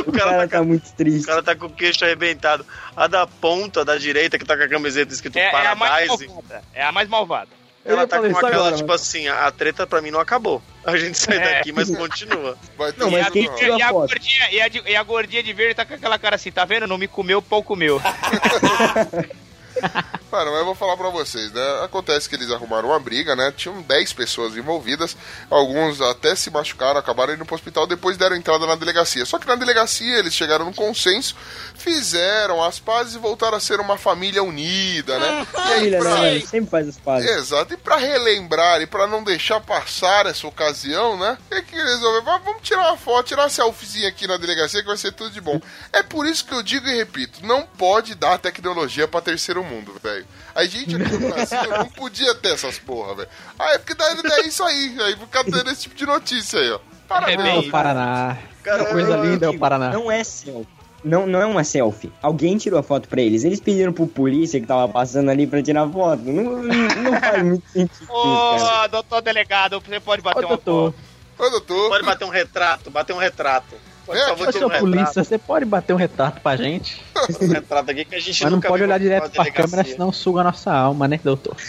[0.06, 1.26] O cara tá muito O triste.
[1.26, 2.66] cara tá com o queixo arrebentado.
[2.96, 5.92] A da ponta da direita, que tá com a camiseta escrito É, é a mais
[5.92, 6.62] Paradise, malvada.
[6.74, 7.50] É a mais malvada.
[7.86, 8.94] Ela tá com aquela, agora, tipo mano.
[9.00, 10.60] assim, a treta pra mim não acabou.
[10.84, 11.54] A gente sai É.
[11.58, 12.58] daqui, mas continua.
[12.78, 15.54] Vai ter Não, mas e, a, e gordinha, e, a, de- e a gordinha de
[15.54, 16.88] verde tá com aquela cara assim, tá vendo?
[16.88, 18.02] Não me comeu, pau comeu.
[20.32, 21.62] Mano, mas eu vou falar pra vocês, né?
[21.84, 23.54] Acontece que eles arrumaram uma briga, né?
[23.56, 25.16] Tinham 10 pessoas envolvidas,
[25.50, 29.26] alguns até se machucaram, acabaram indo pro hospital, depois deram entrada na delegacia.
[29.26, 31.36] Só que na delegacia eles chegaram num consenso,
[31.76, 35.48] fizeram as pazes e voltaram a ser uma família unida, né?
[35.56, 36.48] E aí, Família, pra-?
[36.48, 37.30] Sempre faz as pazes.
[37.30, 41.38] Exato, e pra relembrar e pra não deixar passar essa ocasião, né?
[41.50, 44.82] É que eles resolveram, "Ah, vamos tirar uma foto, tirar uma selfiezinha aqui na delegacia
[44.82, 45.60] que vai ser tudo de bom.
[45.92, 49.94] É por isso que eu digo e repito, não pode dar tecnologia pra terceiro mundo,
[50.02, 50.26] velho.
[50.54, 53.30] A gente aqui no Brasil não podia ter essas porra, velho.
[53.60, 56.60] Ah, é porque daí, daí é isso aí, aí ficar tendo esse tipo de notícia
[56.60, 56.80] aí, ó.
[57.08, 57.40] Parabéns.
[57.40, 58.38] É É bem- o Paraná.
[58.64, 59.90] Cara, Coisa linda é o Paraná.
[59.92, 60.68] Não é selfie.
[61.04, 62.12] Não, não é uma selfie.
[62.20, 63.44] Alguém tirou a foto pra eles.
[63.44, 66.24] Eles pediram pro polícia que tava passando ali pra tirar foto.
[66.24, 68.08] Não, não, não faz muito sentido.
[68.12, 70.94] Ô, doutor delegado, você pode Ô, bater uma doutor.
[71.38, 71.46] foto.
[71.48, 71.90] Ô, doutor.
[71.90, 73.76] Pode bater um retrato, bater um retrato.
[74.06, 77.02] Vou Ô, seu um polícia, retrato, você pode bater um retrato pra gente?
[77.42, 79.54] um retrato aqui que a gente Mas não pode olhar direto pra delegacia.
[79.68, 81.56] câmera, senão suga a nossa alma, né, doutor?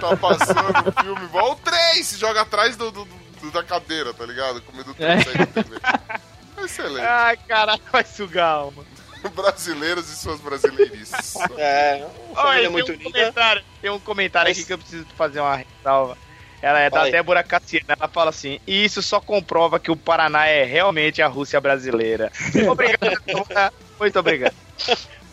[0.00, 4.12] Tá passando o filme igual o 3, se joga atrás do, do- do- da cadeira,
[4.14, 4.60] tá ligado?
[4.62, 5.14] Comendo tudo É.
[5.14, 6.64] aí.
[6.64, 7.04] Excelente.
[7.06, 8.84] Ai, caralho, vai sugar a alma.
[9.34, 11.36] Brasileiros e suas brasileirices.
[11.56, 12.04] É,
[12.34, 13.10] Olha, tem muito um unida.
[13.10, 16.16] comentário, tem um comentário Mas- aqui que eu preciso fazer uma ressalva.
[16.62, 17.10] Ela é da.
[17.10, 17.86] Débora Cassiano.
[17.88, 22.30] Ela fala assim: e isso só comprova que o Paraná é realmente a Rússia brasileira.
[22.70, 23.72] Obrigado.
[23.98, 24.54] Muito obrigado.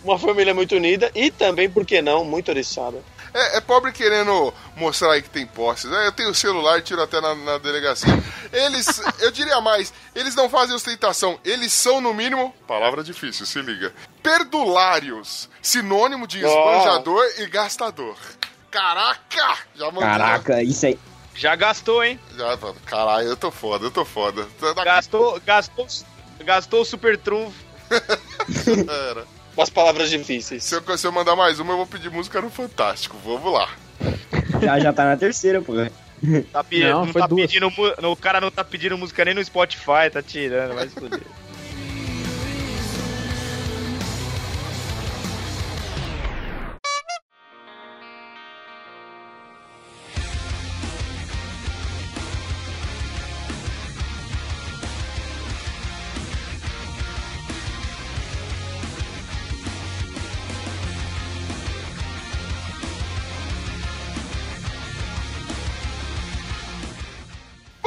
[0.04, 3.02] Uma família muito unida e também, por que não, muito oriçada.
[3.34, 5.92] É, é pobre querendo mostrar aí que tem posses.
[5.92, 8.12] É, Eu tenho celular, tiro até na, na delegacia.
[8.52, 11.40] Eles, eu diria mais, eles não fazem ostentação.
[11.44, 13.94] Eles são, no mínimo, palavra difícil, se liga.
[14.24, 15.50] Perdulários.
[15.62, 18.18] Sinônimo de esbanjador e gastador.
[18.72, 19.58] Caraca!
[19.76, 20.02] Já mandou.
[20.02, 21.00] Caraca, isso aí.
[21.40, 22.20] Já gastou, hein?
[22.38, 24.46] Já, mano, caralho, eu tô foda, eu tô foda.
[24.84, 25.88] Gastou, gastou,
[26.44, 27.56] gastou o super trunfo.
[29.10, 29.26] Era.
[29.56, 30.66] Com as palavras difíceis.
[30.66, 33.18] Se eu, se eu mandar mais uma, eu vou pedir música no Fantástico.
[33.24, 33.70] Vamos lá.
[34.62, 35.74] Já, já tá na terceira, pô.
[36.52, 37.42] Tá pedindo, Não, não, foi tá duas.
[37.42, 37.72] pedindo,
[38.12, 41.22] o cara não tá pedindo música nem no Spotify, tá tirando, vai se fuder.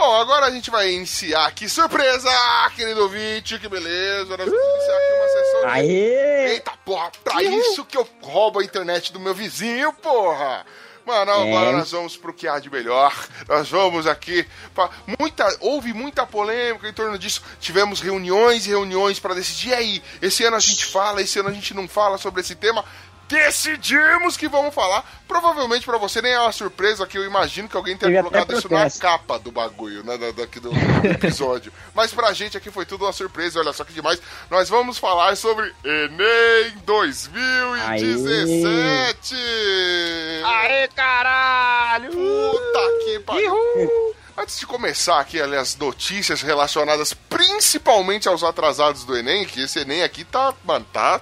[0.05, 1.69] Bom, agora a gente vai iniciar aqui.
[1.69, 2.29] Surpresa,
[2.75, 4.37] querido ouvinte, que beleza.
[4.37, 6.53] Nós vamos iniciar aqui uma sessão de Aê!
[6.55, 10.67] Eita, porra, pra isso que eu roubo a internet do meu vizinho, porra!
[11.07, 11.73] Mano, agora É.
[11.77, 13.15] nós vamos pro que há de melhor.
[13.49, 14.45] Nós vamos aqui.
[14.75, 14.91] Pra...
[15.21, 15.47] Muita...
[15.61, 17.41] Houve muita polêmica em torno disso.
[17.61, 19.69] Tivemos reuniões e reuniões pra decidir.
[19.69, 22.57] E aí, esse ano a gente fala, esse ano a gente não fala sobre esse
[22.57, 22.85] tema.
[23.33, 25.05] Decidimos que vamos falar.
[25.27, 28.71] Provavelmente pra você nem é uma surpresa, que eu imagino que alguém tenha colocado isso
[28.71, 30.19] na capa do bagulho, né?
[30.19, 30.71] da- Daqui do
[31.05, 31.73] episódio.
[31.95, 34.21] Mas pra gente aqui foi tudo uma surpresa, olha só que demais.
[34.51, 39.35] Nós vamos falar sobre Enem 2017!
[40.45, 42.11] Aê, caralho!
[42.11, 43.55] Puta que pariu!
[44.37, 49.79] Antes de começar aqui, ali, as notícias relacionadas principalmente aos atrasados do Enem, que esse
[49.81, 51.21] Enem aqui tá, mano, tá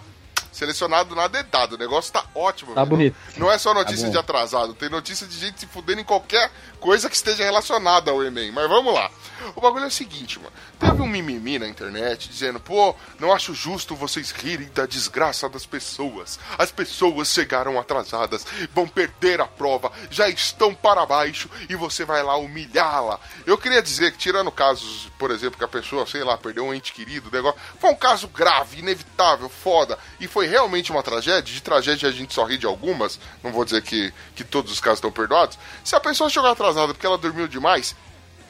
[0.52, 1.74] selecionado na dedada.
[1.74, 2.74] O negócio tá ótimo.
[2.74, 2.90] Tá velho.
[2.90, 3.16] bonito.
[3.36, 6.50] Não é só notícia Tá de atrasado, tem notícia de gente se fudendo em qualquer
[6.80, 8.50] coisa que esteja relacionada ao Enem.
[8.50, 9.10] Mas vamos lá.
[9.54, 10.52] O bagulho é o seguinte, mano.
[10.78, 15.66] Teve um mimimi na internet dizendo, pô, não acho justo vocês rirem da desgraça das
[15.66, 16.38] pessoas.
[16.58, 22.22] As pessoas chegaram atrasadas, vão perder a prova, já estão para baixo e você vai
[22.22, 23.20] lá humilhá-la.
[23.46, 26.72] Eu queria dizer que, tirando casos, por exemplo, que a pessoa, sei lá, perdeu um
[26.72, 31.42] ente querido, negócio, foi um caso grave, inevitável, foda, e foi realmente uma tragédia.
[31.42, 34.80] De tragédia a gente só ri de algumas, não vou dizer que, que todos os
[34.80, 35.58] casos estão perdoados.
[35.84, 37.94] Se a pessoa chegou atrasada porque ela dormiu demais,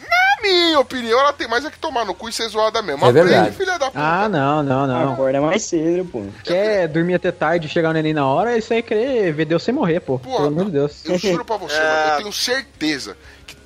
[0.01, 3.05] na minha opinião, ela tem mais é que tomar no cu e ser zoada mesmo.
[3.05, 3.57] É Aprende, verdade.
[3.57, 3.99] filha da puta.
[4.01, 5.12] Ah, não, não, não.
[5.12, 6.25] Acorda mais cedo, pô.
[6.43, 9.45] Quer dormir até tarde e chegar no Enem na hora, isso aí é querer ver
[9.45, 10.18] Deus sem morrer, pô.
[10.18, 11.05] Pô, Pelo amor de Deus.
[11.05, 11.81] Eu juro pra você, É.
[11.83, 13.16] mano, eu tenho certeza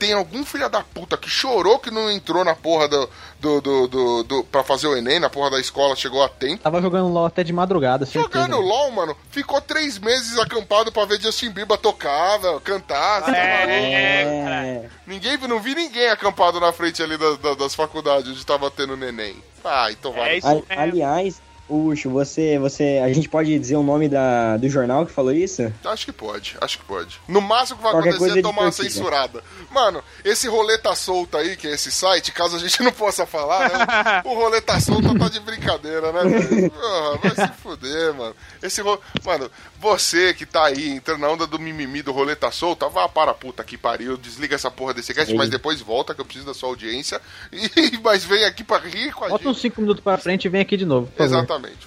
[0.05, 3.09] tem algum filho da puta que chorou que não entrou na porra do,
[3.41, 6.63] do, do, do, do- pra fazer o Enem, na porra da escola, chegou a tempo.
[6.63, 8.25] Tava jogando LOL até de madrugada, certeza.
[8.25, 13.23] Jogando LOL, mano, ficou três meses acampado pra ver Justin Bieber tocar, velho, cantar.
[13.23, 13.41] tá maluco?
[13.71, 14.89] É.
[15.07, 18.97] Ninguém, não vi ninguém acampado na frente ali da- da- das faculdades onde tava tendo
[18.99, 19.37] neném.
[19.64, 20.29] Ah, então vai.
[20.35, 23.00] É isso aliás, Ucho, você, você.
[23.03, 25.72] A gente pode dizer o nome da, do jornal que falou isso?
[25.84, 27.18] Acho que pode, acho que pode.
[27.26, 29.42] No máximo que vai Qualquer acontecer coisa é tomar uma censurada.
[29.70, 33.70] Mano, esse roleta solta aí, que é esse site, caso a gente não possa falar,
[33.70, 34.22] né?
[34.24, 36.20] O roleta solta tá de brincadeira, né?
[36.68, 38.36] Porra, vai se fuder, mano.
[38.62, 39.00] Esse ro...
[39.24, 39.50] Mano,
[39.85, 43.35] você que tá aí entrando na onda do mimimi do roleta solta, vá para a
[43.35, 45.37] puta que pariu, desliga essa porra desse cast, Sim.
[45.37, 47.21] mas depois volta que eu preciso da sua audiência.
[47.77, 49.53] E, mas vem aqui pra rir com a Bota gente.
[49.53, 51.13] uns 5 minutos pra frente e vem aqui de novo.
[51.19, 51.87] Exatamente.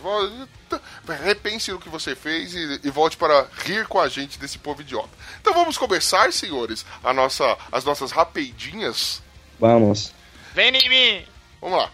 [1.24, 4.82] Repense no que você fez e, e volte para rir com a gente desse povo
[4.82, 5.10] idiota.
[5.41, 9.22] Então vamos começar, senhores, a nossa, as nossas rapidinhas.
[9.60, 10.14] Vamos.
[10.53, 11.26] Vem em mim!
[11.61, 11.91] Vamos lá.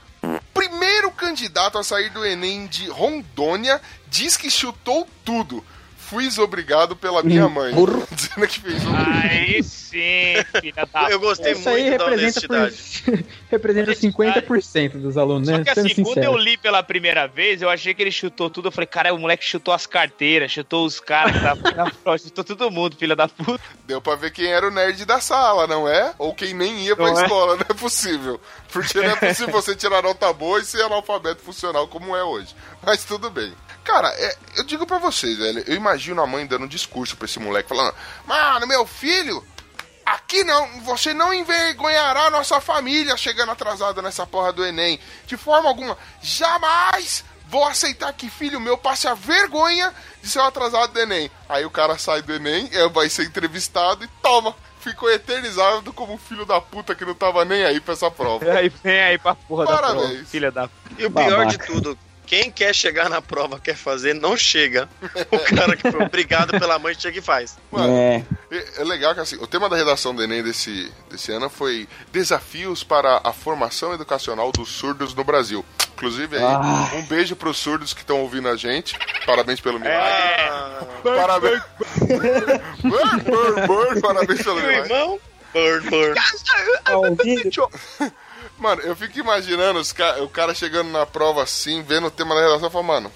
[0.54, 5.64] Primeiro candidato a sair do Enem de Rondônia diz que chutou tudo.
[6.10, 7.74] Fui obrigado pela minha mãe.
[8.12, 8.96] Dizendo que fez um.
[8.96, 12.58] Aí sim, filha da Eu gostei Isso aí muito da representa, por...
[12.58, 13.26] honestidade.
[13.50, 15.64] representa 50% dos alunos, Só né?
[15.64, 18.68] que assim, quando eu li pela primeira vez, eu achei que ele chutou tudo.
[18.68, 21.34] Eu falei, cara, o moleque chutou as carteiras, chutou os caras
[22.22, 23.64] chutou todo mundo, filha da puta.
[23.86, 26.14] Deu pra ver quem era o nerd da sala, não é?
[26.18, 27.24] Ou quem nem ia pra Não é?
[27.24, 28.40] escola, não é possível.
[28.72, 32.56] Porque não é possível você tirar nota boa e ser analfabeto funcional como é hoje.
[32.86, 33.54] Mas tudo bem.
[33.84, 37.26] Cara, é, eu digo pra vocês, velho, eu imagino a mãe dando um discurso pra
[37.26, 37.94] esse moleque, falando,
[38.26, 39.46] mano, meu filho,
[40.06, 45.00] aqui não, você não envergonhará nossa família chegando atrasado nessa porra do Enem.
[45.28, 50.46] De forma alguma, jamais vou aceitar que filho meu passe a vergonha de ser um
[50.46, 51.30] atrasado do Enem.
[51.48, 54.56] Aí o cara sai do Enem, é, vai ser entrevistado e toma.
[54.80, 58.44] Ficou eternizado como um filho da puta que não tava nem aí pra essa prova.
[58.52, 60.10] Aí vem aí pra porra da Parabéns.
[60.10, 61.46] prova, filha da E o pior Babaca.
[61.46, 64.90] de tudo, quem quer chegar na prova, quer fazer, não chega.
[65.32, 67.58] O cara que foi obrigado pela mãe chega e faz.
[67.72, 71.32] Mano, É, É é legal que assim, o tema da redação do Enem desse, desse
[71.32, 75.64] ano foi Desafios para a Formação Educacional dos Surdos no Brasil.
[75.96, 76.90] Inclusive aí, Ah.
[76.96, 78.98] um beijo pros surdos que estão ouvindo a gente.
[79.26, 80.02] Parabéns pelo milagre.
[80.02, 81.62] Ah, Parabéns.
[82.82, 84.92] burn, burn, burn, parabéns pelo meu milagre.
[84.94, 85.20] irmão,
[85.54, 86.14] burn, burn.
[88.58, 92.34] Mano, eu fico imaginando os ca- o cara chegando na prova assim, vendo o tema
[92.36, 93.12] da redação e falando, mano,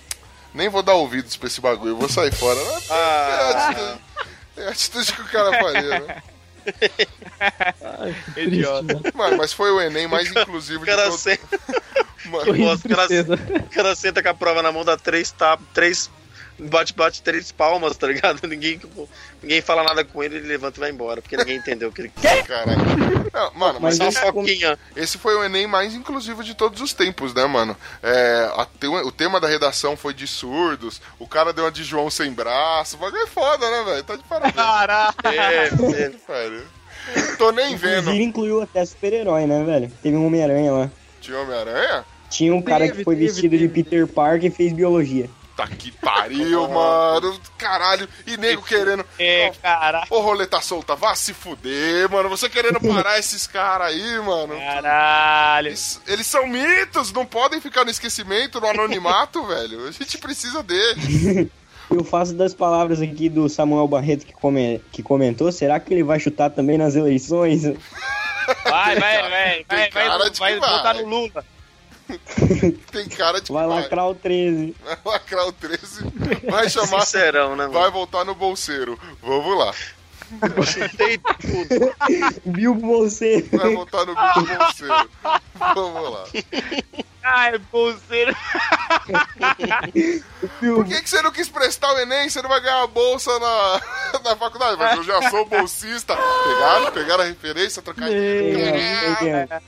[0.53, 2.59] nem vou dar ouvidos pra esse bagulho, eu vou sair fora.
[2.89, 3.99] É, é a atitude,
[4.57, 6.23] é a atitude que o cara faria, né?
[8.35, 9.01] idiota.
[9.13, 11.25] Mano, mas foi o Enem mais inclusivo O de cara, todos.
[12.25, 13.35] Mano, de o cara, tristeza.
[13.35, 16.09] o cara senta com a prova na mão, dá três tapas, três.
[16.59, 18.39] Bate, bate três palmas, tá ligado?
[18.47, 18.79] Ninguém,
[19.43, 22.01] ninguém fala nada com ele, ele levanta e vai embora, porque ninguém entendeu o que
[22.01, 22.43] ele quer.
[22.47, 22.79] Caralho.
[23.31, 24.79] Não, mano, mas Mas Só uma isso- foquinha.
[24.95, 27.77] esse foi o Enem mais inclusivo de todos os tempos, né, mano?
[28.01, 28.67] É, a
[29.05, 32.95] o tema da redação foi de surdos, o cara deu uma de João sem braço,
[32.95, 34.03] o bagulho é foda, né, velho?
[34.03, 34.55] Tá de parabéns.
[34.55, 35.13] Caralho.
[35.95, 36.09] É.
[36.25, 36.63] Pariu.
[37.37, 37.99] Tô nem vendo.
[38.01, 39.91] Inclusive incluiu até super-herói, né, velho?
[40.01, 40.91] Teve um Homem-Aranha lá.
[41.21, 42.03] Tinha Homem-Aranha?
[42.29, 45.29] Tinha um cara Teve, que foi teve, vestido teve, de Peter Parker e fez biologia.
[45.57, 47.35] Tá que pariu, mano.
[47.57, 48.07] Caralho.
[48.27, 49.03] E nego querendo.
[49.17, 50.05] É, caralho.
[50.11, 52.29] Ô, roleta solta, vá se fuder, mano.
[52.29, 54.55] Você querendo parar esses caras aí, mano.
[54.55, 55.67] Caralho.
[55.69, 59.87] Eles, eles são mitos, não podem ficar no esquecimento, no anonimato, velho.
[59.87, 61.47] A gente precisa deles.
[61.89, 66.03] Eu faço das palavras aqui do Samuel Barreto que, come- que comentou, será que ele
[66.03, 67.63] vai chutar também nas eleições?
[67.63, 69.65] Vai, vai, vai.
[69.67, 70.69] Vai, vai, de vai que vai.
[70.69, 71.45] votar no Lula.
[72.91, 74.75] Tem cara de que Vai lacrar o 13.
[74.83, 76.03] Vai lacrar o 13.
[76.49, 77.01] Vai chamar.
[77.01, 78.99] Sincerão, né, Vai voltar no bolseiro.
[79.21, 79.73] Vamos lá.
[80.65, 81.95] Chutei tudo.
[82.45, 83.41] Bilbo você.
[83.51, 85.09] Vai voltar no bolseiro.
[85.55, 86.23] Vamos lá.
[87.23, 88.33] Ai, bolseiro.
[90.59, 92.29] Por que, que você não quis prestar o Enem?
[92.29, 93.81] Você não vai ganhar a bolsa na,
[94.23, 94.77] na faculdade.
[94.77, 96.15] Mas eu já sou bolsista.
[96.15, 96.91] Pegaram?
[96.91, 97.81] Pegaram a referência?
[97.81, 98.07] Trocar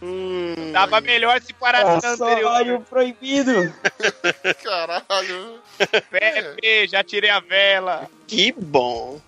[0.02, 2.48] Hum, Tava melhor se parasse na anterior.
[2.50, 3.74] Açório proibido.
[4.64, 5.60] Caralho.
[6.10, 8.08] Pepe, já tirei a vela.
[8.26, 9.20] que bom.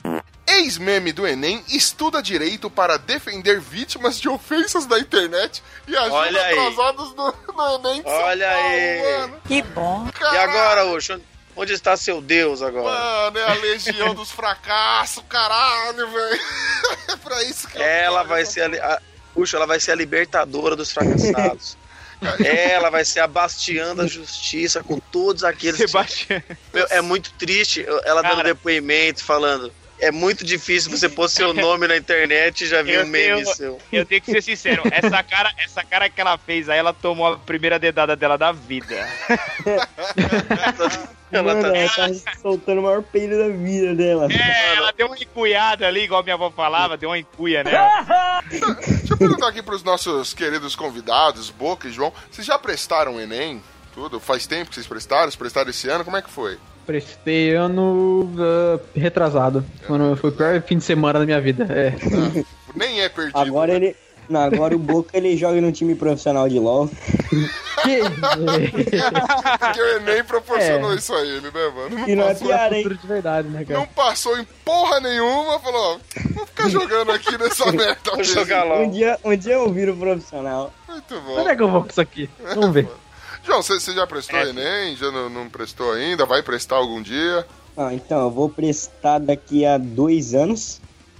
[0.60, 6.41] Ex-meme do Enem estuda direito para defender vítimas de ofensas da internet e ajuda Olha
[6.41, 6.60] aí.
[6.60, 9.02] atrasados do, do Enem de São Olha Paulo, aí.
[9.19, 9.41] mano.
[9.48, 10.07] Que bom.
[10.07, 10.40] E Caralho.
[10.49, 11.22] agora, Oxo?
[11.56, 12.98] Onde está seu Deus agora?
[12.98, 16.41] Mano, é a legião dos fracassos, caralho, velho.
[17.10, 19.02] É pra isso que eu Ela tô, vai ser a, a,
[19.34, 21.78] puxa, ela vai ser a libertadora dos fracassados.
[22.40, 26.41] ela vai ser a bastiã da justiça com todos aqueles que Sebastião.
[26.73, 28.44] Meu, é muito triste eu- ela dando Cara.
[28.44, 29.73] depoimento, falando.
[30.02, 33.56] É muito difícil você pôr seu nome na internet e já vir um meme tenho-
[33.56, 33.80] seu.
[33.94, 37.28] Eu tenho que ser sincero, essa cara, essa cara que ela fez aí, ela tomou
[37.28, 39.07] a primeira dedada dela da vida.
[41.32, 44.28] Ela Mano, tá- ela tá soltando o maior peido da vida dela.
[44.32, 48.41] É, ela deu uma encuiada ali, igual minha avó falava, deu uma encuia nela.
[48.49, 52.11] Deixa eu perguntar aqui pros nossos queridos convidados, Boca e João.
[52.30, 53.64] Vocês já prestaram o Enem?
[53.94, 54.19] Tudo?
[54.19, 55.23] Faz tempo que vocês prestaram?
[55.26, 56.03] Vocês prestaram esse ano?
[56.03, 56.57] Como é que foi?
[56.86, 59.64] Prestei ano ah, retrasado.
[59.88, 61.68] Quando foi o pior fim de semana da minha vida.
[61.70, 61.94] É.
[62.76, 63.38] Nem é perdido.
[63.38, 63.95] Agora ele.
[64.30, 66.88] Não, agora o Boca ele joga no time profissional de LOL.
[66.88, 67.99] Que...
[69.60, 70.95] Porque o Enem proporcionou É.
[70.95, 71.90] isso a ele, né, mano?
[71.98, 72.88] Não E não é piada, hein?
[72.88, 73.80] de verdade, né, cara?
[73.80, 78.12] não passou em porra nenhuma, falou, ó, vou ficar jogando aqui nessa merda.
[78.14, 78.76] Vou jogar lá.
[78.80, 80.72] Um dia, um dia eu viro profissional.
[80.88, 81.40] Muito bom.
[81.40, 82.30] Onde é que eu vou com isso aqui?
[82.56, 82.88] Vamos ver.
[83.44, 84.50] João, você, você já prestou É.
[84.50, 84.96] Enem?
[84.96, 86.26] Já não, não prestou ainda?
[86.26, 87.46] Vai prestar algum dia?
[87.76, 90.80] Ah, então, eu vou prestar daqui a dois anos.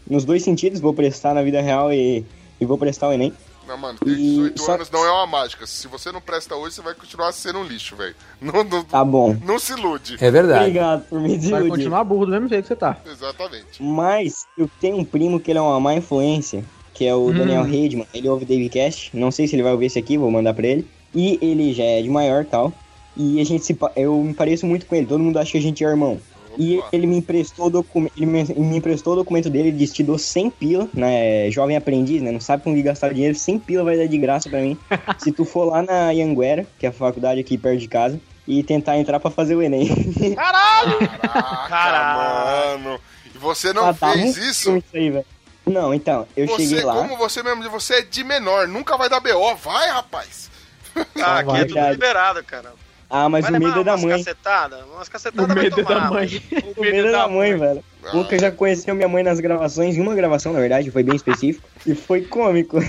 [0.10, 2.26] Nos dois sentidos, vou prestar na vida real e,
[2.60, 3.34] e vou prestar o Enem.
[3.68, 5.66] Não, mano, ter E 18 só- anos não é uma mágica.
[5.66, 8.16] Se você não presta hoje, você vai continuar sendo um lixo, velho.
[8.42, 9.38] Não, não, Tá bom.
[9.46, 10.18] não se ilude.
[10.20, 10.66] É verdade.
[10.66, 11.70] Obrigado por me Vai desiludir.
[11.70, 12.98] continuar burro do mesmo jeito que você tá.
[13.06, 13.82] Exatamente.
[13.82, 17.34] Mas eu tenho um primo que ele é uma má influência, que é o Hum.
[17.34, 18.08] Daniel Redman.
[18.14, 19.16] Ele ouve o Davecast.
[19.16, 20.86] Não sei se ele vai ouvir esse aqui, vou mandar pra ele.
[21.14, 22.72] E ele já é de maior tal.
[23.16, 25.06] E a gente se, eu me pareço muito com ele.
[25.06, 26.20] Todo mundo acha que a gente é irmão.
[26.58, 29.94] E ele me emprestou o documento, ele me, me emprestou o documento dele, ele disse,
[29.94, 33.86] te dou 100 pila, né, jovem aprendiz, né, não sabe como gastar dinheiro, 100 pila
[33.86, 34.78] vai dar de graça pra mim,
[35.18, 38.62] se tu for lá na Ianguera, que é a faculdade aqui perto de casa, e
[38.64, 39.88] tentar entrar pra fazer o Enem.
[40.36, 42.80] Caraca, Caralho.
[42.82, 43.00] mano.
[43.34, 44.72] E você não Ah, tá fez isso?
[44.72, 45.24] ruim aí.
[45.66, 46.96] Não, então, eu Você, cheguei lá...
[46.96, 49.56] como você mesmo, você é de menor, nunca vai dar BO.
[49.56, 50.51] Vai, rapaz.
[51.22, 51.92] Ah, aqui é tudo Verdade.
[51.94, 52.74] liberado, cara.
[53.10, 54.18] Ah, mas vai o medo é da umas mãe.
[54.18, 56.44] Cacetadas, umas O cacetadas vai medo tomar, da mãe.
[56.78, 57.84] O medo é da mãe, velho.
[58.14, 61.16] O Luca já conheceu minha mãe nas gravações, em uma gravação, na verdade, foi bem
[61.16, 62.80] específico, e foi cômico.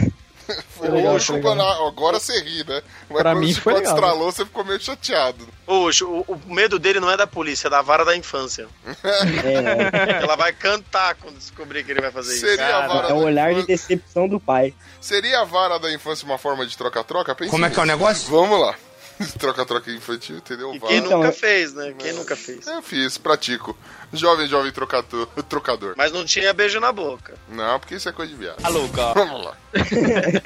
[0.77, 1.55] Foi legal, foi legal.
[1.57, 1.87] mano.
[1.87, 2.83] Agora você ri, né?
[3.09, 3.95] Mas Pra quando mim foi quando legal.
[3.95, 5.47] estralou, você ficou meio chateado.
[5.67, 8.67] Oxe, o, o medo dele não é da polícia, é da vara da infância.
[9.45, 12.47] É, Ela vai cantar quando descobrir que ele vai fazer isso.
[12.47, 14.75] Seria a vara é o da olhar de infância- decepção do pai.
[15.01, 17.35] Seria a vara da infância uma forma de troca-troca?
[17.49, 18.31] Como é que é o negócio?
[18.31, 18.75] Vamos lá.
[19.39, 20.75] Troca-troca infantil, entendeu?
[20.75, 21.95] E quem Então, nunca eu- fez, né?
[21.99, 22.67] Quem nunca fez.
[22.67, 23.77] Eu fiz, pratico.
[24.13, 25.27] Jovem, jovem trocador.
[25.49, 25.95] trocador.
[25.97, 27.35] Mas não tinha beijo na boca.
[27.49, 28.57] Não, porque isso é coisa de viado.
[28.65, 29.15] Alô, cara.
[29.25, 29.57] Vamos lá.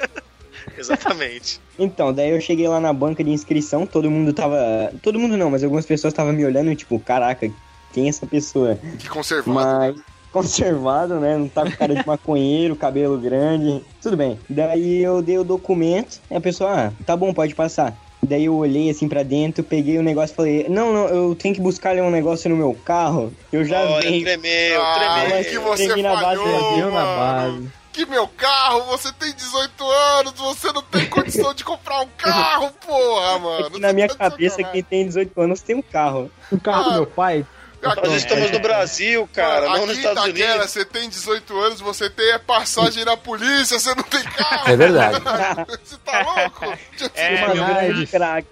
[0.77, 1.59] Exatamente.
[1.77, 4.57] Então, daí eu cheguei lá na banca de inscrição, todo mundo tava.
[5.01, 7.49] Todo mundo não, mas algumas pessoas estavam me olhando, tipo, caraca,
[7.93, 8.77] quem é essa pessoa?
[8.99, 9.53] Que conservado.
[9.53, 9.95] Mas
[10.31, 11.37] conservado, né?
[11.37, 13.83] Não tá com cara de maconheiro, cabelo grande.
[14.01, 14.39] Tudo bem.
[14.49, 17.95] Daí eu dei o documento, e a pessoa, ah, tá bom, pode passar.
[18.21, 21.53] Daí eu olhei assim pra dentro, peguei o negócio e falei, não, não, eu tenho
[21.53, 23.31] que buscar ali um negócio no meu carro.
[23.53, 24.23] Eu já Olha, venho.
[24.23, 25.45] tremeu, Ah, tremeu.
[25.45, 27.69] que você Tremi na base, falhou, na base.
[27.93, 29.83] Que meu carro, você tem 18
[30.19, 33.71] anos, você não tem condição de comprar um carro, porra, É mano.
[33.71, 36.29] que na minha tá de cabeça, quem tem 18 anos tem um carro.
[36.51, 36.93] Um carro do Ah.
[36.93, 37.45] meu pai.
[37.91, 40.71] Aqui- Nós estamos no Brasil, cara, Mano, não nos aqui Estados Itaquera, Unidos.
[40.71, 44.69] você tem 18 anos, você tem é passagem na polícia, você não tem carro.
[44.71, 45.17] É verdade.
[45.83, 46.77] Você tá louco?
[47.15, 48.47] É, grande craque.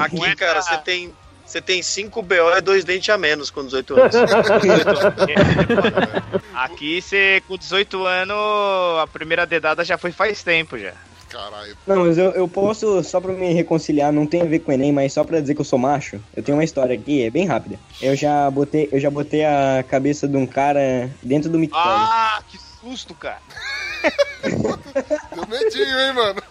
[0.00, 1.14] Aqui, cara, você tem.
[1.44, 4.14] Você tem 5 BO e 2 dentes a menos com 18 anos.
[6.54, 8.36] Aqui você, com 18 anos,
[9.02, 10.92] a primeira dedada já foi faz tempo já.
[11.28, 11.76] Caralho.
[11.86, 14.74] Não, mas eu, eu posso, só pra me reconciliar, não tem a ver com o
[14.74, 17.30] Enem, mas só pra dizer que eu sou macho, eu tenho uma história aqui, é
[17.30, 17.78] bem rápida.
[18.00, 21.90] Eu já botei, eu já botei a cabeça de um cara dentro do mictório.
[21.90, 23.40] Ah, que susto, cara.
[25.34, 26.42] Deu medinho, hein, mano?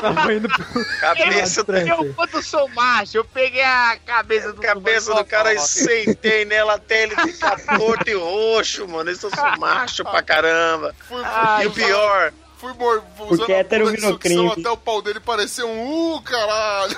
[0.00, 0.84] Tava indo pro...
[1.00, 2.04] Cabeça, Estranho.
[2.04, 6.74] Eu, quando sou macho, eu peguei a cabeça do cabeça do cara e sentei nela
[6.74, 9.10] até ele ficar torto e roxo, mano.
[9.10, 10.94] Isso eu sou macho pra caramba.
[11.06, 11.22] Fui,
[11.62, 15.20] E o pior, fui mor- usando Porque a bunda de sucção até o pau dele
[15.20, 16.96] parecer um uh, caralho.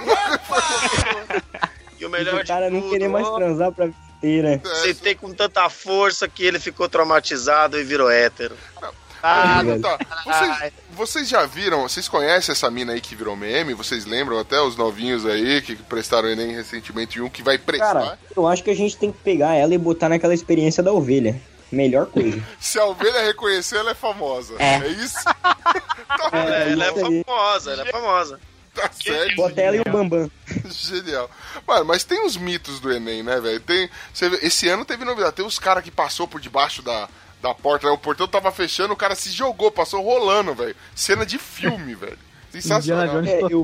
[1.99, 4.61] e o E melhor o cara de não tudo, querer mais transar pra vida inteira.
[4.83, 8.57] sentei com tanta força que ele ficou traumatizado e virou hétero.
[9.25, 9.99] Ah, Tá.
[10.27, 13.73] Vocês, vocês já viram, vocês conhecem essa mina aí que virou meme?
[13.73, 17.93] Vocês lembram até os novinhos aí que prestaram Enem recentemente e um que vai prestar?
[17.95, 20.93] Cara, eu acho que a gente tem que pegar ela e botar naquela experiência da
[20.93, 21.41] ovelha.
[21.73, 22.41] Melhor coisa.
[22.61, 24.55] Se a ovelha reconhecer, ela é famosa.
[24.59, 25.17] É, isso?
[26.33, 28.41] É, ela é famosa, ela é famosa.
[28.75, 29.35] Tá certo.
[29.37, 30.31] Bota ela e o Bambam.
[30.71, 31.31] Genial.
[31.67, 33.61] Mano, mas tem os mitos do Enem, né, velho?
[33.61, 33.89] Tem.
[34.15, 35.37] vê, esse ano teve novidade.
[35.37, 37.09] Tem uns caras que passou por debaixo da,
[37.43, 37.93] da porta, né?
[37.93, 40.77] O portão tava fechando, o cara se jogou, passou rolando, velho.
[40.95, 42.19] Cena de filme, velho.
[42.51, 43.23] Sensacional.
[43.25, 43.63] É, eu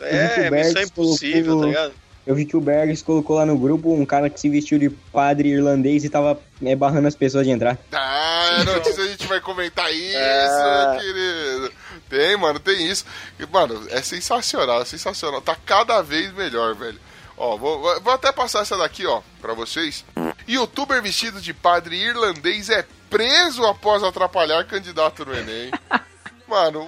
[0.00, 1.94] Eu é missão impossível, colocou- tá ligado?
[2.26, 4.88] Eu vi que o Bergs colocou lá no grupo um cara que se vestiu de
[4.90, 7.78] padre irlandês e tava é, barrando as pessoas de entrar.
[7.92, 10.98] Ah, é notícia, a gente vai comentar isso, É.
[11.00, 11.72] querido.
[12.08, 13.04] Tem, mano, tem isso.
[13.40, 15.40] E, Mano, é sensacional, é sensacional.
[15.40, 16.98] Tá cada vez melhor, velho.
[17.36, 20.04] Ó, vou, vou- até passar essa daqui, ó, pra vocês.
[20.46, 25.70] Youtuber vestido de padre irlandês é preso após atrapalhar candidato no Enem.
[26.46, 26.86] Mano,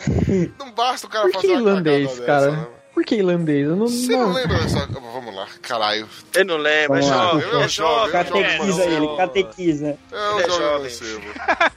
[0.59, 2.51] não basta o cara Por fazer que uma irlandês, cara?
[2.51, 2.66] dessa, né?
[2.95, 3.66] Por que irlandês?
[3.66, 4.87] Eu não, Você não não- lembra dessa...
[4.87, 6.09] Vamos lá, caralho.
[6.35, 7.16] Ele não lembra, é Vamos lá.
[7.33, 8.12] jovem, Eu é jovem.
[8.12, 9.99] Catequiza é ele, catequiza.
[10.12, 10.83] É um Ele é jovem jovem.
[10.83, 11.25] mancebo.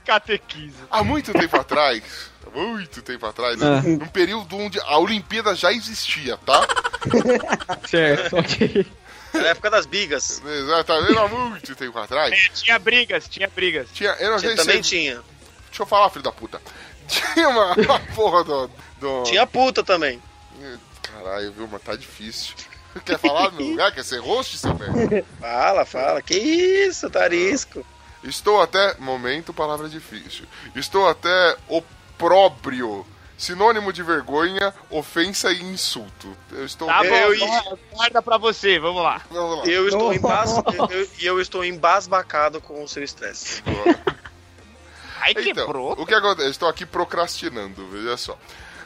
[0.05, 0.87] catequismo.
[0.91, 2.03] Há muito tempo atrás,
[2.45, 3.81] há muito tempo atrás, Ah.
[3.81, 6.65] num período onde a Olimpíada já existia, tá?
[7.87, 8.85] Certo, ok.
[9.33, 10.41] Na época das bigas.
[10.45, 12.31] Exatamente, há muito tempo atrás.
[12.33, 13.87] É, tinha brigas, tinha brigas.
[13.93, 15.13] Tinha, eu não sei Você se também você- tinha.
[15.67, 16.59] Deixa eu falar, filho da puta.
[17.33, 18.69] Tinha uma, uma porra do,
[18.99, 19.23] do.
[19.23, 20.21] Tinha puta também.
[21.11, 22.55] Caralho, viu, mas tá difícil.
[23.05, 23.91] Quer falar no lugar?
[23.93, 25.25] Quer ser host, seu velho?
[25.39, 26.21] Fala, fala.
[26.21, 27.85] Que isso, tarisco.
[28.23, 28.95] Estou até.
[28.97, 30.45] Momento, palavra difícil.
[30.75, 33.05] Estou até opróbrio
[33.37, 36.35] Sinônimo de vergonha, ofensa e insulto.
[36.51, 39.21] Eu estou Tá bom, Eu- guarda- guarda pra você, vamos lá.
[39.29, 39.65] Vamos lá.
[39.67, 40.49] Eu estou, embas...
[40.89, 43.61] eu, e eu estou embasbacado com o seu estresse.
[45.21, 45.91] Aí Então, quebrou.
[45.91, 46.49] o que acontece?
[46.49, 48.35] Estou aqui procrastinando, veja só.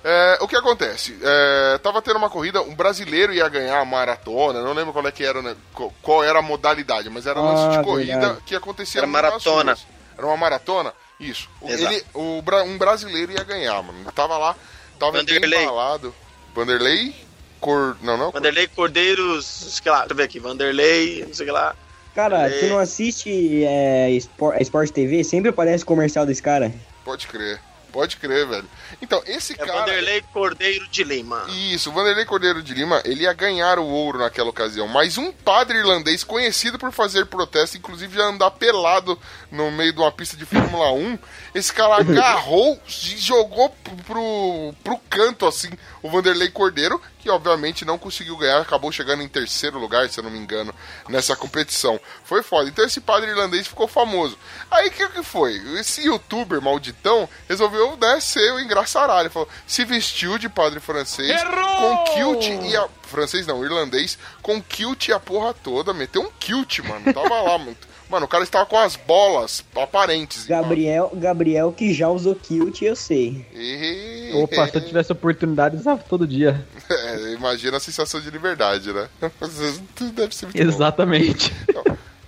[0.03, 1.18] É, o que acontece?
[1.22, 5.11] É, tava tendo uma corrida, um brasileiro ia ganhar a maratona, não lembro qual é
[5.11, 5.56] que era, né,
[6.02, 8.41] qual, era a modalidade, mas era um lance Ah, de corrida verdade.
[8.45, 9.78] que acontecia Era maratona.
[10.18, 10.94] Era uma maratona?
[11.19, 11.48] Isso.
[11.64, 11.94] Exato.
[11.94, 14.11] Ele, o, um brasileiro ia ganhar, mano.
[14.11, 14.56] Tava lá,
[14.99, 15.64] tava bem Vanderlei.
[15.64, 16.15] embalado.
[16.56, 17.15] Vanderlei?
[17.60, 17.95] Cor...
[18.02, 18.32] Não, não.
[18.32, 21.76] Vanderlei Cordeiros, sei lá, deixa eu ver aqui, Vanderlei, não sei o que lá.
[22.15, 22.60] Cara, É.
[22.60, 25.23] tu não assiste é, Sport, Sport TV?
[25.23, 26.73] Sempre aparece comercial desse cara.
[27.06, 27.61] Pode crer.
[27.92, 28.68] Pode crer, velho.
[29.02, 29.80] Então, esse É cara.
[29.80, 31.46] Vanderlei Cordeiro de Lima.
[31.50, 35.32] Isso, o Vanderlei Cordeiro de Lima, ele ia ganhar o ouro naquela ocasião, mas um
[35.32, 39.20] padre irlandês conhecido por fazer protesto, inclusive ia andar pelado
[39.52, 41.20] no meio de uma pista de Fórmula 1,
[41.53, 43.69] esse cara agarrou e jogou
[44.06, 45.69] pro, pro, canto, assim,
[46.02, 50.23] o Vanderlei Cordeiro, que obviamente não conseguiu ganhar, acabou chegando em terceiro lugar, se eu
[50.23, 50.73] não me engano,
[51.10, 51.99] nessa competição.
[52.23, 52.69] Foi foda.
[52.69, 54.38] Então esse padre irlandês ficou famoso.
[54.69, 55.56] Aí o que, que foi?
[55.80, 59.30] Esse youtuber malditão resolveu né, ser o engraçaralho.
[59.30, 62.88] Falou, se vestiu de padre francês com kilt e a.
[63.11, 65.94] Francês não, irlandês, com kilt e a porra toda.
[65.94, 67.14] Meteu um kilt, mano.
[67.14, 67.76] Tava lá, mano.
[68.12, 70.46] Mano, o cara estava com as bolas aparentes.
[70.46, 73.46] Gabriel, Gabriel que já usou kilt, eu sei.
[73.56, 74.32] E...
[74.34, 76.62] Opa, se eu tivesse oportunidade, usava todo dia.
[76.90, 79.08] É, imagina a sensação de liberdade, né?
[80.14, 80.62] Deve ser muito bom.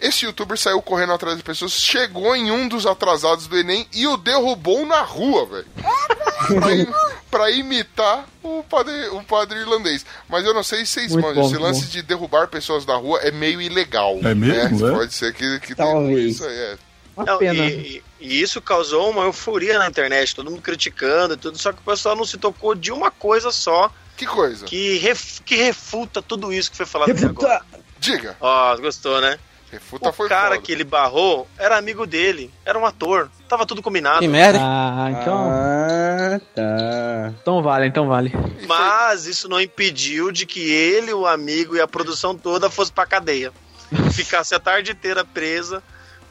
[0.06, 4.06] Esse youtuber saiu correndo atrás de pessoas, chegou em um dos atrasados do Enem e
[4.06, 5.66] o derrubou na rua, velho.
[6.60, 6.88] pra, im-
[7.32, 10.06] pra imitar o padre, o padre irlandês.
[10.28, 11.90] Mas eu não sei se vocês manjam, bom, esse lance bom.
[11.92, 14.20] de derrubar pessoas da rua é meio ilegal.
[14.24, 14.94] É mesmo, né?
[14.94, 14.98] é?
[14.98, 16.36] Pode ser que, que tenha Talvez.
[16.36, 16.54] isso aí.
[16.58, 16.78] É.
[17.16, 17.66] Uma Não, pena.
[17.66, 21.72] e, e- e isso causou uma euforia na internet, todo mundo criticando e tudo, só
[21.72, 24.66] que o pessoal não se tocou de uma coisa só Que coisa.
[24.66, 27.46] que, ref- que refuta tudo isso que foi falado até Refuta.
[27.48, 27.66] agora.
[28.00, 28.36] Diga.
[28.42, 29.38] Ó, gostou, né?
[29.74, 30.62] Refuta o foi cara foda.
[30.62, 34.20] que ele barrou era amigo dele, era um ator, tava tudo combinado.
[34.20, 34.60] Que merda.
[34.62, 35.36] Ah, então.
[35.36, 37.34] Ah, tá.
[37.42, 38.32] Então vale, então vale.
[38.68, 43.06] Mas isso não impediu de que ele, o amigo e a produção toda fosse pra
[43.06, 43.52] cadeia.
[44.14, 45.82] Ficasse a tarde inteira presa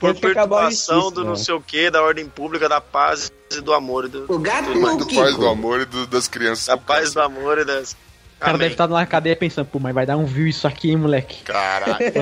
[0.00, 1.36] por perturbação isso, do não né?
[1.36, 4.04] sei o que, da ordem pública, da paz e do amor.
[4.06, 4.96] e Do, O gato tudo mais.
[4.98, 6.66] do paz do amor e do- das crianças.
[6.66, 7.96] Da paz do amor e das.
[8.42, 8.64] O cara Amém.
[8.64, 11.44] deve estar na cadeia pensando, pô, mas vai dar um view isso aqui, hein, moleque.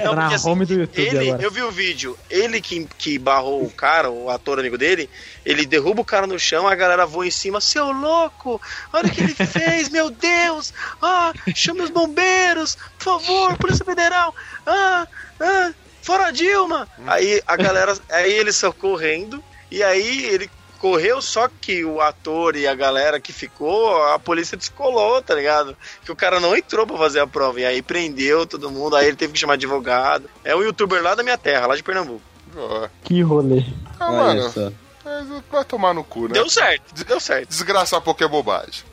[0.04, 1.42] Não, na assim, home do YouTube ele, agora.
[1.42, 5.08] eu vi o vídeo, ele que, que barrou o cara, o ator amigo dele,
[5.46, 8.60] ele derruba o cara no chão, a galera voa em cima, seu louco,
[8.92, 14.34] olha o que ele fez, meu Deus, ah, chame os bombeiros, por favor, Polícia Federal,
[14.66, 15.08] ah,
[15.40, 15.72] ah,
[16.02, 16.86] fora Dilma.
[17.06, 20.50] Aí a galera, aí ele saiu correndo, e aí ele
[20.80, 25.76] correu, só que o ator e a galera que ficou, a polícia descolou, tá ligado?
[26.04, 27.60] Que o cara não entrou pra fazer a prova.
[27.60, 30.28] E aí prendeu todo mundo, aí ele teve que chamar advogado.
[30.42, 32.22] É um youtuber lá da minha terra, lá de Pernambuco.
[33.04, 33.62] Que rolê.
[34.00, 34.72] Ah, Olha mano, só.
[35.04, 36.32] mas vai tomar no cu, né?
[36.32, 37.48] Deu certo, deu certo.
[37.48, 38.89] Desgraçar pouco é bobagem.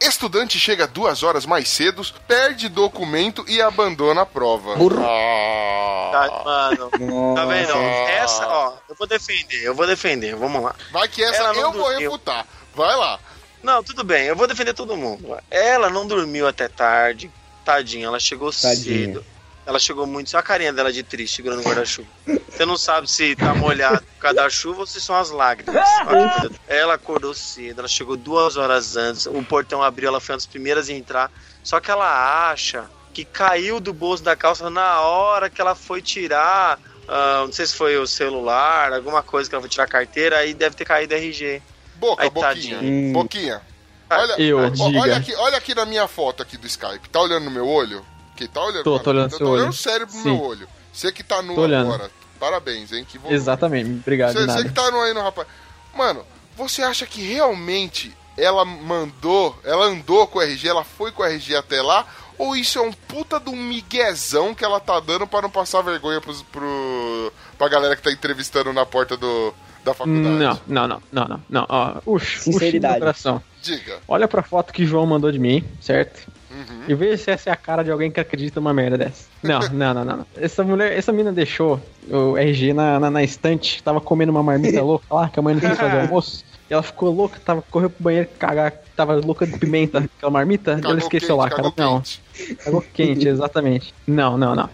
[0.00, 4.74] Estudante chega duas horas mais cedo, perde documento e abandona a prova.
[4.74, 6.10] Ah.
[6.10, 7.72] Tá, mano, tá vendo?
[8.08, 10.74] Essa, ó, eu vou defender, eu vou defender, vamos lá.
[10.90, 12.10] Vai que essa Ela não eu vou dormiu.
[12.10, 12.46] refutar.
[12.74, 13.20] Vai lá.
[13.62, 15.36] Não, tudo bem, eu vou defender todo mundo.
[15.50, 17.30] Ela não dormiu até tarde,
[17.64, 19.06] tadinha, ela chegou Tadinha.
[19.06, 19.24] cedo.
[19.70, 22.08] Ela chegou muito, só a carinha dela de triste, segurando o guarda-chuva.
[22.26, 25.88] Você não sabe se tá molhado por causa da chuva ou se são as lágrimas.
[26.66, 30.46] Ela acordou cedo, ela chegou duas horas antes, o portão abriu, ela foi uma das
[30.46, 31.30] primeiras a entrar.
[31.62, 36.02] Só que ela acha que caiu do bolso da calça na hora que ela foi
[36.02, 36.76] tirar.
[37.08, 40.38] ah, não sei se foi o celular, alguma coisa que ela foi tirar a carteira,
[40.38, 41.62] aí deve ter caído RG.
[41.94, 42.78] Boca, Ai, boquinha.
[42.82, 43.12] Hum.
[43.12, 43.62] Boquinha.
[44.10, 47.08] Olha, Eu, ó, olha, aqui, olha aqui na minha foto aqui do Skype.
[47.08, 48.04] Tá olhando no meu olho?
[48.40, 48.84] Que tá olhando?
[48.84, 49.72] Tô, tô olhando Eu seu tô olhando olho.
[49.74, 50.30] sério pro Sim.
[50.32, 50.68] meu olho.
[50.90, 51.92] Você que tá nu Tô olhando.
[51.92, 52.10] agora.
[52.38, 53.04] Parabéns, hein?
[53.06, 53.36] Que volume.
[53.36, 55.46] Exatamente, obrigado, Você, de você que tá no aí no rapaz.
[55.94, 56.24] Mano,
[56.56, 61.26] você acha que realmente ela mandou, ela andou com o RG, ela foi com o
[61.26, 62.06] RG até lá?
[62.38, 65.82] Ou isso é um puta de um miguezão que ela tá dando pra não passar
[65.82, 69.52] vergonha pros, pro, pra galera que tá entrevistando na porta do,
[69.84, 70.24] da faculdade?
[70.26, 71.66] Não, não, não, não, não, não.
[71.68, 73.04] Ó, ux, Sinceridade.
[73.04, 73.24] ux.
[73.60, 73.98] Diga.
[74.08, 76.26] Olha pra foto que o João mandou de mim, certo?
[76.50, 76.82] Uhum.
[76.88, 79.24] E veja se essa é a cara de alguém que acredita numa merda dessa.
[79.42, 80.26] Não, não, não, não.
[80.36, 84.82] Essa mulher, essa mina deixou o RG na, na, na estante, tava comendo uma marmita
[84.82, 86.44] louca lá, que a mãe não quis fazer almoço.
[86.68, 90.80] E ela ficou louca, tava, correu pro banheiro cagar, tava louca de pimenta, aquela marmita,
[90.82, 91.62] e ela esqueceu lá, cara.
[91.62, 92.22] cagou Não, quente.
[92.64, 93.94] cagou quente, exatamente.
[94.06, 94.70] Não, não, não.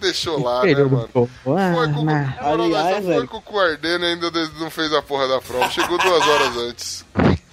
[0.00, 1.08] Deixou lá, né, Perdeu mano?
[1.14, 2.08] Ah, Foi com,
[2.62, 3.28] Aliás, foi velho.
[3.28, 5.68] com o cu ardendo e ainda não fez a porra da prova.
[5.70, 7.04] Chegou duas horas antes.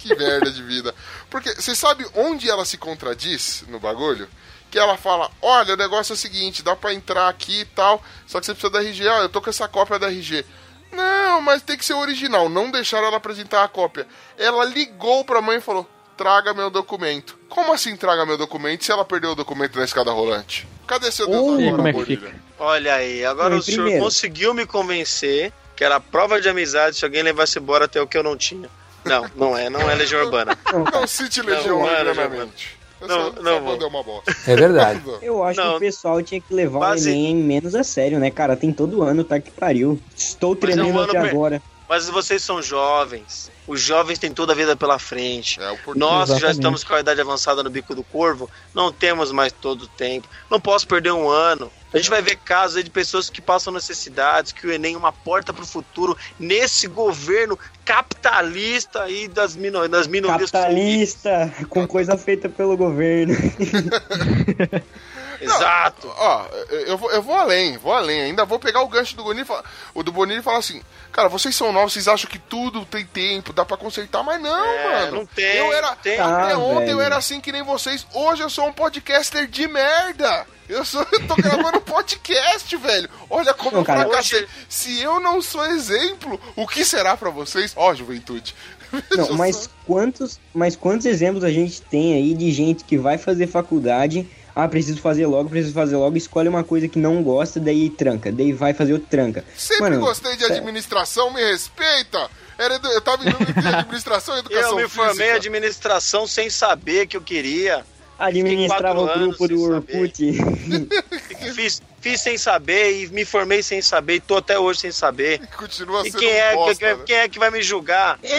[0.01, 0.95] Que merda de vida.
[1.29, 4.27] Porque você sabe onde ela se contradiz no bagulho?
[4.69, 8.03] Que ela fala: Olha, o negócio é o seguinte, dá pra entrar aqui e tal,
[8.25, 9.07] só que você precisa da RG.
[9.07, 10.45] Ah, eu tô com essa cópia da RG.
[10.91, 12.49] Não, mas tem que ser original.
[12.49, 14.07] Não deixaram ela apresentar a cópia.
[14.37, 15.87] Ela ligou pra mãe e falou:
[16.17, 17.37] Traga meu documento.
[17.49, 20.67] Como assim traga meu documento se ela perdeu o documento na escada rolante?
[20.87, 22.29] Cadê seu Deus agora, como é que Bonilha?
[22.29, 22.41] fica?
[22.59, 24.03] Olha aí, agora Oi, o senhor primeiro.
[24.03, 28.17] conseguiu me convencer que era prova de amizade se alguém levasse embora até o que
[28.17, 28.69] eu não tinha.
[29.05, 30.57] Não, não é, não é Legião Urbana.
[30.93, 32.77] Não cite Legião Não, mano, Urbana-mente.
[33.01, 33.71] Não, Essa- não essa vou.
[33.71, 34.35] banda é uma bosta.
[34.45, 35.01] É verdade.
[35.23, 35.71] Eu acho Não.
[35.71, 38.55] que o pessoal tinha que levar Base- o Enem menos a sério, né, cara?
[38.55, 39.99] Tem todo ano, tá que pariu.
[40.15, 41.61] Estou Mas é um até per- agora.
[41.89, 43.49] Mas vocês são jovens.
[43.71, 45.57] Os jovens têm toda a vida pela frente.
[45.61, 45.77] É.
[45.95, 46.51] Nós que já Exatamente.
[46.51, 50.27] estamos com a idade avançada no bico do corvo, não temos mais todo o tempo.
[50.49, 51.71] Não posso perder um ano.
[51.93, 54.97] A gente vai ver casos aí de pessoas que passam necessidades, que o Enem é
[54.97, 60.51] uma porta para o futuro nesse governo capitalista aí das, mino das minorias.
[60.51, 63.33] Capitalista, com coisa feita pelo governo.
[65.55, 66.07] Exato.
[66.15, 68.21] Ó, eu vou, eu vou além, vou além.
[68.21, 69.63] Ainda vou pegar o gancho do Bonini, e falar-
[69.93, 70.81] o do Bonini e falar assim:
[71.11, 74.65] Cara, vocês são novos, vocês acham que tudo tem tempo, dá pra consertar, mas não,
[74.65, 75.17] É, mano.
[75.17, 76.19] não tem, Eu era, não tem.
[76.19, 78.05] até Ah, ontem eu era assim que nem vocês.
[78.13, 80.45] Hoje eu sou um podcaster de merda.
[80.69, 83.09] Eu, sou, eu tô gravando podcast, velho.
[83.29, 84.47] Olha como Não, eu cara, fracassei.
[84.69, 87.73] Se eu não sou exemplo, o que será pra vocês?
[87.75, 88.55] Ó, juventude.
[89.11, 93.47] Não, mas quantos, mas quantos exemplos a gente tem aí de gente que vai fazer
[93.47, 97.89] faculdade, ah, preciso fazer logo, preciso fazer logo, escolhe uma coisa que não gosta, daí
[97.89, 99.45] tranca, daí vai fazer outra tranca.
[99.55, 102.29] Sempre Mano, gostei de sé- administração, me respeita.
[102.57, 103.29] Era, edu- eu tava em
[103.73, 107.83] administração e educação Eu me formei em administração sem saber que eu queria.
[108.27, 110.15] Administrava o grupo do Orkut.
[111.55, 115.39] Fiz, fiz sem saber e me formei sem saber e tô até hoje sem saber.
[115.57, 117.03] Continua E sendo quem é, um bosta, que- né?
[117.05, 118.19] quem é que vai me julgar?
[118.23, 118.33] Eu!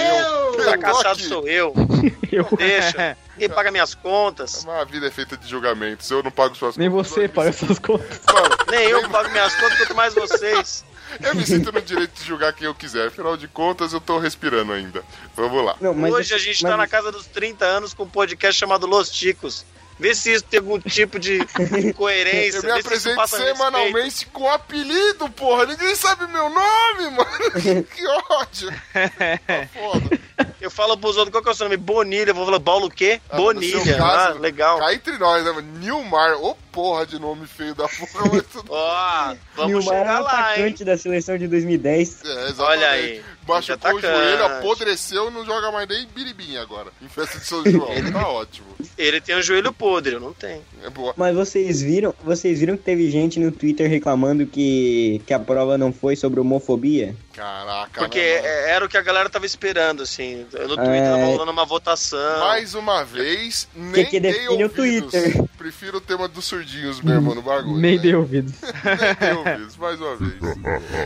[0.55, 1.23] Eu Fracassado tô aqui.
[1.25, 1.75] sou eu.
[2.33, 3.17] Eu- Deixa.
[3.35, 4.65] Ninguém paga minhas contas.
[4.65, 6.11] Mas a vida é feita de julgamentos.
[6.11, 7.09] Eu não pago suas Nem contas.
[7.09, 8.21] você paga essas contas.
[8.33, 10.85] Mano, Nem eu pago minhas contas, quanto mais vocês.
[11.21, 13.09] Eu me sinto no direito de julgar quem eu quiser.
[13.09, 15.03] Afinal de contas, eu tô respirando ainda.
[15.37, 15.77] Vamos lá.
[15.81, 18.59] Não, mas Hoje a gente mas- tá na casa dos 30 anos com um podcast
[18.59, 19.65] chamado Los Ticos.
[20.01, 21.39] Vê se isso tem algum tipo de
[21.95, 22.57] coerência.
[22.59, 23.57] Eu me apresento passa respeito.
[23.59, 25.67] semanalmente com apelido, porra.
[25.67, 27.85] Ninguém sabe meu nome, mano.
[27.85, 28.71] que ódio.
[28.93, 30.21] Tá foda.
[30.61, 31.77] Eu falo pros outros, qual que é o seu nome?
[31.77, 32.31] Bonilha.
[32.31, 33.21] Eu vou falar, Paulo o quê?
[33.31, 33.97] Ah, Bonilha.
[33.97, 34.79] caso, ah, legal.
[34.79, 35.53] Cá entre nós, né?
[35.79, 36.35] Nilmar.
[36.41, 38.31] Ô, porra de nome feio da porra.
[38.33, 38.67] Mas tudo...
[38.73, 40.53] Ó, vamos Nilmar era chegar lá, hein?
[40.55, 42.23] atacante da seleção de 2010.
[42.25, 42.61] É, exatamente.
[42.63, 43.23] Olha aí.
[43.47, 46.91] Machucou o joelho, apodreceu, não joga mais nem biribinha agora.
[47.03, 47.89] Em festa de São João.
[48.13, 48.69] tá ótimo.
[48.97, 50.63] Ele tem um joelho podre, eu não tenho.
[50.85, 51.13] É boa.
[51.17, 55.77] Mas vocês viram, vocês viram que teve gente no Twitter reclamando que, que a prova
[55.77, 57.17] não foi sobre homofobia?
[57.35, 58.47] Caraca, Porque né, mano?
[58.47, 60.47] é- era o que a galera tava esperando, assim.
[60.53, 61.11] No Twitter É.
[61.11, 62.41] tava rolando uma votação.
[62.41, 64.69] Mais uma vez, nem que dei define o.
[64.69, 65.35] Twitter.
[65.63, 67.77] Prefiro o tema dos surdinhos mesmo no bagulho.
[67.81, 68.03] Nem né?
[68.03, 68.53] dei ouvidos.
[68.61, 70.35] Nem dei ouvidos, mais uma vez.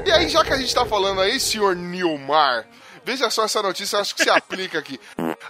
[0.06, 2.66] E aí, já que a gente tá falando aí, senhor Nilmar,
[3.04, 4.98] veja só essa notícia, acho que se aplica aqui.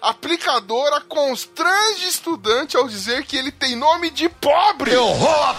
[0.03, 4.93] Aplicadora constrange estudante ao dizer que ele tem nome de pobre.
[4.93, 5.07] Eu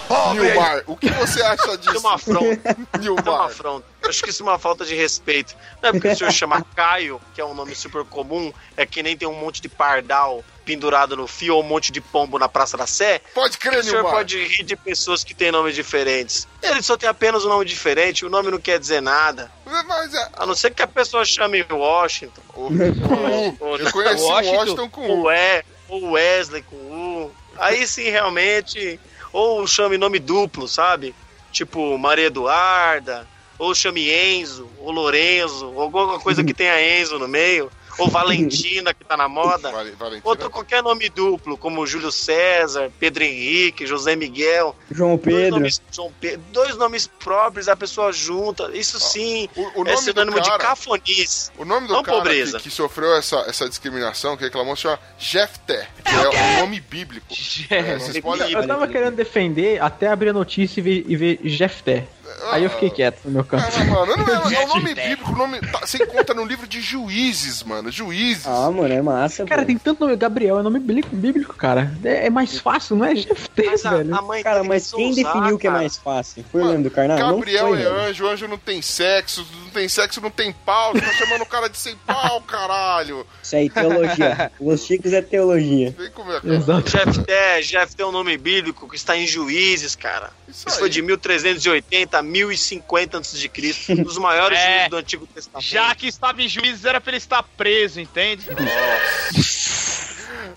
[0.10, 0.41] pobre!
[0.41, 1.99] Nilmar, o que você acha é disso?
[1.99, 2.76] uma afronta.
[2.99, 3.45] Isso é uma Nilmar.
[3.45, 3.86] afronta.
[4.02, 5.56] Eu acho que isso é uma falta de respeito.
[5.82, 9.02] Não é porque o senhor chama Caio, que é um nome super comum, é que
[9.02, 12.49] nem tem um monte de pardal pendurado no fio ou um monte de pombo na
[12.49, 13.22] Praça da Sé.
[13.34, 14.11] Pode O crer, senhor Nilmar.
[14.11, 16.45] pode rir de pessoas que têm nomes diferentes.
[16.61, 19.49] Ele só tem apenas um nome diferente, o nome não quer dizer nada.
[19.65, 20.30] Mas é...
[20.34, 24.56] A não ser que a pessoa chame Washington, o- o- ou Eu conheci um Washington.
[24.57, 25.31] Washington com ou U.
[25.31, 27.31] é, ou Wesley com U.
[27.57, 28.99] Aí sim, realmente.
[29.31, 31.15] Ou chame nome duplo, sabe?
[31.52, 33.26] Tipo Maria Eduarda,
[33.57, 38.94] ou chame Enzo, ou Lorenzo, ou alguma coisa que tenha Enzo no meio, ou Valentina,
[38.94, 39.72] que tá na moda.
[39.72, 40.22] Vale- Valentina.
[40.24, 44.76] Outro qualquer nome duplo, como Júlio César, Pedro Henrique, José Miguel.
[44.91, 45.52] João Dois Pedro.
[45.60, 48.69] nomes, João Pedro, dois nomes próprios, a pessoa junta.
[48.74, 51.52] Isso sim O, o é sinônimo de cafonice.
[51.57, 52.57] O nome do Não cara pobreza.
[52.57, 56.80] que, que sofreu essa, essa discriminação, que reclamou, se chama Jefté, que é um nome
[56.80, 57.28] bíblico.
[57.69, 58.52] É, vocês podem...
[58.52, 62.07] Eu tava querendo defender até abrir a notícia e ver, e ver Jefté.
[62.51, 63.65] Aí eu fiquei quieto no meu canto.
[63.65, 66.68] Ah, mano, não é, é um nome bíblico, o nome tá, você encontra no livro
[66.68, 68.45] de juízes, mano, juízes.
[68.45, 69.68] Ah, mano, é massa, Cara, pô.
[69.68, 70.15] tem tanto nome.
[70.15, 71.91] Gabriel é nome bíblico, bíblico cara.
[72.03, 74.15] É, é mais fácil, não é Jefté, Mas a, velho.
[74.15, 76.45] a mãe Cara, mas que quem usar, definiu que é mais fácil?
[76.51, 77.18] Foi o Leandro Carnal?
[77.18, 79.45] Não Gabriel foi, é anjo, anjo não tem sexo,
[79.90, 80.94] sexo não tem pau.
[80.94, 83.28] Você tá chamando o cara de sem pau, caralho.
[83.44, 84.49] Isso aí, teologia.
[84.62, 85.94] Los Chicos é teologia.
[85.98, 86.56] Vem comer, cara.
[86.56, 86.90] Exato.
[86.90, 90.32] Jeff, é, Jeff tem um nome bíblico que está em Juízes, cara.
[90.48, 93.52] Isso Isso foi de 1380 a 1050 a.C.,
[93.90, 95.68] um dos maiores É, juízes do Antigo Testamento.
[95.70, 98.48] Já que estava em juízes, era pra ele estar preso, entende?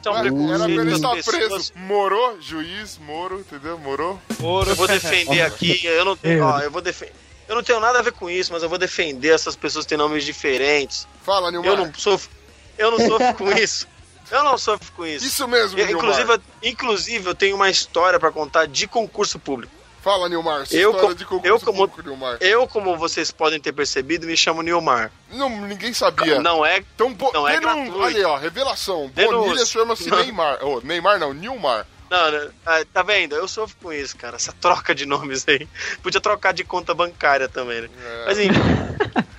[0.01, 1.37] Então, Era, era pra ele estar pessoas-
[1.71, 1.73] preso.
[1.77, 3.79] Morou, juiz, moro, entendeu?
[3.79, 4.19] Morou.
[4.67, 7.13] Eu vou defender aqui, eu não tenho, ó, eu vou defender.
[7.51, 9.89] Eu não tenho nada a ver com isso, mas eu vou defender essas pessoas que
[9.89, 11.07] têm nomes diferentes.
[11.25, 11.73] Fala, Nilmar.
[11.73, 12.31] Eu não sofro,
[12.79, 13.89] eu não sofro com isso.
[14.31, 15.27] Eu não sofro com isso.
[15.27, 16.05] Isso mesmo, Eu, Nilmar.
[16.05, 16.41] inclusive, eu,
[16.71, 19.73] inclusive, eu tenho uma história pra contar de concurso público.
[20.01, 20.65] Fala, Nilmar.
[20.71, 22.39] Eu história co- de concurso eu como- público, Nilmar.
[22.41, 25.11] Eu, como vocês podem ter percebido, me chamo Nilmar.
[25.33, 26.41] Não, ninguém sabia.
[26.41, 26.79] Não é.
[26.79, 27.33] Então, bo...
[27.35, 27.99] Não é gratuito.
[27.99, 29.11] Olha aí, ó, revelação.
[29.13, 29.39] Denúncia.
[29.49, 30.09] Bonilha chama-se.
[30.09, 30.59] Neymar.
[30.63, 31.85] Oh, Neymar não, Nilmar.
[32.11, 33.37] Não, não, ah, tá vendo?
[33.37, 34.35] Eu sofro com isso, cara.
[34.37, 35.69] Essa troca de nomes aí.
[36.03, 37.89] Podia trocar de conta bancária também, né?
[38.05, 38.59] É, Mas enfim,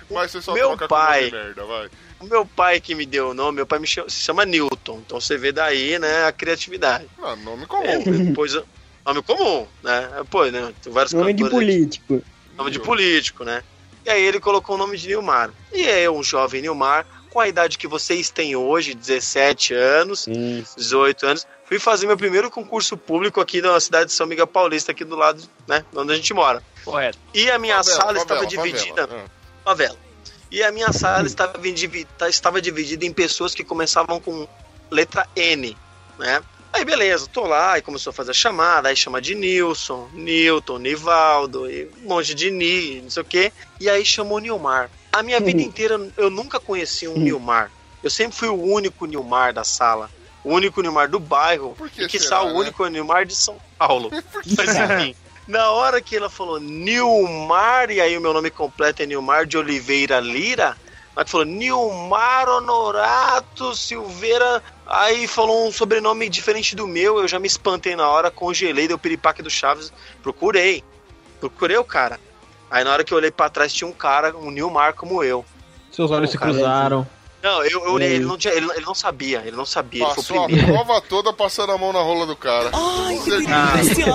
[0.09, 1.89] mas você só meu troca pai- com merda, vai.
[2.21, 5.01] o meu pai que me deu o nome, meu pai me chama, se chama Newton.
[5.05, 7.07] Então você vê daí, né, a criatividade.
[7.21, 8.25] Ah, nome É, comum.
[8.27, 8.53] depois,
[9.05, 10.09] nome comum, né?
[10.29, 10.73] Pô, né?
[10.81, 11.99] Tem vários Nome de cantores aqui.
[11.99, 12.23] político.
[12.57, 13.63] Nome de político, né?
[14.05, 15.51] E aí ele colocou o nome de Nilmar.
[15.73, 20.75] E eu, um jovem Nilmar, com a idade que vocês têm hoje, 17 anos, Isso.
[20.77, 24.91] 18 anos, fui fazer meu primeiro concurso público aqui na cidade de São Miguel Paulista,
[24.91, 26.61] aqui do lado, né, onde a gente mora.
[26.83, 27.17] Correto.
[27.33, 29.25] E a minha Favela, sala estava favela, dividida, favela.
[29.63, 29.97] favela.
[30.51, 31.57] E a minha sala estava,
[32.17, 34.45] tá- estava dividida em pessoas que começavam com
[34.89, 35.77] letra N,
[36.19, 36.41] né?
[36.73, 40.77] Aí beleza, tô lá e começou a fazer a chamada, aí chama de Nilson, Newton,
[40.79, 43.51] Nivaldo, e um monte de Ni, não sei o quê.
[43.79, 44.89] E aí chamou Nilmar.
[45.11, 47.71] A minha vida inteira eu nunca conheci um Nilmar.
[48.01, 50.09] Eu sempre fui o único Nilmar da sala.
[50.43, 51.75] O único Nilmar do bairro.
[51.77, 52.53] Por que e que será, o né?
[52.53, 54.09] único Nilmar de São Paulo.
[54.57, 55.15] Mas enfim.
[55.47, 59.57] Na hora que ela falou Nilmar, e aí o meu nome completo é Nilmar de
[59.57, 60.77] Oliveira Lira,
[61.15, 67.47] ela falou Nilmar Honorato Silveira, aí falou um sobrenome diferente do meu, eu já me
[67.47, 69.91] espantei na hora, congelei, deu piripaque do Chaves,
[70.23, 70.83] procurei,
[71.39, 72.19] procurei o cara.
[72.71, 75.43] Aí na hora que eu olhei pra trás tinha um cara, um Nilmar como eu.
[75.91, 77.07] Seus olhos Pô, se cara, cruzaram.
[77.43, 80.13] Não, eu, eu olhei, ele não, tinha, ele, ele não sabia, ele não sabia, ele
[80.13, 80.71] foi Passou o a primeiro.
[80.73, 82.69] prova toda passando a mão na rola do cara.
[82.71, 84.05] Ai, que delícia!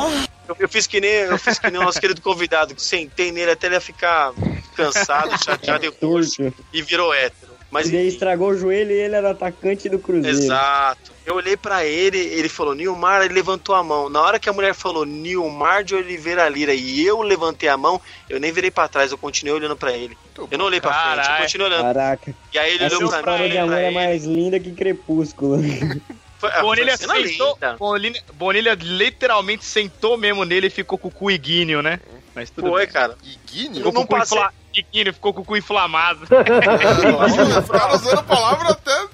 [0.48, 3.32] Eu, eu fiz que nem, eu fiz que nem o nosso querido convidado, que sentei
[3.32, 4.32] nele até ele ia ficar
[4.76, 7.52] cansado, chateado e e virou hétero.
[7.68, 10.38] Mas E daí enfim, estragou o joelho e ele era atacante do Cruzeiro.
[10.38, 11.15] exato.
[11.26, 14.08] Eu olhei pra ele, ele falou Nilmar, ele levantou a mão.
[14.08, 18.00] Na hora que a mulher falou Nilmar de Oliveira Lira e eu levantei a mão,
[18.30, 20.16] eu nem virei pra trás, eu continuei olhando pra ele.
[20.38, 21.82] Muito Eu não olhei pra frente, eu continuei olhando.
[21.82, 24.60] Caraca, E aí ele essa olhou pra história mim, de amor pra é mais linda
[24.60, 25.58] que Crepúsculo.
[26.38, 27.58] Foi, Bonilha sentou.
[27.78, 31.98] Bonilha, Bonilha literalmente sentou mesmo nele e ficou com o cu iguíneo, né?
[32.34, 32.92] Mas tudo Foi, bem.
[32.92, 33.16] cara.
[33.24, 33.84] Iguíneo?
[33.86, 36.26] Eu não passei- infla- Iguíneo, ficou com o cu inflamado.
[36.30, 39.06] Olha, os caras usando palavra até.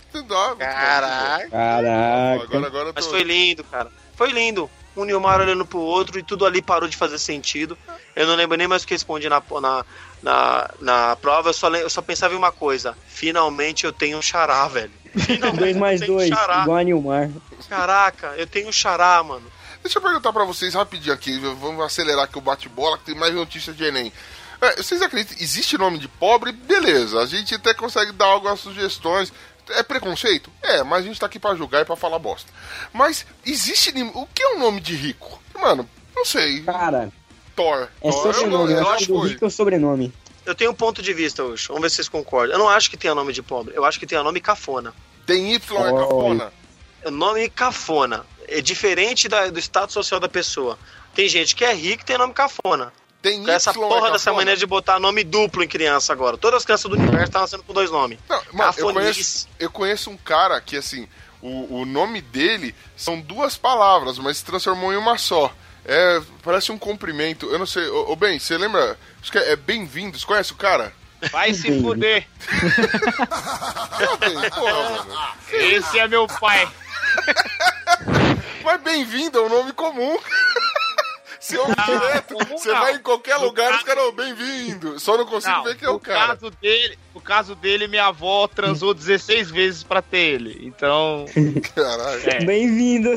[0.59, 1.49] Caraca.
[1.51, 2.45] Caraca.
[2.45, 3.11] Agora, agora eu Mas tô.
[3.13, 3.91] foi lindo, cara.
[4.15, 4.71] Foi lindo.
[4.95, 7.79] Um Nilmar olhando pro outro e tudo ali parou de fazer sentido.
[8.15, 9.85] Eu não lembro nem mais o que respondi na, na,
[10.23, 12.95] na, na prova, eu só, eu só pensava em uma coisa.
[13.09, 14.93] Finalmente eu tenho um xará, velho.
[15.17, 16.63] Finalmente Dois mais eu tenho dois, um xará.
[16.63, 17.31] igual a Nilmar.
[17.71, 19.47] Caraca, eu tenho um xará, mano.
[19.83, 21.39] Deixa eu perguntar pra vocês rapidinho aqui.
[21.39, 24.13] Vamos acelerar aqui o bate-bola, que tem mais notícia de Enem.
[24.63, 25.37] É, vocês acreditam?
[25.41, 26.53] Existe nome de pobre?
[26.53, 27.21] Beleza.
[27.21, 29.33] A gente até consegue dar algumas sugestões.
[29.71, 30.51] É preconceito?
[30.63, 32.51] É, mas a gente tá aqui pra julgar e pra falar bosta.
[32.93, 33.91] Mas existe.
[34.15, 35.41] O que é um nome de rico?
[35.61, 36.63] Mano, não sei.
[36.63, 37.13] Cara,
[37.57, 37.89] Thor.
[38.03, 38.73] é Thor sobrenome.
[38.73, 40.13] eu Eu acho acho que o que rico é o sobrenome.
[40.45, 41.67] Eu tenho um ponto de vista hoje.
[41.69, 42.55] Vamos ver se vocês concordam.
[42.55, 43.75] Eu não acho que tenha nome de pobre.
[43.77, 44.93] Eu acho que tenha nome cafona.
[45.27, 46.01] Tem Y, é Oi.
[46.03, 46.53] cafona.
[47.07, 48.27] O nome cafona.
[48.49, 50.77] É diferente da- do status social da pessoa.
[51.15, 52.93] Tem gente que é rica e tem nome cafona.
[53.23, 56.37] Tem Com essa porra é dessa maneira de botar nome duplo em criança agora.
[56.37, 58.19] Todas as crianças do universo estão nascendo com dois nomes.
[58.29, 61.09] Não, mano, eu conheço, eu conheço um cara que, assim,
[61.41, 65.55] o, o nome dele são duas palavras, mas se transformou em uma só.
[65.85, 67.47] É, parece um cumprimento.
[67.47, 67.89] Eu não sei.
[67.89, 68.99] Ô, ô Ben, você lembra?
[69.21, 70.19] Acho que é, é bem-vindo.
[70.19, 70.93] Você conhece o cara?
[71.31, 72.27] Vai se fuder.
[75.53, 76.69] Esse é meu pai.
[78.65, 80.19] Mas bem-vindo é um nome comum.
[81.49, 82.79] Direto, comum você não.
[82.81, 84.99] vai em qualquer No lugar, os caso- caras, ô, bem-vindo.
[85.01, 86.37] Só não consigo Não, ver quem é o cara.
[86.37, 90.61] caso dele, no caso dele, minha avó transou 16 vezes pra ter ele.
[90.67, 91.27] Então,
[91.75, 92.31] Caralho.
[92.31, 93.11] é, Bem-vindo.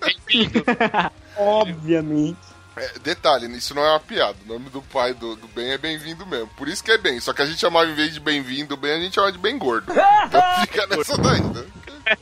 [0.00, 0.64] bem-vindo.
[1.36, 2.38] Obviamente.
[2.76, 4.36] É, detalhe, isso não é uma piada.
[4.44, 6.48] O nome do pai do, do Ben é bem-vindo mesmo.
[6.56, 7.20] Por isso que é bem.
[7.20, 9.56] Só que a gente chamava, em vez de bem-vindo, bem, a gente chamava de bem
[9.58, 9.92] gordo.
[9.92, 11.64] Então fica nessa daí, né?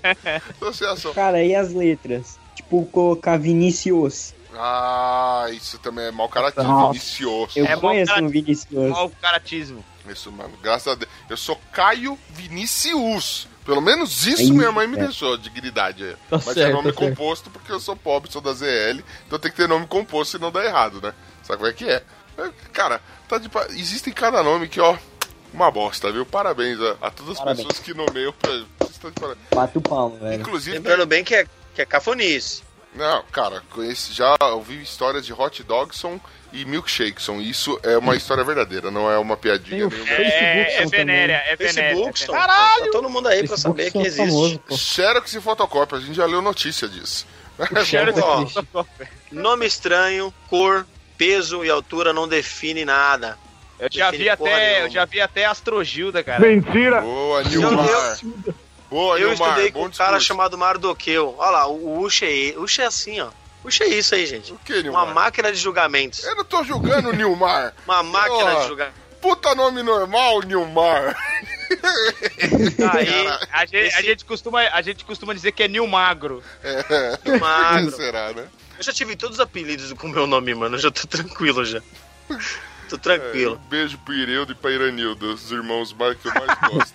[0.60, 1.14] Associação.
[1.14, 2.38] Cara, e as letras?
[2.54, 4.34] Tipo, colocar Vinicius.
[4.56, 6.68] Ah, isso também é mau caratismo.
[6.70, 6.92] Nossa.
[6.92, 7.52] Vicioso.
[7.58, 8.90] Eu É conheço um Vinicius.
[8.90, 9.84] Mau caratismo.
[10.08, 10.52] Isso, mano.
[10.62, 11.10] Graças a Deus.
[11.30, 13.48] Eu sou Caio Vinicius.
[13.64, 15.04] Pelo menos isso minha mãe me É.
[15.04, 16.02] deixou, dignidade.
[16.02, 16.12] aí.
[16.12, 17.10] Tá Mas é certo, nome tá certo.
[17.16, 19.02] composto porque eu sou pobre, sou da ZL.
[19.26, 21.14] Então tem que ter nome composto senão dá errado, né?
[21.44, 22.02] Sabe como é que é?
[22.38, 24.96] É, Cara, tá de pa- existem cada nome que, ó,
[25.54, 26.26] uma bosta, viu?
[26.26, 27.66] Parabéns a, a todas as Parabéns.
[27.68, 28.50] pessoas que nomeiam pra.
[29.54, 30.40] Bato o palmo, velho.
[30.40, 32.62] Inclusive, Lembrando bem que é, que é cafonice.
[32.94, 36.20] Não, cara, conheci, já ouvi histórias de hot dogson
[36.52, 37.40] e milkshakeson.
[37.40, 40.06] Isso é uma história verdadeira, não é uma piadinha Tem o nenhuma.
[40.06, 41.56] Facebook É, é são venérea, é
[42.26, 42.32] só.
[42.32, 42.84] Caralho!
[42.84, 44.26] Tá todo mundo aí pra saber que existe.
[44.26, 44.76] famosos, pô.
[44.76, 47.26] Xerox e fotocópia, a gente já leu notícia disso.
[47.84, 48.86] Cheiro Ó, de-
[49.30, 50.86] Nome estranho, cor,
[51.16, 53.38] peso e altura não define nada.
[53.78, 56.40] Eu já vi até, eu já vi até Astrogilda, cara.
[57.00, 58.18] Boa, Nilmar.
[58.92, 59.48] Boa, eu Nilmar.
[59.50, 60.26] estudei com um cara discurso.
[60.26, 61.34] chamado Mardoqueu.
[61.38, 63.28] Olha lá, o Ucha é, é assim, ó.
[63.64, 64.52] Ucha é isso aí, gente.
[64.52, 65.04] O que, Nilmar?
[65.04, 66.22] Uma máquina de julgamentos.
[66.24, 67.72] Eu não tô julgando o Nilmar.
[67.86, 68.60] Uma máquina Ó.
[68.62, 69.00] de julgamentos.
[69.20, 71.16] Puta nome normal, Nilmar.
[72.92, 76.42] Aí, A gente, a, Esse- gente costuma, a gente costuma dizer que é Nil Magro.
[76.62, 77.38] É.
[77.38, 77.90] Magro.
[77.96, 78.46] Será, né?
[78.78, 80.74] eu já tive todos os apelidos com o meu nome, mano.
[80.76, 81.80] Eu já tô tranquilo já.
[82.88, 83.54] Tô É, tranquilo.
[83.64, 86.94] um beijo pro Ireudo e pra Iranildo, os irmãos mais que eu mais gosto.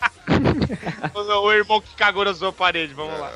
[1.13, 3.31] O, irmão que cagou na sua parede, vamos lá.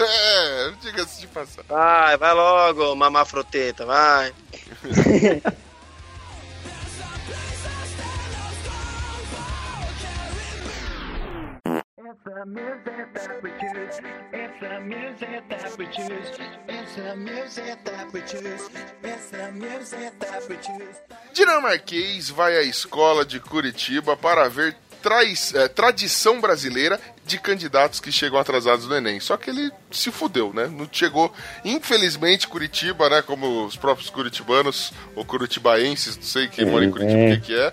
[0.00, 1.64] é, diga-se de passar.
[1.68, 4.32] Vai, vai logo, mamar froteta, vai.
[21.32, 28.10] Dinamarquês vai à escola de Curitiba para ver trais- eh, tradição brasileira de candidatos que
[28.12, 29.20] chegam atrasados no Enem.
[29.20, 30.66] Só que ele se fudeu, né?
[30.66, 31.32] Não chegou.
[31.64, 33.22] Infelizmente, Curitiba, né?
[33.22, 37.54] Como os próprios curitibanos ou curitibaenses, não sei quem mora em Curitiba, o que, que
[37.54, 37.72] é.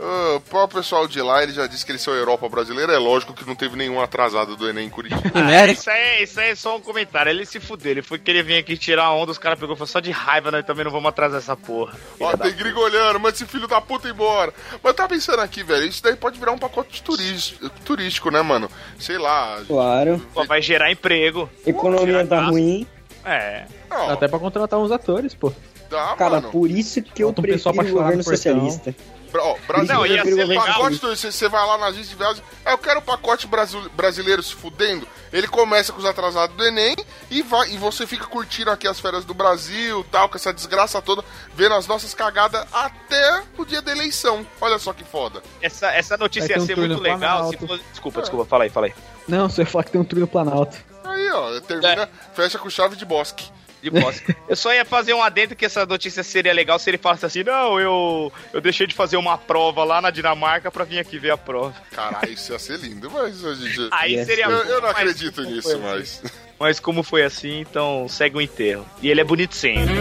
[0.00, 2.92] Ah, o pessoal de lá, ele já disse que eles são Europa brasileira.
[2.92, 5.22] É lógico que não teve nenhum atrasado do Enem em Curitiba.
[5.34, 7.30] Ah, isso, aí, isso aí é só um comentário.
[7.30, 7.92] Ele se fudeu.
[7.92, 10.50] Ele foi querer vir aqui tirar onda, os caras pegou e falou só de raiva,
[10.50, 11.94] nós também não vamos atrasar essa porra.
[12.18, 14.52] Ó, tem gringo olhando, manda esse filho da puta embora.
[14.82, 18.42] Mas eu tava pensando aqui, velho, isso daí pode virar um pacote turístico, turístico né,
[18.42, 18.68] mano?
[18.98, 19.60] Sei lá.
[19.66, 20.20] Claro.
[20.32, 21.48] Pô, vai gerar emprego.
[21.66, 22.86] Economia tá ruim.
[23.24, 23.64] É.
[23.88, 25.52] Não, Até pra contratar uns atores, pô.
[25.88, 26.50] dá, Cara, mano.
[26.50, 28.94] por isso que eu Bota um pessoal prefiro o pra chorar governo no portão.
[29.42, 30.64] Ó, Brasil, Não, ia ser legal.
[30.66, 33.46] pacote turístico, você- você vai lá na agência de viagem, ah, eu quero o pacote
[33.46, 35.06] brasil- brasileiro se fudendo.
[35.32, 36.94] Ele começa com os atrasados do Enem
[37.30, 41.02] e, vai, e você fica curtindo aqui as férias do Brasil, tal, com essa desgraça
[41.02, 41.24] toda,
[41.54, 44.46] vendo as nossas cagadas até o dia da eleição.
[44.60, 45.42] Olha só que foda.
[45.60, 47.66] Essa, essa notícia ia um ser muito legal se Planalto.
[47.66, 47.82] fosse.
[47.90, 48.94] Desculpa, desculpa, fala aí, fala aí.
[49.26, 50.76] Não, você ia falar que tem um trio no Planalto.
[51.04, 53.50] Aí, ó, termina, fecha com chave de bosque.
[53.84, 54.34] De bosta.
[54.48, 57.42] Eu só ia fazer um adendo que essa notícia seria legal se ele falasse assim:
[57.44, 61.30] não, eu, eu deixei de fazer uma prova lá na Dinamarca pra vir aqui ver
[61.32, 61.74] a prova.
[61.90, 63.88] Caralho, isso ia ser lindo, mas a gente.
[63.92, 64.26] Aí Yes.
[64.26, 66.22] seria Eu, eu não mas acredito como nisso, mas.
[66.24, 68.86] assim- Mas como foi assim, então segue o enterro.
[69.02, 69.92] E ele é bonito sempre.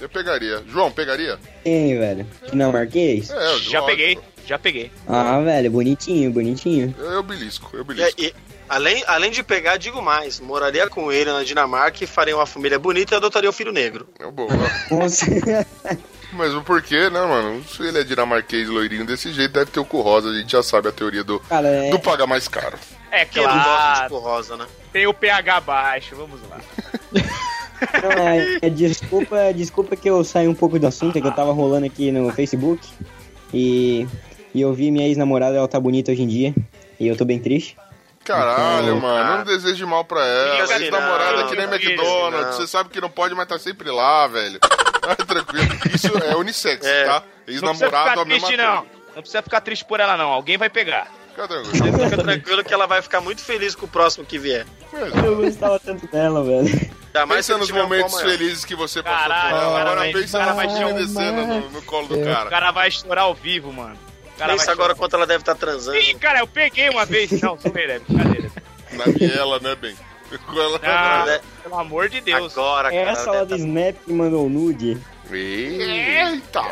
[0.00, 0.62] Eu pegaria.
[0.68, 1.38] João, pegaria?
[1.62, 2.26] Quem, velho?
[2.50, 3.30] Dinamarquês?
[3.30, 4.90] É, Já peguei, já peguei.
[5.06, 6.94] Ah, velho, bonitinho, bonitinho.
[6.98, 8.20] Eu, eu belisco, eu E, belisco.
[8.20, 8.34] e,
[8.68, 12.78] além, além de pegar, digo mais: moraria com ele na Dinamarca e faria uma família
[12.78, 14.08] bonita e adotaria um filho negro.
[14.18, 14.48] É bom.
[16.32, 17.64] Mas o porquê, né, mano?
[17.64, 20.28] Se ele é dinamarquês loirinho desse jeito, deve ter o cu rosa.
[20.28, 21.90] A gente já sabe a teoria do, Cara, é...
[21.90, 22.78] do pagar mais caro.
[23.10, 24.66] É Que ele gosta de claro, cor rosa, né?
[24.92, 26.60] tem o pH baixo, vamos lá.
[28.02, 31.34] Não, é, é desculpa, desculpa que eu saí um pouco do assunto, é que eu
[31.34, 32.86] tava rolando aqui no Facebook
[33.54, 34.06] e,
[34.54, 36.54] e eu vi minha ex-namorada, ela tá bonita hoje em dia,
[36.98, 37.76] e eu tô bem triste.
[38.24, 39.36] Caralho, Então, mano, ah.
[39.38, 40.66] não deseje mal pra ela.
[40.66, 42.46] Diga Ex-namorada que nem diga McDonald's.
[42.46, 42.52] não.
[42.52, 44.58] Você sabe que não pode, mas tá sempre lá, velho.
[45.10, 45.66] Ah, tranquilo.
[45.94, 47.04] Isso é unissex, É.
[47.06, 47.12] tá?
[47.14, 48.62] Não precisa Ex-namorado, ficar a mesma triste, coisa.
[48.74, 48.86] não.
[49.14, 50.28] Não precisa ficar triste por ela, não.
[50.28, 51.10] Alguém vai pegar.
[51.30, 51.98] Fica tranquilo.
[52.10, 54.66] Fica tranquilo que ela vai ficar muito feliz com o próximo que vier.
[55.24, 56.66] Eu gostava tanto dela, velho.
[57.06, 59.78] Ainda mais Pensa nos momentos felizes que você passou Caralho, com ela.
[59.78, 60.92] cara, Agora pensa chorar.
[60.92, 62.50] descendo no, no colo do O cara.
[62.50, 63.96] cara vai estourar ao vivo, mano.
[64.38, 65.98] Cara Pensa agora quanto ela deve estar transando.
[65.98, 67.30] Ih, cara, eu peguei uma vez.
[67.42, 68.50] Não, zoeira, é brincadeira.
[68.92, 69.96] Na biela, né, bem?
[70.46, 71.40] Com ela- Ah, né?
[71.62, 72.52] pelo amor de Deus.
[72.56, 73.10] Agora, É cara.
[73.12, 74.96] essa lá do tá- Snap que mandou o nude.
[75.30, 76.62] Eita!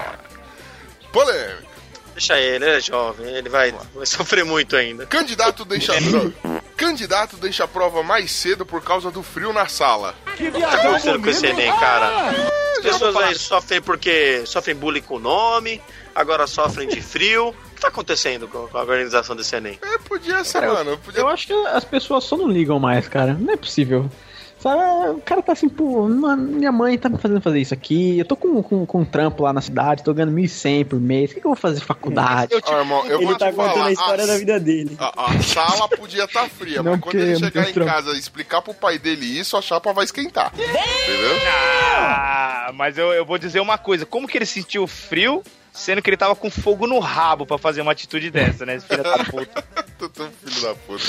[1.12, 1.66] Polêmica.
[2.14, 5.04] Deixa ele, ele é jovem, ele vai, vai sofrer muito ainda.
[5.04, 6.62] Candidato deixa a prova.
[6.74, 10.14] Candidato deixa a prova mais cedo por causa do frio na sala.
[10.34, 12.30] Que tá acontecendo com esse Enem, cara?
[12.72, 15.82] As pessoas aí sofrem porque sofrem bullying com o nome,
[16.16, 17.48] agora sofrem de frio.
[17.50, 19.78] O que tá acontecendo com a organização desse Enem?
[19.82, 20.98] É, podia ser, Cara, eu- mano.
[20.98, 21.20] Podia...
[21.20, 23.34] Eu acho que as pessoas só não ligam mais, cara.
[23.38, 24.10] Não é possível.
[24.58, 28.18] Fala, "Ah, o cara tá assim, pô, minha mãe tá me fazendo fazer isso aqui,
[28.18, 31.30] eu tô com, com, com um trampo lá na cidade, tô ganhando 1.100 por mês,
[31.30, 32.54] o que, que eu vou fazer de faculdade?
[32.66, 33.86] Ó, irmão, eu Ele vou tá te contando falar.
[33.86, 34.96] a história a- da vida dele.
[34.98, 37.90] A, a sala podia estar fria, Não, mas quando ele chegar em trampo.
[37.90, 40.50] casa e explicar pro pai dele isso, a chapa vai esquentar.
[40.54, 41.36] Entendeu?
[41.98, 44.06] Ah, mas eu, eu vou dizer uma coisa.
[44.06, 45.42] Como que ele sentiu frio,
[45.76, 48.76] sendo que ele tava com fogo no rabo pra fazer uma atitude dessa, né?
[48.76, 49.64] Esse filho da puta.
[49.98, 51.04] Tô tão filho da puta.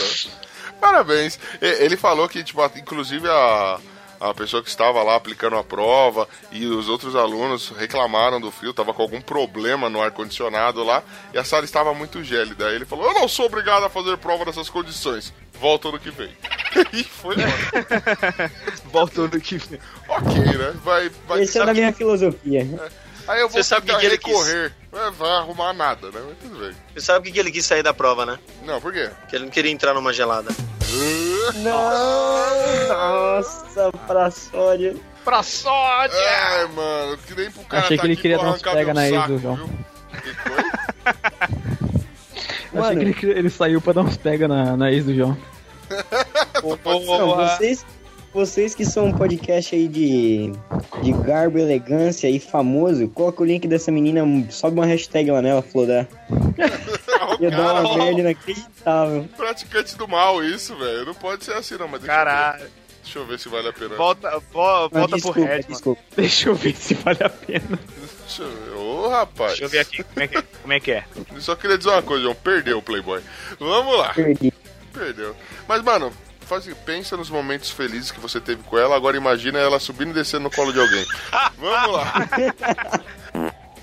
[0.80, 1.40] Parabéns.
[1.62, 3.80] Ele falou que, tipo, inclusive a,
[4.20, 8.74] a pessoa que estava lá aplicando a prova e os outros alunos reclamaram do frio,
[8.74, 11.02] tava com algum problema no ar-condicionado lá
[11.34, 12.68] e a sala estava muito gélida.
[12.68, 15.34] Aí ele falou: Eu não sou obrigado a fazer prova nessas condições.
[15.60, 16.30] Volta ano que vem.
[16.94, 18.52] e foi embora.
[18.92, 19.60] Voltando aqui.
[20.08, 20.74] ok, né?
[20.84, 21.42] Vai, vai.
[21.42, 22.68] Esse é da minha filosofia.
[23.28, 24.32] Aí eu vou Você sabe tentar que ele quis?
[24.32, 24.74] recorrer.
[24.94, 26.22] É, vai arrumar nada, né?
[26.28, 26.72] Mas tudo bem.
[26.94, 28.40] Você sabe o que que ele quis sair da prova, né?
[28.64, 29.10] Não, por quê?
[29.30, 30.50] Que ele não queria entrar numa gelada.
[32.88, 34.96] Nossa, pra sória.
[35.24, 35.42] Pra!
[36.10, 38.94] É, mano, que nem pro cara Achei tá que ele aqui queria dar uns pega
[38.94, 39.70] na ex do João.
[40.24, 40.64] Que foi?
[42.82, 43.14] Achei Mano.
[43.14, 45.38] que ele, ele saiu pra dar uns pega na, na ex do João.
[46.64, 47.58] Não, Porra.
[47.58, 47.86] vocês,
[48.34, 50.52] vocês que são um podcast aí de,
[51.02, 54.22] de garbo, elegância e famoso, coloca o link dessa menina,
[54.52, 56.08] sobe uma hashtag lá nela, Flodar.
[57.40, 59.28] Ia dar uma merda inacreditável.
[59.36, 61.06] praticante do mal, isso, velho.
[61.06, 62.26] Não pode ser assim, não, mas deixa eu ver.
[62.26, 62.66] Caralho.
[63.04, 63.96] Deixa eu ver se vale a pena.
[63.96, 65.64] Volta, vo- Ah, volta pro desculpa, Red, mano.
[65.70, 66.02] desculpa.
[66.18, 67.80] Deixa eu ver se vale a pena.
[68.26, 68.72] Deixa eu ver.
[68.76, 69.52] Ô, rapaz.
[69.52, 71.04] Deixa eu ver aqui como é que, como é, que é.
[71.40, 72.36] Só queria dizer uma coisa, João.
[72.36, 73.22] Perdeu o Playboy.
[73.60, 74.14] Vamos lá.
[74.14, 74.54] Perdi.
[74.92, 75.34] Perdeu.
[75.70, 76.12] Mas, mano,
[76.48, 78.96] faz, pensa nos momentos felizes que você teve com ela.
[78.96, 81.06] Agora imagina ela subindo e descendo no colo de alguém.
[81.58, 82.14] Vamos lá.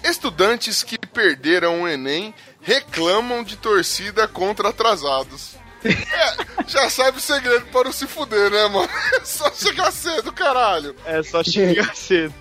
[0.02, 5.56] Estudantes que perderam o Enem reclamam de torcida contra atrasados.
[5.84, 8.88] É, já sabe o segredo para não se fuder, né, mano?
[9.12, 10.96] É só chegar cedo, caralho.
[11.04, 12.32] É só chegar cedo.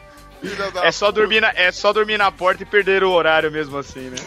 [0.83, 4.09] É só dormir na, é só dormir na porta e perder o horário mesmo assim,
[4.09, 4.17] né?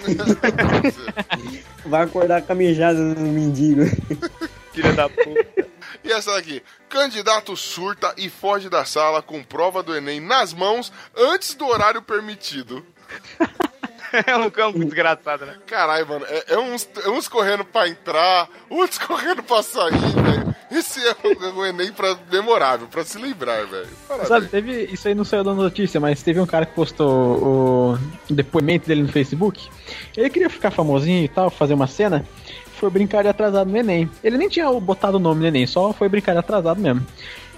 [1.85, 3.83] Vai acordar com a mijada no mendigo.
[4.73, 5.76] Filha da puta.
[6.05, 6.63] E essa daqui?
[6.89, 12.03] Candidato surta e foge da sala com prova do Enem nas mãos antes do horário
[12.03, 12.85] permitido.
[14.27, 15.57] É um cão desgraçado, né?
[15.67, 20.57] Caralho, mano, é, é uns, é uns correndo pra entrar, outros correndo pra sair, velho.
[20.71, 23.89] Esse é o, o Enem pra, memorável, pra se lembrar, velho.
[24.27, 24.85] Sabe, teve.
[24.85, 27.99] Isso aí não saiu da notícia, mas teve um cara que postou o
[28.29, 29.69] depoimento dele no Facebook.
[30.17, 32.25] Ele queria ficar famosinho e tal, fazer uma cena.
[32.79, 34.09] Foi brincar de atrasado no Enem.
[34.23, 37.07] Ele nem tinha botado o nome no Enem, só foi brincar de atrasado mesmo.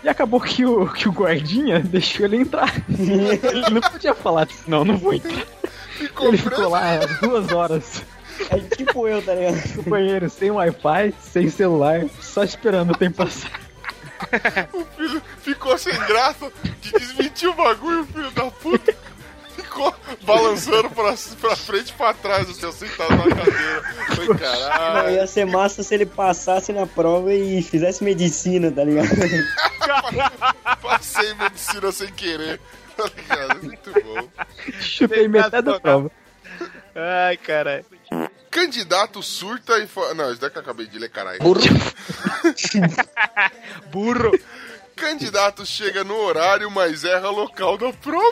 [0.03, 2.73] E acabou que o, que o guardinha deixou ele entrar.
[2.89, 5.45] ele não podia falar, tipo, não, não vou entrar.
[5.91, 8.03] Ficou Ele ficou lá duas horas
[8.51, 9.77] É tipo eu, tá ligado?
[9.77, 13.51] no banheiro, sem Wi-Fi, sem celular, só esperando o tempo passar.
[14.73, 16.51] O filho ficou sem graça
[16.81, 18.93] de desmentir o bagulho, filho da puta.
[19.79, 23.83] Ficou balançando pra, pra frente e pra trás, assim, sentado na cadeira.
[24.17, 25.11] Foi Não, caralho.
[25.15, 29.09] ia ser massa se ele passasse na prova e fizesse medicina, tá ligado?
[30.83, 32.61] Passei medicina sem querer.
[32.97, 33.63] Tá ligado?
[33.63, 34.29] Muito bom.
[34.81, 36.11] Chutei metade da prova.
[36.97, 37.85] Ai, caralho.
[38.51, 39.87] Candidato surta e.
[39.87, 40.13] Fo...
[40.15, 41.39] Não, isso daqui que eu acabei de ler, caralho.
[43.93, 44.33] Burro.
[44.99, 48.27] Candidato chega no horário, mas erra local da prova.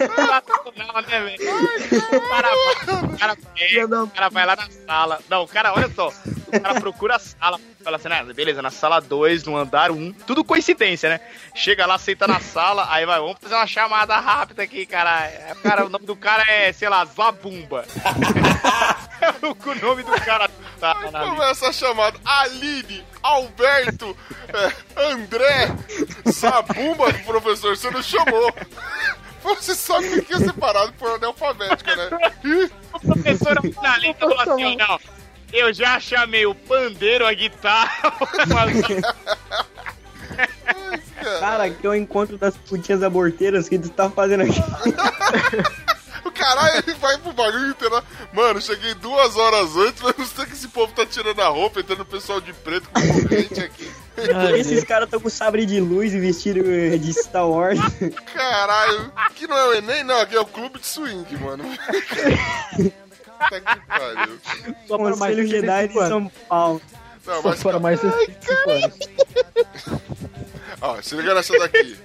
[0.00, 1.36] Não, né?
[2.12, 3.36] O cara, vai- o, cara,
[4.26, 5.18] é, vai lá na sala.
[5.28, 6.08] Não, o cara, olha só.
[6.08, 7.58] O cara procura a sala.
[7.82, 9.94] Fala assim, ah, beleza, na sala 2, no andar 1.
[9.94, 11.20] Um, tudo coincidência, né?
[11.54, 12.86] Chega lá, senta na sala.
[12.90, 15.28] Aí vai, vamos fazer uma chamada rápida aqui, cara.
[15.62, 17.84] Cara, o nome do cara é, sei lá, Zabumba.
[19.42, 20.48] o nome do cara
[20.92, 21.24] tá.
[21.24, 24.16] Começa a chamada Aline, Alberto,
[24.52, 25.74] é, André,
[26.28, 28.52] Zabumba, professor, você não chamou.
[29.44, 32.08] Você sabe que é separado por ordem alfabética, né?
[32.94, 34.98] O professor na lista falou assim, não.
[35.52, 38.10] Eu já chamei o pandeiro, a guitarra,
[41.40, 44.60] Cara, que é o encontro das putinhas aborteiras que tu tá fazendo aqui.
[46.34, 48.02] Caralho, ele vai pro bagulho inteiro.
[48.32, 51.80] Mano, cheguei duas horas antes, mas não sei que esse povo tá tirando a roupa,
[51.80, 53.90] entrando o pessoal de preto com corrente aqui.
[54.56, 56.62] Esses caras tão com sabre de luz e vestido
[56.98, 57.78] de Star Wars.
[58.34, 61.64] Caralho, aqui não é o Enem, não, aqui é o clube de swing, mano.
[62.74, 64.38] Puta que pariu.
[64.86, 66.08] Só para mais Jedi de 65 anos.
[66.08, 66.82] São Paulo.
[67.26, 68.98] Não, Só mas para mais 65 anos.
[70.80, 71.96] Ó, se liga nessa daqui.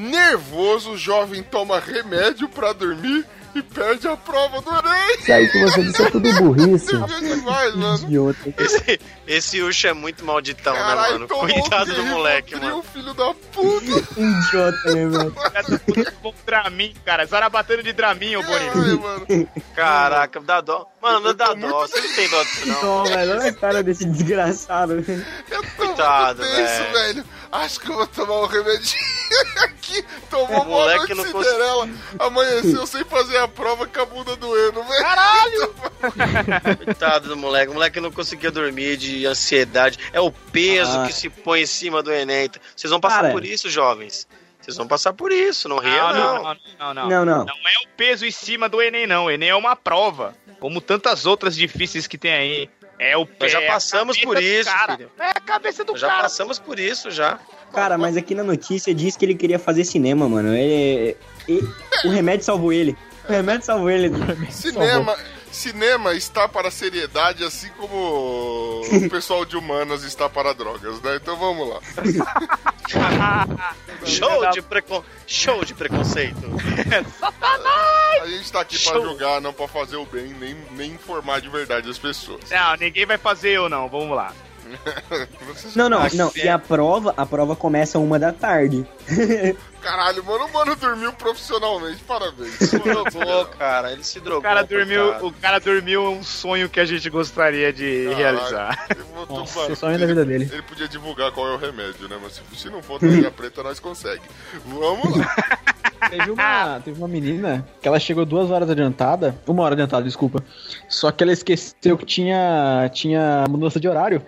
[0.00, 5.16] Nervoso, jovem toma remédio pra dormir e perde a prova do Enem.
[5.18, 6.94] Isso aí que você disse é tudo burrice.
[6.94, 8.34] É demais, mano.
[8.56, 11.26] Esse, esse Ucho é muito malditão, né, Caralho, mano?
[11.28, 12.82] tomou Coitado um do moleque, mano.
[12.82, 14.20] filho da puta.
[14.20, 15.34] Idiota, né, mano?
[16.22, 17.26] Com Dramin, cara.
[17.26, 19.00] Zara batendo de Dramin, ô Boninho.
[19.02, 19.26] Mano.
[19.76, 20.86] Caraca, dá dó.
[21.02, 21.80] Mano, não dá dó.
[21.86, 22.82] Você não tem dó disso, não.
[22.82, 25.04] Não, velho, olha a cara desse desgraçado.
[25.50, 26.92] Eu tô Coitado, muito tenso, velho.
[26.94, 27.24] velho.
[27.52, 29.19] Acho que eu vou tomar um remedinho
[29.64, 30.04] aqui.
[30.30, 31.88] Tomou moleque noite, não cons- Cinderela.
[32.18, 35.02] Amanheceu sem fazer a prova com a bunda doendo, velho.
[35.02, 35.74] Caralho!
[36.84, 37.70] Coitado do moleque.
[37.70, 39.98] O moleque não conseguia dormir de ansiedade.
[40.12, 41.06] É o peso Ah.
[41.06, 42.50] que se põe em cima do Enem.
[42.76, 43.32] Vocês vão passar Cara.
[43.32, 44.26] por isso, jovens.
[44.60, 46.34] Vocês vão passar por isso, não ria, Não, não.
[46.42, 47.44] não, não, não, não.
[47.46, 49.24] Não, é o peso em cima do Enem, não.
[49.24, 50.34] O Enem é uma prova.
[50.60, 52.70] Como tantas outras difíceis que tem aí.
[52.98, 54.96] É o Nós já é a passamos cabeça por do isso, cara.
[54.98, 55.10] filho.
[55.18, 56.22] É a cabeça do Nós já cara.
[56.24, 57.38] passamos por isso, já.
[57.72, 60.54] Cara, mas aqui na notícia diz que ele queria fazer cinema, mano.
[60.54, 61.16] Ele,
[61.48, 61.62] e-
[62.04, 62.96] o remédio salvou ele.
[63.28, 64.10] O remédio salvou ele.
[64.50, 65.16] Cinema,
[65.52, 67.94] cinema está para a seriedade, assim como
[68.82, 71.16] o pessoal de humanas está para drogas, né?
[71.16, 71.80] Então vamos lá.
[74.04, 75.04] Show de, precon...
[75.26, 76.40] Show de preconceito.
[78.22, 79.02] A gente tá aqui pra Show.
[79.02, 82.40] julgar, não pra fazer o bem, nem, nem informar de verdade as pessoas.
[82.50, 83.88] Não, ninguém vai fazer eu, não.
[83.88, 84.32] Vamos lá.
[85.74, 86.32] Não, não, não.
[86.34, 88.86] E a prova, a prova começa uma da tarde.
[89.80, 92.54] Caralho, mano, o mano dormiu profissionalmente, parabéns.
[92.60, 93.92] Se drogou, cara.
[93.92, 94.40] Ele se drogou.
[94.40, 95.26] O cara dormiu, coitado.
[95.26, 98.16] o cara dormiu um sonho que a gente gostaria de Caralho.
[98.16, 98.88] realizar.
[99.28, 100.48] Nossa, esse sonho da vida dele.
[100.52, 102.18] Ele podia divulgar qual é o remédio, né?
[102.22, 104.22] Mas se, se não for tarja preta, nós consegue.
[104.66, 105.34] Vamos lá.
[106.08, 110.42] Teve uma, teve uma menina que ela chegou duas horas adiantada, uma hora adiantada, desculpa.
[110.88, 114.22] Só que ela esqueceu que tinha, tinha mudança de horário.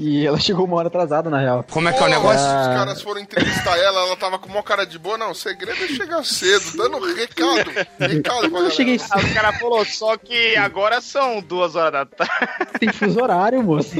[0.00, 1.64] E ela chegou uma hora atrasada, na real.
[1.68, 2.40] Como é que é o negócio?
[2.40, 5.18] Os caras foram entrevistar ela, ela tava com uma cara de boa.
[5.18, 7.70] Não, o segredo é chegar cedo, dando recado.
[7.98, 12.06] Recado pra Eu cheguei Aí o cara falou, só que agora são duas horas da
[12.06, 12.68] tarde.
[12.78, 13.90] sem fuso horário, moço.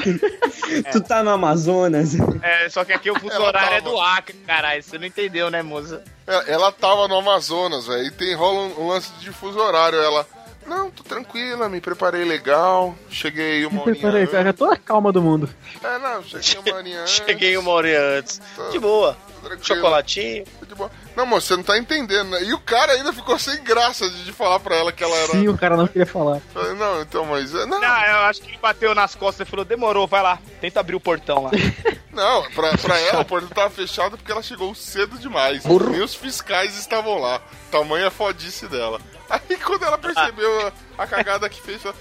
[0.92, 2.14] Tu tá no Amazonas.
[2.42, 3.90] É, só que aqui o fuso Ela horário é tava.
[3.90, 4.82] do Acre, caralho.
[4.82, 6.04] Você não entendeu, né, moça?
[6.26, 9.98] É, Ela tava no Amazonas, velho, e tem rola um, um lance de difuso horário.
[9.98, 10.24] Ela,
[10.68, 14.32] não, tô tranquila, me preparei legal, cheguei uma horinha Peraí, antes.
[14.34, 15.48] pega toda a calma do mundo.
[15.82, 17.12] É, não, cheguei uma horinha antes.
[17.14, 18.40] Cheguei uma hora antes.
[18.70, 19.16] De boa.
[19.34, 20.44] tô tranquilo, Chocolatinho.
[20.60, 20.90] tô de boa.
[21.16, 22.42] Não, moço, você não tá entendendo, né?
[22.44, 25.32] E o cara ainda ficou sem graça de, de falar pra ela que ela era...
[25.32, 26.40] Sim, o cara não queria falar.
[26.54, 27.52] Falei, Não, então, mas...
[27.54, 30.38] é, Não, Não, eu acho que ele bateu nas costas e falou, demorou, vai lá.
[30.60, 31.50] Tenta abrir o portão lá.
[32.12, 35.64] Não, pra, pra ela, o portão tava fechado porque ela chegou cedo demais.
[35.64, 37.40] Nem os fiscais estavam lá.
[37.70, 39.00] Tamanha fodice dela.
[39.30, 41.94] Aí quando ela percebeu a, a cagada que fez, ela...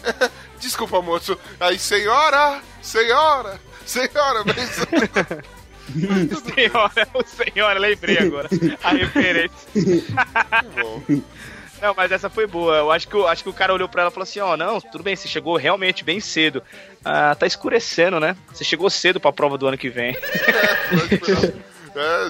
[0.58, 1.38] Desculpa, moço.
[1.60, 4.70] Aí, senhora, senhora, senhora, mas...
[6.54, 8.48] senhora, o senhora, lembrei agora.
[8.82, 9.68] A referência.
[10.74, 11.02] bom.
[11.82, 12.76] Não, mas essa foi boa.
[12.76, 14.56] Eu acho que, o- acho que o cara olhou pra ela e falou assim: Ó,
[14.56, 16.62] não, tudo bem, você chegou realmente bem cedo.
[17.04, 18.34] Ah, tá escurecendo, né?
[18.52, 20.16] Você chegou cedo pra prova do ano que vem.
[20.16, 21.52] É,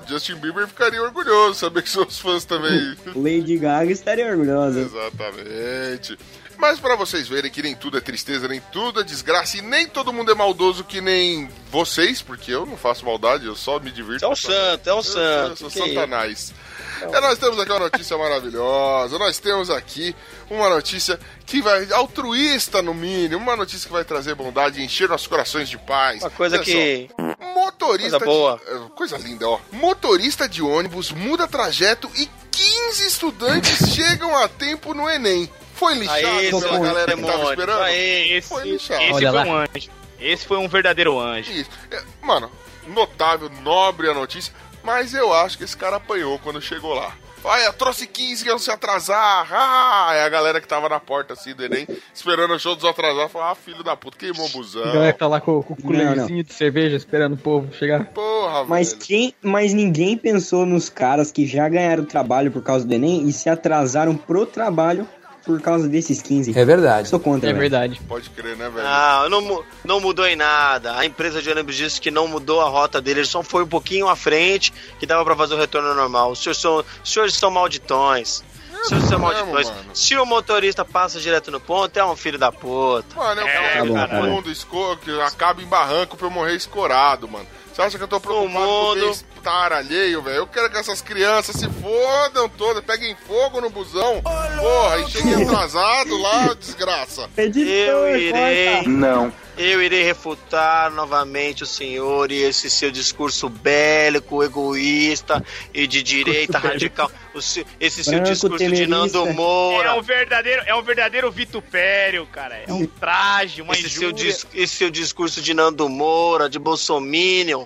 [0.07, 2.97] Justin Bieber ficaria orgulhoso saber que seus fãs também.
[3.15, 4.81] Lady Gaga estaria orgulhosa.
[4.81, 6.19] Exatamente.
[6.57, 9.87] Mas pra vocês verem que nem tudo é tristeza, nem tudo é desgraça e nem
[9.89, 13.91] todo mundo é maldoso que nem vocês, porque eu não faço maldade, eu só me
[13.91, 14.25] divirto.
[14.25, 15.65] É um santo, é um santo.
[15.65, 16.55] Eu sou Que satanás.
[17.03, 19.19] É, nós temos aqui uma notícia maravilhosa.
[19.19, 20.15] Nós temos aqui
[20.51, 25.09] uma notícia que vai altruísta no mínimo, uma notícia que vai trazer bondade e encher
[25.09, 26.23] nossos corações de paz.
[26.23, 26.71] Uma coisa Olha só.
[26.71, 27.11] que.
[27.55, 28.59] Motorista Coisa boa.
[28.65, 29.59] De, é, coisa linda, ó.
[29.73, 35.49] Motorista de ônibus muda trajeto e 15 estudantes chegam a tempo no Enem.
[35.75, 37.83] Foi lixado Aê, pela galera que tava esperando?
[37.83, 38.37] Aê.
[38.37, 39.01] Esse, Foi esse lixado.
[39.01, 39.43] foi Olha lá.
[39.45, 39.91] um anjo.
[40.21, 41.51] Esse foi um verdadeiro anjo.
[41.51, 41.71] Isso.
[41.91, 42.51] É, mano,
[42.87, 44.53] notável, nobre a notícia,
[44.85, 47.13] mas eu acho que esse cara apanhou quando chegou lá.
[47.47, 49.47] Ai, eu trouxe 15 que eu não se atrasar.
[49.53, 52.87] Ah, é a galera que tava na porta assim do Enem, esperando o show dos
[52.87, 54.83] atrasados, falou: ah, filho da puta, queimou o A busão.
[54.83, 58.07] galera que tá lá com, com o Não, culezinho de cerveja esperando o povo chegar.
[58.07, 59.03] Porra, Mas velho.
[59.05, 63.33] quem, mas ninguém pensou nos caras que já ganharam trabalho por causa do Enem e
[63.35, 65.07] se atrasaram pro trabalho
[65.45, 66.59] por causa desses 15.
[66.59, 67.09] É verdade.
[67.09, 67.61] Sou contra, É velho.
[67.61, 68.01] verdade.
[68.09, 68.87] Pode crer, né, velho?
[68.87, 70.97] Ah, não, não mudou em nada.
[70.97, 73.69] A empresa de ônibus disse que não mudou a rota dele, ele só foi um
[73.69, 76.31] pouquinho à frente, que dava pra fazer o retorno normal.
[76.33, 78.43] Os senhores são, os senhores são malditões.
[78.85, 79.69] Senhores são mesmo, malditões.
[79.71, 79.91] mano.
[79.97, 83.17] Se o motorista passa direto no ponto, é um filho da puta.
[83.17, 84.31] Mano, eu É, quero tá que todo bom.
[84.31, 87.47] mundo esco- que acaba em barranco pra eu morrer escorado, mano.
[87.75, 90.37] Você acha que eu tô preocupado com o bem-estar alheio, velho?
[90.37, 94.23] Eu quero que essas crianças se fodam todas, peguem fogo no busão.
[94.23, 97.29] Porra, e cheguem atrasado lá, desgraça.
[97.37, 98.85] Editor, Eu irei.
[98.85, 99.33] corta.
[99.57, 106.59] Eu irei refutar novamente o senhor e esse seu discurso bélico, egoísta e de direita
[106.59, 107.09] radical.
[107.33, 108.89] O se- esse seu Branco, discurso de temerista.
[108.97, 109.95] Nando É Moura.
[109.95, 112.57] um verdadeiro, é um verdadeiro vitupério, cara.
[112.67, 117.65] É um traje, uma Esse seu, dis- esse seu discurso de Nando Moura, de Bolsominion,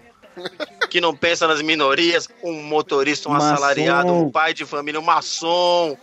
[0.91, 3.47] que não pensa nas minorias, um motorista, um Maçom.
[3.55, 5.97] assalariado, um pai de família, um maçom.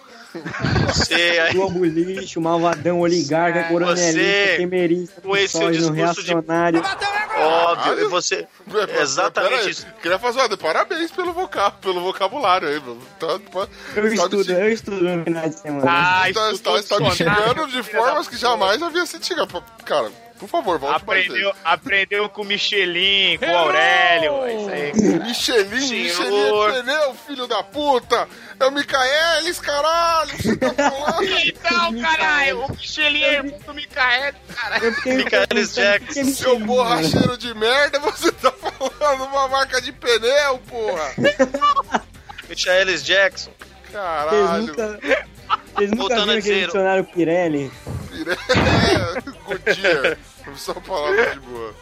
[0.87, 6.33] Você aí, Globo lixo, malvadão, oligarca, coronelista, Você, temerista, com esse seu misógino, discurso de-
[7.37, 8.47] óbvio, e você.
[8.71, 9.85] Pera Exatamente aí, isso.
[10.01, 13.01] Queria fazer uma parabéns pelo, voca, pelo vocabulário aí, mano.
[13.19, 15.91] Tá, tá, Eu tá estudo, me- eu estudo no final de semana.
[15.91, 19.63] Ah, tá, isso tá, tá me xingando de filha formas que jamais havia xingado.
[19.85, 20.09] Cara,
[20.39, 24.45] por favor, volte mais Aprendeu, aprendeu com o Michelin, com o Aurélio.
[24.45, 25.19] É isso aí.
[25.19, 26.69] Michelin, Senhor.
[26.71, 28.27] Michelin é pneu, filho da puta!
[28.59, 30.35] É o Micaelis, caralho!
[30.37, 31.25] Você tá falando?
[31.45, 34.95] Então, caralho, o Michelin é irmão do Micael, caralho.
[35.03, 41.13] Perguntando Jackson, Seu borracheiro de merda, você tá falando uma marca de pneu, porra!
[42.49, 43.51] Michaelis Jackson.
[43.95, 44.67] Vocês Caralho!
[44.67, 44.99] nunca,
[45.73, 47.71] vocês nunca viram aquele dicionário Pirelli?
[48.11, 50.17] É, Goodyear.
[50.55, 51.73] Só palavra de boa.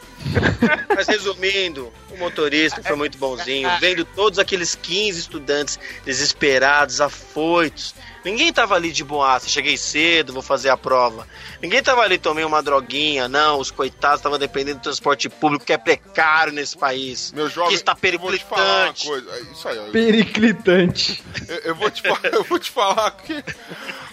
[0.95, 7.94] Mas resumindo, o motorista foi muito bonzinho, vendo todos aqueles 15 estudantes desesperados, afoitos.
[8.23, 11.27] Ninguém tava ali de boaça, cheguei cedo, vou fazer a prova.
[11.61, 15.73] Ninguém tava ali, tomei uma droguinha, não, os coitados estavam dependendo do transporte público, que
[15.73, 17.31] é precário nesse país.
[17.33, 19.07] Meu jovem, que está eu vou te falar uma periclitante.
[19.07, 19.31] coisa.
[19.31, 19.91] É Isso aí, ó.
[19.91, 21.23] Periclitante.
[21.47, 23.43] Eu, eu vou te falar, eu vou te falar que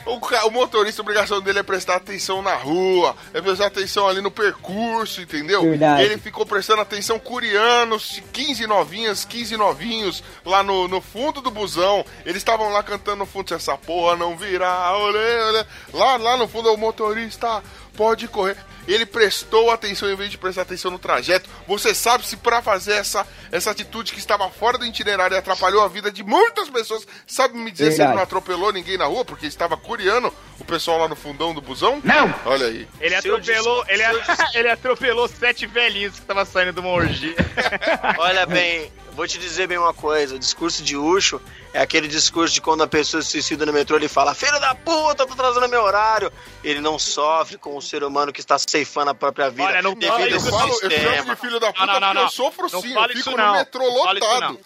[0.06, 4.20] o, o motorista, a obrigação dele é prestar atenção na rua, é prestar atenção ali
[4.20, 5.62] no percurso, entendeu?
[5.62, 6.02] Verdade.
[6.02, 12.04] Ele ficou prestando atenção coreanos, 15 novinhas, 15 novinhos, lá no, no fundo do busão.
[12.24, 15.64] Eles estavam lá cantando no fundo, se essa porra não virar, olê, olê.
[15.92, 17.62] Lá, lá no fundo, o motorista
[17.94, 18.56] pode correr.
[18.88, 21.48] Ele prestou atenção em vez de prestar atenção no trajeto.
[21.68, 25.84] Você sabe se pra fazer essa, essa atitude que estava fora do itinerário e atrapalhou
[25.84, 28.16] a vida de muitas pessoas, sabe me dizer se ele Verdade.
[28.16, 32.00] não atropelou ninguém na rua porque estava coreano o pessoal lá no fundão do busão?
[32.02, 32.34] Não!
[32.46, 32.88] Olha aí.
[33.00, 34.02] Ele atropelou, ele,
[34.54, 37.36] ele atropelou sete velhinhos que tava saindo de uma orgia.
[38.18, 41.40] Olha bem, vou te dizer bem uma coisa: o discurso de Ucho
[41.72, 44.74] é aquele discurso de quando a pessoa se suicida no metrô, ele fala: Filho da
[44.74, 46.32] puta, tô atrasando meu horário.
[46.64, 49.62] Ele não sofre com o ser humano que está ceifando a própria vida.
[49.64, 51.14] Olha, não devido fala Eu, isso falo, eu sistema.
[51.16, 52.22] chamo de filho da puta não, não, porque não.
[52.22, 53.46] eu sofro Não sim, fala eu isso fico não.
[53.46, 54.60] no metrô Não fala isso lotado.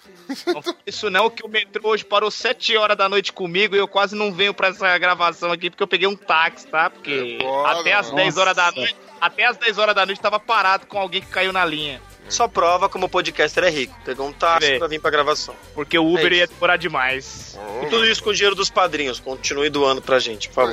[0.47, 3.78] Não fala isso não, que o metrô hoje parou 7 horas da noite comigo e
[3.78, 6.89] eu quase não venho pra essa gravação aqui porque eu peguei um táxi, tá?
[6.89, 8.16] Porque É até as mano.
[8.16, 11.28] 10 horas da noite, até as 10 horas da noite tava parado com alguém que
[11.28, 12.01] caiu na linha.
[12.28, 13.94] Só prova como o podcaster é rico.
[14.05, 14.78] Pegou um táxi Vê.
[14.78, 15.55] pra vir pra gravação.
[15.74, 17.59] Porque o Uber É ia demorar demais.
[17.82, 19.20] E tudo isso com o dinheiro dos padrinhos.
[19.20, 20.70] Continue doando pra gente, por favor.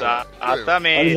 [0.53, 1.15] Exatamente.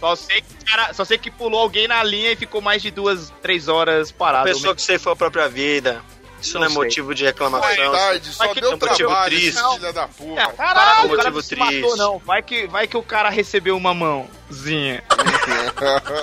[0.00, 2.90] Só sei, que, cara, só sei que pulou alguém na linha e ficou mais de
[2.90, 4.44] duas, três horas parado.
[4.44, 6.02] Pessoa que ceifou a própria vida.
[6.46, 6.82] Isso não, Não é sei.
[6.84, 7.74] motivo de reclamação.
[7.74, 9.92] Verdade, só que deu motivo trabalho, esse triste.
[9.92, 10.48] da É, puta.
[10.48, 11.56] o cara, o motivo cara triste.
[11.56, 12.18] matou, não.
[12.18, 15.02] Vai que, vai que o cara recebeu uma mãozinha.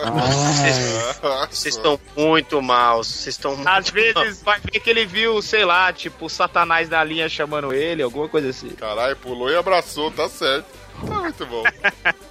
[0.06, 1.48] Nossa.
[1.52, 3.08] Vocês estão muito maus.
[3.08, 6.90] Vocês estão muito Às vezes vai ver que ele viu, sei lá, tipo, o Satanás
[6.90, 8.70] na linha chamando ele, alguma coisa assim.
[8.70, 10.66] Caralho, pulou e abraçou, tá certo.
[11.08, 11.64] Tá muito bom.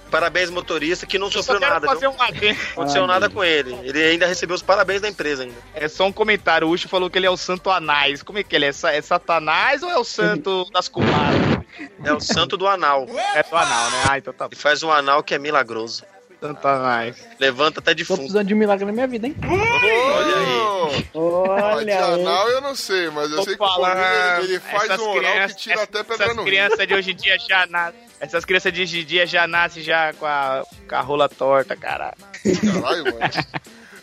[0.09, 1.87] Parabéns, motorista, que não Eu sofreu nada.
[1.87, 2.15] fazer um.
[2.15, 3.73] Não aconteceu nada com ele.
[3.83, 5.55] Ele ainda recebeu os parabéns da empresa ainda.
[5.73, 6.67] É só um comentário.
[6.67, 8.21] O Ucho falou que ele é o santo anais.
[8.21, 8.69] Como é que ele é?
[8.69, 11.65] É Satanás ou é o santo das comadres?
[12.03, 13.07] É o santo do anal.
[13.35, 14.03] É do anal, né?
[14.09, 14.53] Ah, então tá bom.
[14.53, 16.03] Ele faz um anal que é milagroso.
[16.47, 17.15] Santo anais.
[17.39, 18.19] Levanta até Tô defunto.
[18.19, 19.35] precisando de um milagre na minha vida, hein?
[19.43, 21.05] Olha aí.
[21.13, 22.21] Olha de Olha aí.
[22.21, 23.97] anal eu não sei, mas eu Tô sei que o falando,
[24.43, 26.93] ele, ele faz essas um oral que crianças- tira até pedra Essas no crianças de
[26.93, 27.99] hoje em dia já nascem.
[28.19, 31.75] Essas crianças de hoje em dia já nascem já com a, com a rola torta,
[31.75, 32.17] caralho.
[32.43, 33.19] Caralho, mano.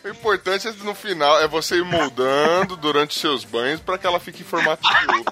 [0.02, 4.18] O importante é no final é você ir moldando durante seus banhos pra que ela
[4.18, 5.24] fique em formato de ovo.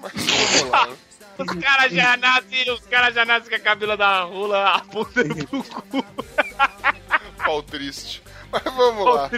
[0.00, 0.12] Mas
[0.60, 0.86] vamos lá.
[0.86, 0.94] né?
[1.42, 5.62] Os caras já nascem, os caras já nascem com a cabela da rola apontando pro
[5.62, 6.04] cu.
[7.44, 8.22] Pau triste.
[8.50, 9.30] Mas vamos lá.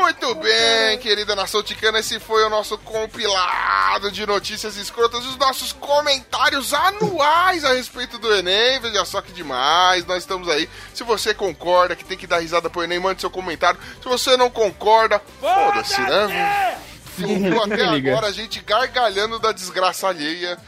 [0.00, 5.72] Muito bem, querida nação ticana, esse foi o nosso compilado de notícias escrotas, os nossos
[5.72, 8.80] comentários anuais a respeito do Enem.
[8.80, 10.68] Veja só que demais, nós estamos aí.
[10.94, 13.78] Se você concorda que tem que dar risada pro Enem, mande seu comentário.
[14.00, 16.78] Se você não concorda, foda-se, né?
[17.22, 20.58] ouviu até agora a gente gargalhando da desgraça alheia.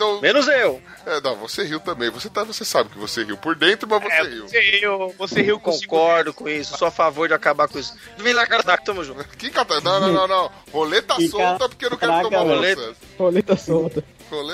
[0.00, 0.18] Então.
[0.22, 0.80] Menos eu.
[1.04, 2.08] É, não, você riu também.
[2.08, 4.48] Você, tá, você sabe que você riu por dentro, mas você É, riu.
[4.48, 5.60] você riu, você riu.
[5.60, 6.78] Concordo com isso.
[6.78, 7.94] Sou a favor de acabar com isso.
[8.16, 9.22] Vem lá, cara, tamo junto.
[9.36, 9.50] Que.
[9.84, 10.50] Não, não, não, não.
[10.72, 12.94] Roleta solta porque eu não quero tomar roleta.
[13.18, 14.02] Roleta solta.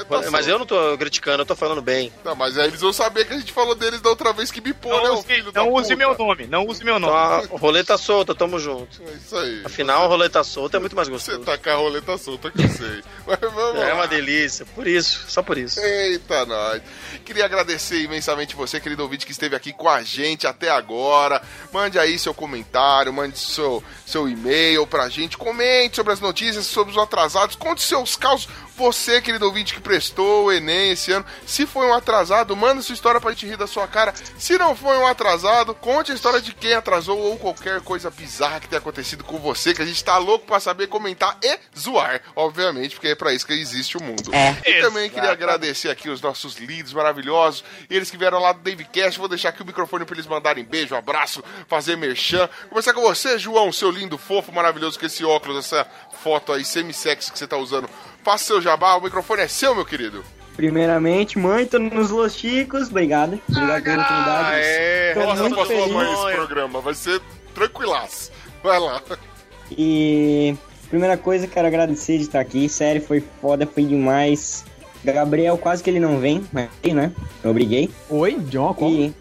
[0.08, 0.50] Mas solta.
[0.50, 2.12] eu não tô criticando, eu tô falando bem.
[2.24, 4.60] Não, mas aí eles vão saber que a gente falou deles da outra vez que
[4.60, 5.96] bipou, né, Não, o use, filho da não use puta.
[5.96, 7.48] meu nome, não use meu Então, nome.
[7.54, 9.02] a roleta solta, tamo junto.
[9.02, 9.62] É isso aí.
[9.64, 11.44] Afinal, a roleta solta é muito mais Você gostoso.
[11.46, 13.02] tá com a roleta solta que eu sei.
[13.26, 13.94] Mas vamos É lá.
[13.94, 15.80] uma delícia, por isso, só por isso.
[15.80, 16.80] Eita, nós.
[17.24, 21.42] Queria agradecer imensamente você, querido ouvinte, que esteve aqui com a gente até agora.
[21.72, 25.36] Mande aí seu comentário, mande seu, seu e-mail pra gente.
[25.36, 27.56] Comente sobre as notícias, sobre os atrasados.
[27.56, 28.48] Conte seus causos.
[28.76, 31.24] Você, querido ouvinte, que prestou o Enem esse ano.
[31.46, 34.12] Se foi um atrasado, manda sua história pra gente rir da sua cara.
[34.38, 38.60] Se não foi um atrasado, conte a história de quem atrasou ou qualquer coisa bizarra
[38.60, 42.20] que tenha acontecido com você, que a gente tá louco pra saber comentar e zoar,
[42.34, 44.30] obviamente, porque é pra isso que existe o mundo.
[44.34, 44.56] É.
[44.66, 48.84] E também queria agradecer aqui os nossos leads maravilhosos, eles que vieram lá do Dave
[48.84, 49.18] Cast.
[49.18, 52.46] Vou deixar aqui o microfone pra eles mandarem beijo, abraço, fazer merchan.
[52.68, 55.86] Começar com você, João, seu lindo, fofo, maravilhoso, com esse óculos, essa
[56.26, 57.88] foto aí semi-sexy que você tá usando.
[58.24, 60.24] Faça seu jabá, o microfone é seu, meu querido.
[60.56, 62.88] Primeiramente, mãe, tô nos Los Chicos.
[62.88, 63.40] Obrigado.
[63.48, 64.56] Obrigado pela oportunidade.
[64.60, 65.14] é.
[65.14, 65.92] Tô Mostra muito pra sua feliz.
[65.92, 67.20] mãe esse programa, vai ser
[67.54, 68.32] tranquilaço.
[68.60, 69.00] Vai lá.
[69.70, 70.56] E
[70.88, 72.68] primeira coisa, quero agradecer de estar aqui.
[72.68, 74.64] Sério, foi foda, foi demais.
[75.04, 77.12] Gabriel, quase que ele não vem, mas né?
[77.44, 77.88] Eu briguei.
[78.08, 78.90] Oi, John, como?
[78.96, 79.14] E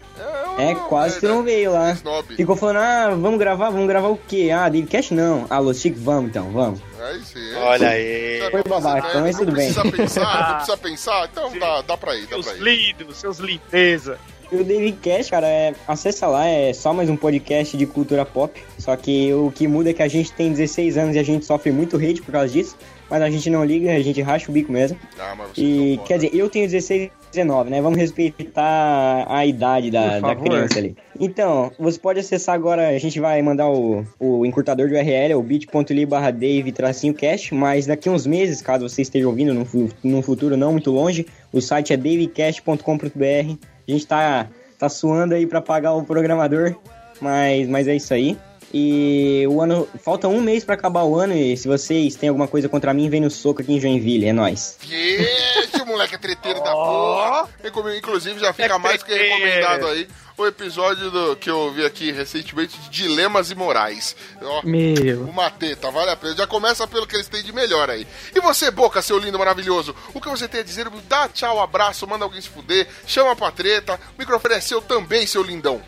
[0.58, 1.92] é, quase que não veio lá.
[1.92, 2.34] Snob.
[2.36, 4.50] Ficou falando, ah, vamos gravar, vamos gravar o quê?
[4.54, 5.46] Ah, Dave Cash não.
[5.50, 6.80] Ah, Los Chicos, vamos então, vamos.
[7.00, 7.54] Aí sim.
[7.56, 8.48] Olha aí.
[8.50, 9.72] Foi babaca, então, mas não tudo bem.
[9.72, 12.60] precisa pensar, não precisa pensar, então dá, dá pra ir, dá Seus pra ir.
[12.62, 14.18] lindos, seus lindeza.
[14.50, 18.24] E o David Cash, cara, é, acessa lá, é só mais um podcast de cultura
[18.24, 18.62] pop.
[18.78, 21.44] Só que o que muda é que a gente tem 16 anos e a gente
[21.44, 22.76] sofre muito hate por causa disso.
[23.10, 24.98] Mas a gente não liga, a gente racha o bico mesmo.
[25.18, 27.80] Ah, mas vocês E quer dizer, eu tenho 16 e 19, né?
[27.80, 30.96] Vamos respeitar a idade da, da criança ali.
[31.18, 35.36] Então, você pode acessar agora, a gente vai mandar o, o encurtador de URL, é
[35.36, 39.88] o bit.ly barra Dave tracinho cash, mas daqui uns meses, caso você esteja ouvindo num,
[40.02, 43.75] num futuro não muito longe, o site é davecast.com.br.
[43.86, 44.48] A gente tá,
[44.78, 46.76] tá suando aí pra pagar o programador,
[47.20, 48.36] mas, mas é isso aí.
[48.72, 49.88] E o ano.
[50.02, 51.34] Falta um mês pra acabar o ano.
[51.34, 54.26] E se vocês têm alguma coisa contra mim, vem no soco aqui em Joinville.
[54.26, 54.76] É nóis.
[54.80, 57.48] Vixe, moleque é treteiro da porra.
[57.96, 62.12] Inclusive, já fica É mais que recomendado aí o episódio do, que eu vi aqui
[62.12, 64.14] recentemente de Dilemas e Morais.
[64.42, 65.22] Ó, Meu.
[65.22, 66.36] uma teta, vale a pena.
[66.36, 68.06] Já começa pelo que eles têm de melhor aí.
[68.34, 70.90] E você, Boca, seu lindo maravilhoso, o que você tem a dizer?
[71.08, 73.94] Dá tchau, abraço, manda alguém se fuder, chama pra treta.
[73.94, 75.80] O microfone é seu também, seu lindão.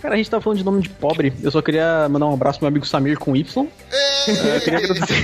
[0.00, 1.32] Cara, a gente tá falando de nome de pobre.
[1.42, 3.68] Eu só queria mandar um abraço pro meu amigo Samir com Y.
[4.28, 5.22] Ei, queria agradecer.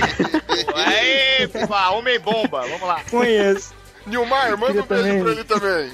[0.75, 3.01] Aê, pá, homem bomba, vamos lá.
[3.09, 3.73] Conheço.
[4.05, 5.23] Nilmar, manda um beijo também.
[5.23, 5.91] pra ele também.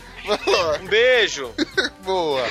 [0.82, 1.50] Um beijo.
[2.04, 2.46] Boa.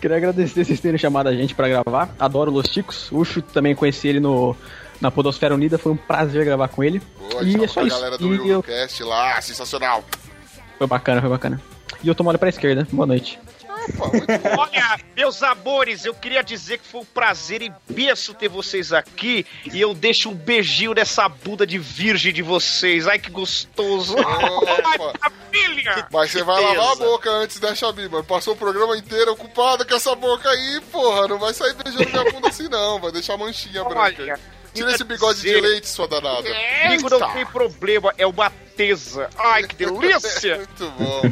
[0.00, 2.14] Queria agradecer vocês terem chamado a gente pra gravar.
[2.18, 3.10] Adoro Los Ticos.
[3.10, 4.54] O Ucho também conheci ele no,
[5.00, 5.78] na Podosfera Unida.
[5.78, 7.00] Foi um prazer gravar com ele.
[7.18, 7.96] Boa, e é só pra isso.
[7.96, 8.64] galera do E eu...
[9.06, 10.04] Lá, sensacional.
[10.78, 11.60] Foi bacana, foi bacana.
[12.02, 12.86] E eu tomo olho pra esquerda.
[12.92, 13.38] Boa noite.
[13.88, 14.56] Opa, muito bom.
[14.58, 19.80] Olha, meus amores, eu queria dizer que foi um prazer imenso ter vocês aqui e
[19.80, 23.06] eu deixo um beijinho nessa bunda de virgem de vocês.
[23.06, 24.14] Ai, que gostoso.
[25.20, 26.06] Família.
[26.10, 28.24] Mas você vai lavar a boca antes, né, Xabi, mano?
[28.24, 31.28] Passou o programa inteiro ocupado com essa boca aí, porra.
[31.28, 33.00] Não vai sair beijando minha bunda assim, não.
[33.00, 34.30] Vai deixar manchinha branca aí.
[34.30, 34.40] Olha,
[34.74, 36.42] Tira esse bigode de dizer- leite, sua danada.
[36.82, 39.30] Comigo não tem problema, é uma tesa.
[39.38, 40.56] Ai, que delícia.
[40.56, 41.22] Muito bom.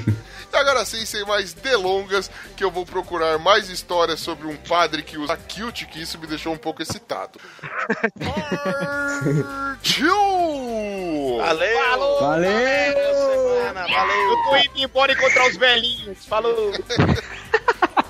[0.52, 5.02] E agora sim, sem mais delongas, que eu vou procurar mais histórias sobre um padre
[5.02, 7.40] que usa kilt, que isso me deixou um pouco excitado.
[9.42, 10.12] Partiu!
[11.38, 11.84] Valeu.
[11.84, 12.20] Falou.
[12.20, 12.92] Valeu!
[12.92, 14.30] Boa semana, valeu.
[14.30, 16.26] Eu tô indo embora encontrar os velhinhos.
[16.26, 16.72] Falou.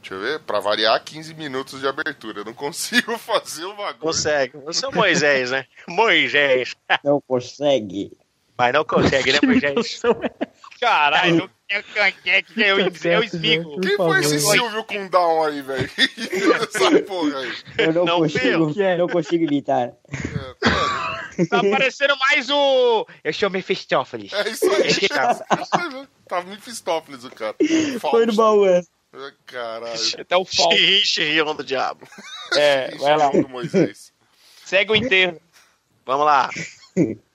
[0.00, 2.40] Deixa eu ver, pra variar, 15 minutos de abertura.
[2.40, 3.98] Eu não consigo fazer o bagulho.
[3.98, 4.56] Consegue.
[4.64, 5.66] Você é o Moisés, né?
[5.86, 6.74] Moisés.
[7.04, 8.16] Não consegue.
[8.56, 10.00] Mas não consegue, né, Moisés?
[10.80, 13.80] Caralho, não tinha canquete, eu, eu esmigo.
[13.80, 14.40] Quem foi esse.
[14.40, 15.88] Silvio com down aí, velho?
[16.74, 17.52] Essa porra aí.
[17.78, 18.98] Eu não, Não consigo, viu?
[18.98, 19.88] não consigo evitar.
[19.88, 19.94] É,
[21.46, 23.06] Tá parecendo mais o.
[23.22, 24.32] Eu chamo Mephistófeles.
[24.32, 24.88] É isso aí.
[24.88, 25.34] Esse cara.
[26.26, 27.56] tá Mephistófeles o cara.
[28.00, 28.88] Foi no baú essa.
[29.12, 30.00] Ah, Caralho.
[30.18, 30.76] Até o Fausto.
[30.76, 32.06] Xirri, xirrião do diabo.
[32.54, 33.30] É, vai lá.
[33.30, 34.12] Do Moisés.
[34.64, 35.40] Segue o enterro.
[36.04, 36.50] Vamos lá.